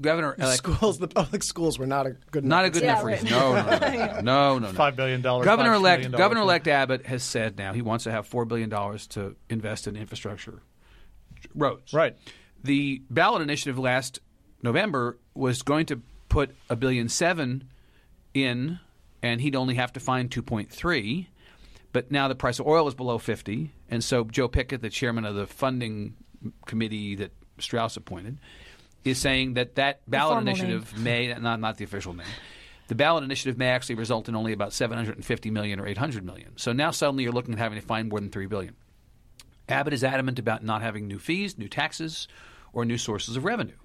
Governor 0.00 0.34
elect 0.38 0.58
schools, 0.58 0.98
the 0.98 1.08
public 1.08 1.42
schools 1.42 1.78
were 1.78 1.86
not 1.86 2.06
a 2.06 2.10
good 2.30 2.44
not 2.44 2.64
a 2.64 2.70
good 2.70 2.82
Yeah, 2.82 2.92
enough 2.92 3.04
right. 3.04 3.22
reason. 3.22 3.30
No, 3.38 3.54
no, 3.54 3.62
no, 3.62 3.78
no, 3.78 4.20
no, 4.20 4.58
no, 4.58 4.58
no. 4.58 4.72
Five 4.72 4.96
billion 4.96 5.22
dollars. 5.22 5.44
Governor 5.46 5.74
elect 5.74 6.10
Governor 6.10 6.40
elect 6.42 6.68
Abbott 6.68 7.06
has 7.06 7.22
said 7.22 7.56
now 7.56 7.72
he 7.72 7.82
wants 7.82 8.04
to 8.04 8.10
have 8.10 8.26
four 8.26 8.44
billion 8.44 8.68
dollars 8.68 9.06
to 9.08 9.36
invest 9.48 9.86
in 9.86 9.96
infrastructure, 9.96 10.60
roads. 11.54 11.92
Right. 11.94 12.16
The 12.64 13.02
ballot 13.10 13.42
initiative 13.42 13.78
last 13.78 14.20
November 14.62 15.18
was 15.34 15.62
going 15.62 15.86
to 15.86 16.02
put 16.28 16.54
a 16.68 16.76
billion 16.76 17.08
seven 17.08 17.64
in, 18.34 18.78
and 19.22 19.40
he'd 19.40 19.56
only 19.56 19.74
have 19.76 19.92
to 19.94 20.00
find 20.00 20.30
two 20.30 20.42
point 20.42 20.70
three. 20.70 21.28
But 21.92 22.10
now 22.10 22.28
the 22.28 22.34
price 22.34 22.58
of 22.58 22.66
oil 22.66 22.88
is 22.88 22.94
below 22.94 23.18
fifty, 23.18 23.70
and 23.88 24.02
so 24.02 24.24
Joe 24.24 24.48
Pickett, 24.48 24.82
the 24.82 24.90
chairman 24.90 25.24
of 25.24 25.34
the 25.34 25.46
funding 25.46 26.14
committee 26.66 27.14
that 27.16 27.32
Straus 27.58 27.96
appointed, 27.96 28.38
is 29.04 29.18
saying 29.18 29.54
that 29.54 29.76
that 29.76 30.08
ballot 30.08 30.42
initiative 30.42 30.96
may 30.98 31.34
not 31.34 31.60
not 31.60 31.76
the 31.76 31.84
official 31.84 32.14
name. 32.14 32.26
The 32.88 32.94
ballot 32.94 33.24
initiative 33.24 33.56
may 33.56 33.68
actually 33.68 33.94
result 33.94 34.28
in 34.28 34.34
only 34.34 34.52
about 34.52 34.72
750 34.72 35.50
million 35.50 35.80
or 35.80 35.86
800 35.86 36.24
million. 36.24 36.52
So 36.56 36.72
now 36.72 36.90
suddenly 36.90 37.24
you're 37.24 37.32
looking 37.32 37.54
at 37.54 37.58
having 37.58 37.80
to 37.80 37.86
find 37.86 38.08
more 38.08 38.20
than 38.20 38.30
3 38.30 38.46
billion. 38.46 38.74
Abbott 39.68 39.94
is 39.94 40.04
adamant 40.04 40.38
about 40.38 40.62
not 40.62 40.82
having 40.82 41.06
new 41.06 41.18
fees, 41.18 41.56
new 41.56 41.68
taxes, 41.68 42.28
or 42.72 42.84
new 42.84 42.98
sources 42.98 43.36
of 43.36 43.44
revenue. 43.44 43.76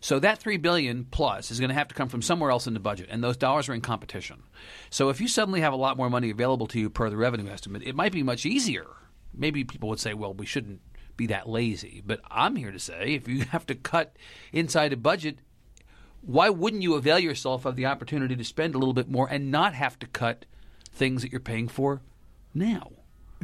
So 0.00 0.18
that 0.20 0.38
3 0.38 0.58
billion 0.58 1.04
plus 1.04 1.50
is 1.50 1.58
going 1.58 1.70
to 1.70 1.74
have 1.74 1.88
to 1.88 1.94
come 1.94 2.08
from 2.08 2.22
somewhere 2.22 2.50
else 2.50 2.66
in 2.66 2.74
the 2.74 2.80
budget 2.80 3.08
and 3.10 3.24
those 3.24 3.36
dollars 3.36 3.68
are 3.68 3.74
in 3.74 3.80
competition. 3.80 4.42
So 4.90 5.08
if 5.08 5.20
you 5.20 5.28
suddenly 5.28 5.62
have 5.62 5.72
a 5.72 5.76
lot 5.76 5.96
more 5.96 6.10
money 6.10 6.30
available 6.30 6.66
to 6.68 6.78
you 6.78 6.90
per 6.90 7.10
the 7.10 7.16
revenue 7.16 7.50
estimate, 7.50 7.82
it 7.82 7.96
might 7.96 8.12
be 8.12 8.22
much 8.22 8.46
easier. 8.46 8.86
Maybe 9.34 9.64
people 9.64 9.88
would 9.88 10.00
say, 10.00 10.14
well, 10.14 10.34
we 10.34 10.46
shouldn't 10.46 10.80
be 11.16 11.26
that 11.26 11.48
lazy, 11.48 12.02
but 12.04 12.20
I'm 12.30 12.56
here 12.56 12.72
to 12.72 12.78
say 12.78 13.14
if 13.14 13.28
you 13.28 13.44
have 13.50 13.66
to 13.66 13.74
cut 13.74 14.16
inside 14.52 14.92
a 14.92 14.96
budget 14.96 15.38
why 16.26 16.50
wouldn't 16.50 16.82
you 16.82 16.94
avail 16.94 17.20
yourself 17.20 17.64
of 17.64 17.76
the 17.76 17.86
opportunity 17.86 18.34
to 18.34 18.44
spend 18.44 18.74
a 18.74 18.78
little 18.78 18.92
bit 18.92 19.08
more 19.08 19.28
and 19.30 19.50
not 19.50 19.74
have 19.74 19.98
to 20.00 20.06
cut 20.08 20.44
things 20.92 21.22
that 21.22 21.30
you're 21.30 21.40
paying 21.40 21.68
for 21.68 22.02
now? 22.52 22.90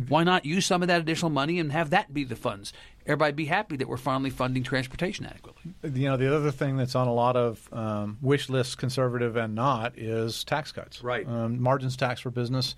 Why 0.08 0.24
not 0.24 0.44
use 0.44 0.66
some 0.66 0.82
of 0.82 0.88
that 0.88 1.00
additional 1.00 1.30
money 1.30 1.60
and 1.60 1.70
have 1.70 1.90
that 1.90 2.12
be 2.12 2.24
the 2.24 2.34
funds? 2.34 2.72
Everybody 3.06 3.32
be 3.32 3.44
happy 3.44 3.76
that 3.76 3.88
we're 3.88 3.98
finally 3.98 4.30
funding 4.30 4.62
transportation 4.62 5.26
adequately. 5.26 5.74
You 5.82 6.08
know, 6.08 6.16
the 6.16 6.34
other 6.34 6.50
thing 6.50 6.76
that's 6.76 6.94
on 6.94 7.08
a 7.08 7.12
lot 7.12 7.36
of 7.36 7.68
um, 7.72 8.16
wish 8.20 8.48
lists, 8.48 8.74
conservative 8.74 9.36
and 9.36 9.54
not, 9.54 9.96
is 9.98 10.44
tax 10.44 10.72
cuts. 10.72 11.04
Right. 11.04 11.28
Um, 11.28 11.60
margins 11.60 11.96
tax 11.96 12.20
for 12.20 12.30
business. 12.30 12.74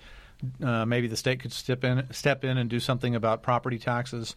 Uh, 0.63 0.85
maybe 0.85 1.07
the 1.07 1.17
state 1.17 1.41
could 1.41 1.53
step 1.53 1.85
in, 1.85 2.13
step 2.13 2.45
in 2.45 2.59
and 2.59 2.69
do 2.69 2.81
something 2.81 3.15
about 3.15 3.43
property 3.43 3.79
taxes. 3.79 4.35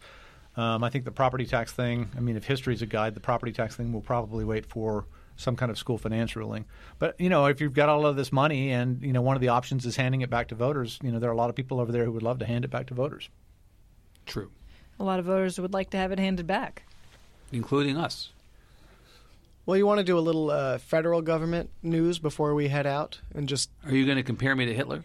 Um, 0.58 0.82
I 0.82 0.90
think 0.90 1.04
the 1.04 1.12
property 1.12 1.46
tax 1.46 1.70
thing. 1.70 2.10
I 2.16 2.20
mean, 2.20 2.36
if 2.36 2.44
history 2.44 2.74
is 2.74 2.82
a 2.82 2.86
guide, 2.86 3.14
the 3.14 3.20
property 3.20 3.52
tax 3.52 3.76
thing 3.76 3.92
will 3.92 4.00
probably 4.00 4.44
wait 4.44 4.66
for 4.66 5.06
some 5.36 5.54
kind 5.54 5.70
of 5.70 5.78
school 5.78 5.98
finance 5.98 6.34
ruling. 6.34 6.64
But 6.98 7.18
you 7.20 7.28
know, 7.28 7.46
if 7.46 7.60
you've 7.60 7.74
got 7.74 7.88
all 7.88 8.04
of 8.04 8.16
this 8.16 8.32
money, 8.32 8.72
and 8.72 9.00
you 9.00 9.12
know, 9.12 9.22
one 9.22 9.36
of 9.36 9.40
the 9.40 9.50
options 9.50 9.86
is 9.86 9.94
handing 9.94 10.22
it 10.22 10.30
back 10.30 10.48
to 10.48 10.56
voters. 10.56 10.98
You 11.00 11.12
know, 11.12 11.20
there 11.20 11.30
are 11.30 11.32
a 11.32 11.36
lot 11.36 11.48
of 11.48 11.54
people 11.54 11.78
over 11.78 11.92
there 11.92 12.04
who 12.04 12.10
would 12.10 12.24
love 12.24 12.40
to 12.40 12.44
hand 12.44 12.64
it 12.64 12.72
back 12.72 12.88
to 12.88 12.94
voters. 12.94 13.30
True. 14.26 14.50
A 14.98 15.04
lot 15.04 15.20
of 15.20 15.26
voters 15.26 15.60
would 15.60 15.72
like 15.72 15.90
to 15.90 15.96
have 15.96 16.10
it 16.10 16.18
handed 16.18 16.48
back. 16.48 16.82
Including 17.52 17.96
us. 17.96 18.30
Well, 19.64 19.76
you 19.76 19.86
want 19.86 19.98
to 19.98 20.04
do 20.04 20.18
a 20.18 20.20
little 20.20 20.50
uh, 20.50 20.78
federal 20.78 21.22
government 21.22 21.70
news 21.84 22.18
before 22.18 22.54
we 22.56 22.66
head 22.66 22.86
out, 22.86 23.20
and 23.32 23.48
just 23.48 23.70
Are 23.86 23.92
you 23.92 24.06
going 24.06 24.16
to 24.16 24.24
compare 24.24 24.56
me 24.56 24.66
to 24.66 24.74
Hitler? 24.74 25.04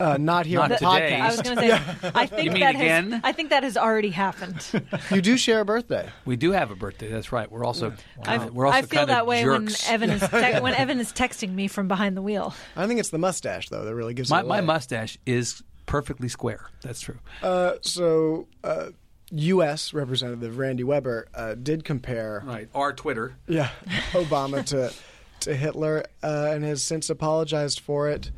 Uh, 0.00 0.16
not 0.18 0.46
here 0.46 0.58
Not 0.58 0.64
on 0.64 0.70
the 0.70 0.76
today. 0.76 1.20
I 1.20 1.26
was 1.28 1.42
going 1.42 1.56
to 1.56 1.62
say, 1.62 2.10
I 2.14 2.26
think 2.26 2.52
that 2.58 2.74
again? 2.74 3.12
has. 3.12 3.20
I 3.24 3.32
think 3.32 3.50
that 3.50 3.62
has 3.62 3.76
already 3.76 4.10
happened. 4.10 4.66
you 5.10 5.20
do 5.20 5.36
share 5.36 5.60
a 5.60 5.64
birthday. 5.64 6.08
We 6.24 6.36
do 6.36 6.52
have 6.52 6.70
a 6.70 6.76
birthday. 6.76 7.10
That's 7.10 7.32
right. 7.32 7.50
We're 7.50 7.64
also 7.64 7.92
I, 8.24 8.36
uh, 8.36 8.48
we're 8.48 8.66
also 8.66 8.78
I 8.78 8.82
feel 8.82 8.88
kind 8.88 9.02
of 9.02 9.08
that 9.08 9.26
way 9.26 9.42
jerks. 9.42 9.86
when 9.88 9.94
Evan 9.94 10.10
is 10.10 10.20
te- 10.28 10.60
when 10.60 10.74
Evan 10.74 11.00
is 11.00 11.12
texting 11.12 11.54
me 11.54 11.68
from 11.68 11.88
behind 11.88 12.16
the 12.16 12.22
wheel. 12.22 12.54
I 12.76 12.86
think 12.86 13.00
it's 13.00 13.10
the 13.10 13.18
mustache 13.18 13.68
though 13.68 13.84
that 13.84 13.94
really 13.94 14.14
gives 14.14 14.30
my 14.30 14.42
my 14.42 14.60
mustache 14.60 15.18
is 15.26 15.62
perfectly 15.86 16.28
square. 16.28 16.68
That's 16.82 17.00
true. 17.00 17.18
Uh, 17.42 17.74
so, 17.80 18.48
uh, 18.64 18.88
U.S. 19.30 19.92
Representative 19.94 20.58
Randy 20.58 20.84
Weber 20.84 21.26
uh, 21.34 21.54
did 21.54 21.84
compare, 21.84 22.42
Right. 22.44 22.68
Our 22.74 22.92
Twitter. 22.92 23.36
yeah, 23.46 23.70
Obama 24.12 24.64
to 24.66 24.92
to 25.40 25.54
Hitler, 25.54 26.04
uh, 26.22 26.50
and 26.52 26.64
has 26.64 26.82
since 26.82 27.10
apologized 27.10 27.80
for 27.80 28.08
it. 28.08 28.30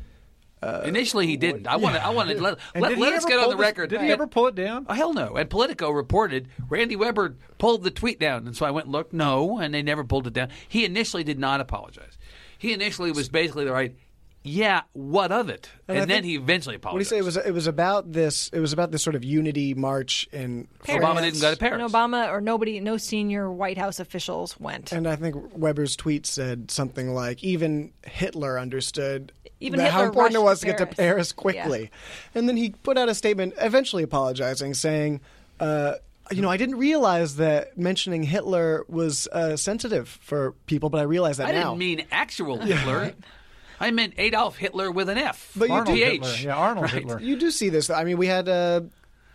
Uh, 0.61 0.81
initially, 0.83 1.25
he 1.25 1.37
didn't. 1.37 1.67
I 1.67 1.77
want 1.77 1.95
to. 1.95 2.03
I 2.05 2.09
want 2.09 2.29
to 2.29 2.41
let, 2.41 2.57
let, 2.75 2.97
let 2.97 3.13
us 3.13 3.23
get 3.25 3.39
on 3.39 3.49
the 3.49 3.55
this- 3.55 3.61
record. 3.61 3.89
Did 3.89 4.01
he 4.01 4.11
ever 4.11 4.27
pull 4.27 4.47
it 4.47 4.55
down? 4.55 4.85
Oh, 4.89 4.93
hell 4.93 5.13
no. 5.13 5.35
And 5.35 5.49
Politico 5.49 5.89
reported 5.89 6.49
Randy 6.67 6.95
Weber 6.97 7.35
pulled 7.57 7.83
the 7.83 7.91
tweet 7.91 8.19
down. 8.19 8.45
And 8.45 8.55
so 8.55 8.65
I 8.65 8.71
went 8.71 8.85
and 8.87 8.91
looked. 8.91 9.13
No, 9.13 9.57
and 9.59 9.73
they 9.73 9.81
never 9.81 10.03
pulled 10.03 10.27
it 10.27 10.33
down. 10.33 10.49
He 10.67 10.83
initially 10.83 11.23
did 11.23 11.39
not 11.39 11.61
apologize. 11.61 12.17
He 12.57 12.73
initially 12.73 13.11
was 13.11 13.29
basically 13.29 13.63
the 13.63 13.71
right, 13.71 13.95
yeah, 14.43 14.81
what 14.93 15.31
of 15.31 15.49
it? 15.49 15.69
And, 15.87 15.97
I 15.97 16.01
then 16.01 16.07
think- 16.07 16.25
he 16.25 16.35
eventually 16.35 16.75
apologized. 16.75 16.93
What 16.93 16.99
do 16.99 17.03
you 17.03 17.09
say? 17.09 17.17
It 17.17 17.25
was 17.25 17.47
it 17.47 17.53
was 17.53 17.67
about 17.67 18.11
this. 18.13 18.49
It 18.53 18.59
was 18.59 18.71
about 18.71 18.91
this 18.91 19.03
sort 19.03 19.15
of 19.15 19.23
unity 19.23 19.73
march 19.73 20.27
in 20.31 20.67
Paris. 20.83 21.03
Obama 21.03 21.21
didn't 21.21 21.41
go 21.41 21.51
to 21.51 21.57
Paris. 21.57 21.81
And 21.81 21.91
Obama 21.91 22.29
or 22.29 22.39
nobody, 22.39 22.79
no 22.79 22.97
senior 22.97 23.51
White 23.51 23.77
House 23.77 23.99
officials 23.99 24.59
went. 24.59 24.91
And 24.91 25.07
I 25.07 25.15
think 25.17 25.35
Weber's 25.53 25.95
tweet 25.95 26.25
said 26.25 26.71
something 26.71 27.13
like, 27.13 27.43
"Even 27.43 27.91
Hitler 28.05 28.57
understood 28.57 29.33
Even 29.59 29.79
that 29.79 29.91
how 29.91 29.99
Hitler 29.99 30.07
important 30.09 30.35
it 30.35 30.43
was 30.43 30.59
to 30.61 30.65
to 30.67 30.71
get 30.71 30.77
to 30.77 30.85
Paris. 30.85 30.97
Paris 30.97 31.31
quickly." 31.33 31.91
And 32.33 32.47
then 32.47 32.55
he 32.55 32.69
put 32.69 32.97
out 32.97 33.09
a 33.09 33.15
statement, 33.15 33.55
eventually 33.59 34.03
apologizing, 34.03 34.73
saying, 34.73 35.19
uh, 35.59 35.95
"You 36.31 36.41
know, 36.41 36.49
I 36.49 36.55
didn't 36.55 36.77
realize 36.77 37.35
that 37.35 37.77
mentioning 37.77 38.23
Hitler 38.23 38.85
was 38.87 39.27
uh, 39.33 39.57
sensitive 39.57 40.07
for 40.07 40.53
people, 40.65 40.89
but 40.89 40.99
I 40.99 41.03
realize 41.03 41.37
that 41.37 41.47
I 41.49 41.51
now." 41.51 41.69
didn't 41.71 41.79
mean 41.79 42.05
actual 42.09 42.57
Hitler. 42.61 43.13
I 43.79 43.91
meant 43.91 44.15
Adolf 44.17 44.57
Hitler 44.57 44.91
with 44.91 45.09
an 45.09 45.17
F. 45.17 45.51
But 45.55 45.69
you 45.69 45.75
Arnold 45.75 45.95
PH. 45.95 46.11
Hitler. 46.11 46.35
Yeah, 46.41 46.55
Arnold 46.55 46.83
Right. 46.83 46.93
Hitler. 46.93 47.19
You 47.19 47.37
do 47.37 47.51
see 47.51 47.69
this. 47.69 47.89
I 47.89 48.03
mean, 48.03 48.17
we 48.17 48.27
had 48.27 48.49
uh, 48.49 48.81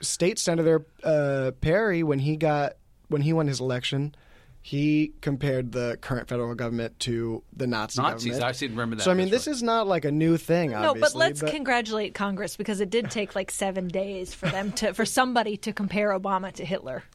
State 0.00 0.38
Senator 0.38 0.84
uh, 1.02 1.52
Perry 1.60 2.02
when 2.02 2.18
he 2.18 2.36
got 2.36 2.74
when 3.08 3.22
he 3.22 3.32
won 3.32 3.46
his 3.46 3.60
election. 3.60 4.14
He 4.60 5.12
compared 5.20 5.72
the 5.72 5.98
current 6.00 6.26
federal 6.26 6.54
government 6.54 6.98
to 7.00 7.42
the 7.54 7.66
Nazi 7.66 8.00
Nazis. 8.00 8.32
government. 8.32 8.48
I 8.48 8.52
seem 8.52 8.70
to 8.70 8.74
remember 8.74 8.96
that. 8.96 9.02
So 9.02 9.10
I 9.10 9.14
mean, 9.14 9.28
this 9.28 9.46
right. 9.46 9.52
is 9.54 9.62
not 9.62 9.86
like 9.86 10.06
a 10.06 10.10
new 10.10 10.38
thing. 10.38 10.70
No, 10.70 10.90
Obviously, 10.90 11.00
but 11.00 11.14
let's 11.14 11.42
congratulate 11.42 12.14
Congress 12.14 12.56
because 12.56 12.80
it 12.80 12.88
did 12.88 13.10
take 13.10 13.34
like 13.34 13.50
seven 13.50 13.88
days 13.88 14.32
for 14.32 14.48
them 14.48 14.72
to 14.72 14.94
for 14.94 15.04
somebody 15.04 15.58
to 15.58 15.74
compare 15.74 16.18
Obama 16.18 16.50
to 16.52 16.64
Hitler. 16.64 17.02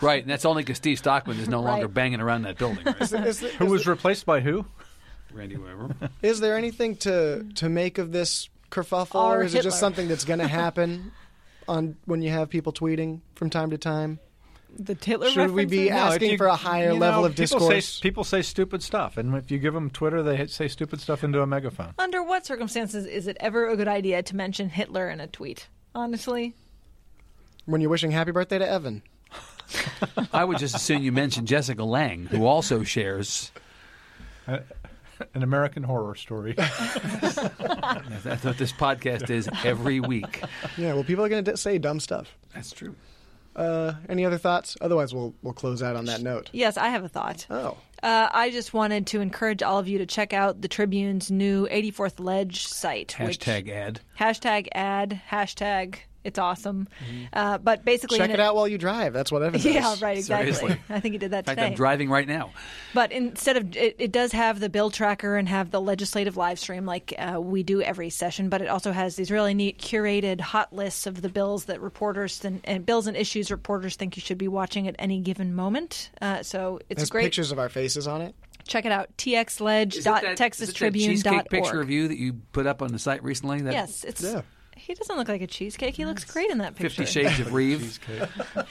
Right, 0.00 0.22
and 0.22 0.30
that's 0.30 0.44
only 0.44 0.62
because 0.62 0.76
Steve 0.76 0.98
Stockman 0.98 1.40
is 1.40 1.48
no 1.48 1.60
longer 1.60 1.88
banging 1.88 2.20
around 2.20 2.42
that 2.42 2.56
building. 2.56 2.84
Right? 2.84 3.00
Is, 3.02 3.12
is, 3.12 3.40
Who 3.40 3.66
was 3.66 3.84
replaced 3.86 4.26
by 4.26 4.38
who? 4.40 4.64
Randy 5.38 5.56
Weber. 5.56 5.94
is 6.22 6.40
there 6.40 6.56
anything 6.56 6.96
to 6.98 7.44
to 7.56 7.68
make 7.68 7.98
of 7.98 8.12
this 8.12 8.48
kerfuffle, 8.70 9.14
Our 9.14 9.38
or 9.40 9.42
is 9.44 9.54
it 9.54 9.62
just 9.62 9.80
something 9.80 10.08
that's 10.08 10.24
going 10.24 10.38
to 10.40 10.48
happen 10.48 11.12
on 11.66 11.96
when 12.04 12.20
you 12.22 12.30
have 12.30 12.50
people 12.50 12.72
tweeting 12.72 13.20
from 13.34 13.50
time 13.50 13.70
to 13.70 13.78
time? 13.78 14.18
The 14.78 14.94
Hitler 15.02 15.30
Should 15.30 15.52
we 15.52 15.64
be 15.64 15.88
references? 15.88 15.90
No, 15.90 15.96
asking 16.14 16.30
you- 16.32 16.36
for 16.36 16.46
a 16.46 16.54
higher 16.56 16.92
you 16.92 16.98
level 16.98 17.22
know, 17.22 17.26
of 17.28 17.32
people 17.34 17.58
discourse. 17.58 17.86
Say, 17.88 18.02
people 18.02 18.22
say 18.22 18.42
stupid 18.42 18.82
stuff, 18.82 19.16
and 19.16 19.34
if 19.34 19.50
you 19.50 19.58
give 19.58 19.72
them 19.72 19.88
Twitter, 19.88 20.22
they 20.22 20.46
say 20.46 20.68
stupid 20.68 21.00
stuff 21.00 21.24
into 21.24 21.40
a 21.40 21.46
megaphone. 21.46 21.94
Under 21.98 22.22
what 22.22 22.44
circumstances 22.44 23.06
is 23.06 23.26
it 23.26 23.38
ever 23.40 23.70
a 23.70 23.76
good 23.76 23.88
idea 23.88 24.22
to 24.22 24.36
mention 24.36 24.68
Hitler 24.68 25.08
in 25.08 25.20
a 25.20 25.26
tweet? 25.26 25.68
Honestly, 25.94 26.54
When 27.64 27.80
you're 27.80 27.88
wishing 27.90 28.10
happy 28.10 28.30
birthday 28.30 28.58
to 28.58 28.68
Evan, 28.68 29.02
I 30.34 30.44
would 30.44 30.58
just 30.58 30.76
assume 30.76 31.02
you 31.02 31.12
mentioned 31.12 31.48
Jessica 31.48 31.82
Lange, 31.82 32.26
who 32.26 32.44
also 32.44 32.82
shares. 32.82 33.50
Uh, 34.46 34.58
An 35.34 35.42
American 35.42 35.82
horror 35.82 36.14
story. 36.14 36.52
That's 36.56 38.44
what 38.44 38.58
this 38.58 38.72
podcast 38.72 39.30
is 39.30 39.48
every 39.64 40.00
week. 40.00 40.42
yeah. 40.76 40.94
Well, 40.94 41.04
people 41.04 41.24
are 41.24 41.28
going 41.28 41.44
to 41.44 41.56
say 41.56 41.78
dumb 41.78 42.00
stuff. 42.00 42.36
That's 42.54 42.72
true. 42.72 42.94
Uh, 43.56 43.94
any 44.08 44.24
other 44.24 44.38
thoughts? 44.38 44.76
Otherwise, 44.80 45.12
we'll 45.12 45.34
we'll 45.42 45.52
close 45.54 45.82
out 45.82 45.96
on 45.96 46.04
that 46.04 46.20
note. 46.22 46.50
yes, 46.52 46.76
I 46.76 46.88
have 46.90 47.02
a 47.02 47.08
thought. 47.08 47.46
Oh, 47.50 47.76
Uh, 48.02 48.28
I 48.32 48.50
just 48.50 48.72
wanted 48.72 49.08
to 49.08 49.20
encourage 49.20 49.62
all 49.64 49.78
of 49.78 49.88
you 49.88 49.98
to 49.98 50.06
check 50.06 50.32
out 50.32 50.60
the 50.62 50.68
Tribune's 50.68 51.28
new 51.30 51.66
84th 51.66 52.20
Lege 52.20 52.66
site. 52.68 53.16
which- 53.18 53.40
Hashtag 53.40 53.68
ad. 53.68 54.00
hashtag 54.20 54.68
ad 54.72 55.20
hashtag 55.30 55.96
it's 56.24 56.38
awesome. 56.38 56.88
Uh, 57.32 57.58
but 57.58 57.84
basically, 57.84 58.18
check 58.18 58.28
in 58.30 58.34
it 58.34 58.40
out 58.40 58.54
while 58.54 58.66
you 58.68 58.76
drive. 58.78 59.12
That's 59.12 59.30
what 59.32 59.42
Evan 59.42 59.60
does. 59.62 59.64
Yeah, 59.66 59.94
right. 60.00 60.18
Exactly. 60.18 60.52
Seriously. 60.52 60.80
I 60.94 61.00
think 61.00 61.12
he 61.12 61.18
did 61.18 61.30
that 61.30 61.40
In 61.40 61.44
fact, 61.44 61.58
today. 61.58 61.66
I'm 61.68 61.74
driving 61.74 62.10
right 62.10 62.26
now. 62.26 62.50
But 62.94 63.12
instead 63.12 63.56
of 63.56 63.76
it, 63.76 63.96
it 63.98 64.12
does 64.12 64.32
have 64.32 64.60
the 64.60 64.68
bill 64.68 64.90
tracker 64.90 65.36
and 65.36 65.48
have 65.48 65.70
the 65.70 65.80
legislative 65.80 66.36
live 66.36 66.58
stream 66.58 66.84
like 66.86 67.14
uh, 67.18 67.40
we 67.40 67.62
do 67.62 67.80
every 67.82 68.10
session. 68.10 68.48
But 68.48 68.62
it 68.62 68.68
also 68.68 68.92
has 68.92 69.16
these 69.16 69.30
really 69.30 69.54
neat 69.54 69.78
curated 69.78 70.40
hot 70.40 70.72
lists 70.72 71.06
of 71.06 71.22
the 71.22 71.28
bills 71.28 71.66
that 71.66 71.80
reporters 71.80 72.44
and, 72.44 72.60
and 72.64 72.84
bills 72.84 73.06
and 73.06 73.16
issues 73.16 73.50
reporters 73.50 73.96
think 73.96 74.16
you 74.16 74.20
should 74.20 74.38
be 74.38 74.48
watching 74.48 74.88
at 74.88 74.96
any 74.98 75.20
given 75.20 75.54
moment. 75.54 76.10
Uh, 76.20 76.42
so 76.42 76.80
it's 76.88 76.98
There's 76.98 77.10
great. 77.10 77.24
pictures 77.24 77.52
of 77.52 77.58
our 77.58 77.68
faces 77.68 78.06
on 78.06 78.20
it. 78.22 78.34
Check 78.66 78.84
it 78.84 78.92
out. 78.92 79.08
Is 79.16 79.32
it 79.32 79.34
that- 79.58 79.94
is 79.94 80.00
it 80.00 80.04
that 80.04 80.24
txlege.texastribune.org. 80.36 80.92
cheesecake 80.94 81.48
picture 81.48 81.80
of 81.80 81.88
you 81.88 82.08
that 82.08 82.18
you 82.18 82.34
put 82.52 82.66
up 82.66 82.82
on 82.82 82.92
the 82.92 82.98
site 82.98 83.22
recently? 83.24 83.62
That 83.62 83.72
Yes, 83.72 84.04
it's. 84.04 84.22
Yeah. 84.22 84.42
He 84.78 84.94
doesn't 84.94 85.16
look 85.16 85.28
like 85.28 85.42
a 85.42 85.46
cheesecake. 85.46 85.94
He 85.94 86.04
looks 86.06 86.24
great 86.24 86.50
in 86.50 86.58
that 86.58 86.74
picture. 86.76 87.02
Fifty 87.04 87.06
Shades 87.20 87.38
of 87.40 87.52
Reeve. 87.52 87.98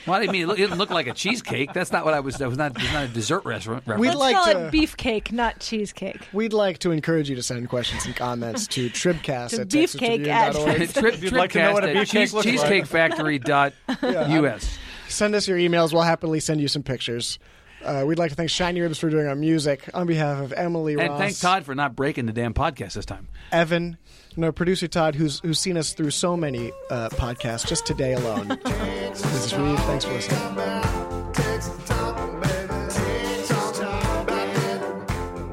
well, 0.05 0.15
I 0.15 0.19
didn't 0.19 0.31
mean 0.31 0.43
it, 0.43 0.47
look, 0.47 0.57
it 0.57 0.61
didn't 0.63 0.77
look 0.77 0.89
like 0.89 1.07
a 1.07 1.13
cheesecake. 1.13 1.73
That's 1.73 1.91
not 1.91 2.05
what 2.05 2.13
I 2.13 2.19
was. 2.19 2.37
That 2.37 2.49
was 2.49 2.57
not. 2.57 2.71
It 2.71 2.81
was 2.81 2.93
not 2.93 3.03
a 3.05 3.07
dessert 3.09 3.45
restaurant. 3.45 3.85
We'd 3.85 4.07
Let's 4.07 4.17
like 4.19 4.35
call 4.35 4.45
to- 4.53 4.67
it 4.67 4.73
beefcake, 4.73 5.31
not 5.31 5.59
cheesecake. 5.59 6.27
We'd 6.33 6.53
like 6.53 6.79
to 6.79 6.91
encourage 6.91 7.29
you 7.29 7.35
to 7.35 7.43
send 7.43 7.67
questions 7.69 8.05
and 8.05 8.15
comments 8.15 8.67
to 8.67 8.89
tribcast 8.89 9.49
To 9.51 9.61
at 9.61 9.67
beefcake 9.67 10.27
at 10.27 10.53
texastribune.org. 10.55 10.93
Trip, 10.93 11.13
If 11.13 11.23
you'd 11.23 11.33
like 11.33 11.51
to 11.51 11.59
know 11.59 11.73
what 11.73 11.83
a 11.83 11.87
TribCast 11.87 11.91
at 11.91 12.07
beefcake 12.07 12.11
cheese, 12.11 12.33
looks 12.33 12.45
like. 12.45 12.83
cheesecakefactory.us. 12.85 14.77
Send 15.09 15.35
us 15.35 15.47
your 15.47 15.57
emails. 15.57 15.93
We'll 15.93 16.01
happily 16.01 16.39
send 16.41 16.59
you 16.59 16.67
some 16.67 16.83
pictures. 16.83 17.39
Uh, 17.83 18.03
we'd 18.05 18.17
like 18.17 18.29
to 18.31 18.35
thank 18.35 18.49
Shiny 18.49 18.81
Ribs 18.81 18.97
for 18.99 19.09
doing 19.09 19.27
our 19.27 19.35
music. 19.35 19.87
On 19.93 20.07
behalf 20.07 20.39
of 20.41 20.51
Emily 20.53 20.93
And 20.93 21.09
Ross, 21.09 21.19
thank 21.19 21.39
Todd 21.39 21.63
for 21.63 21.75
not 21.75 21.95
breaking 21.95 22.25
the 22.25 22.33
damn 22.33 22.53
podcast 22.53 22.93
this 22.93 23.05
time. 23.05 23.27
Evan, 23.51 23.97
and 24.35 24.43
our 24.45 24.51
producer 24.51 24.87
Todd, 24.87 25.15
who's 25.15 25.39
who's 25.39 25.59
seen 25.59 25.77
us 25.77 25.93
through 25.93 26.11
so 26.11 26.35
many 26.35 26.71
uh, 26.89 27.09
podcasts 27.09 27.65
just 27.67 27.85
today 27.85 28.13
alone. 28.13 28.47
this 28.65 29.45
is 29.45 29.55
Reeve. 29.55 29.79
Thanks 29.81 30.05
for 30.05 30.13
listening. 30.13 31.33
Texas 31.33 31.77
talking, 31.87 32.39
baby. 32.41 32.67
Texas 32.67 33.79
talk, 33.79 34.27
baby. 34.27 34.51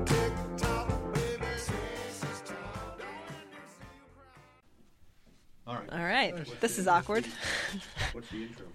TikTok, 0.07 1.15
baby. 1.15 1.39
Texas 1.39 2.43
talk. 2.47 3.01
All 5.67 6.05
right. 6.05 6.35
This 6.61 6.79
is 6.79 6.89
awkward. 6.89 7.27
What's 8.13 8.29
the 8.31 8.43
intro? 8.45 8.67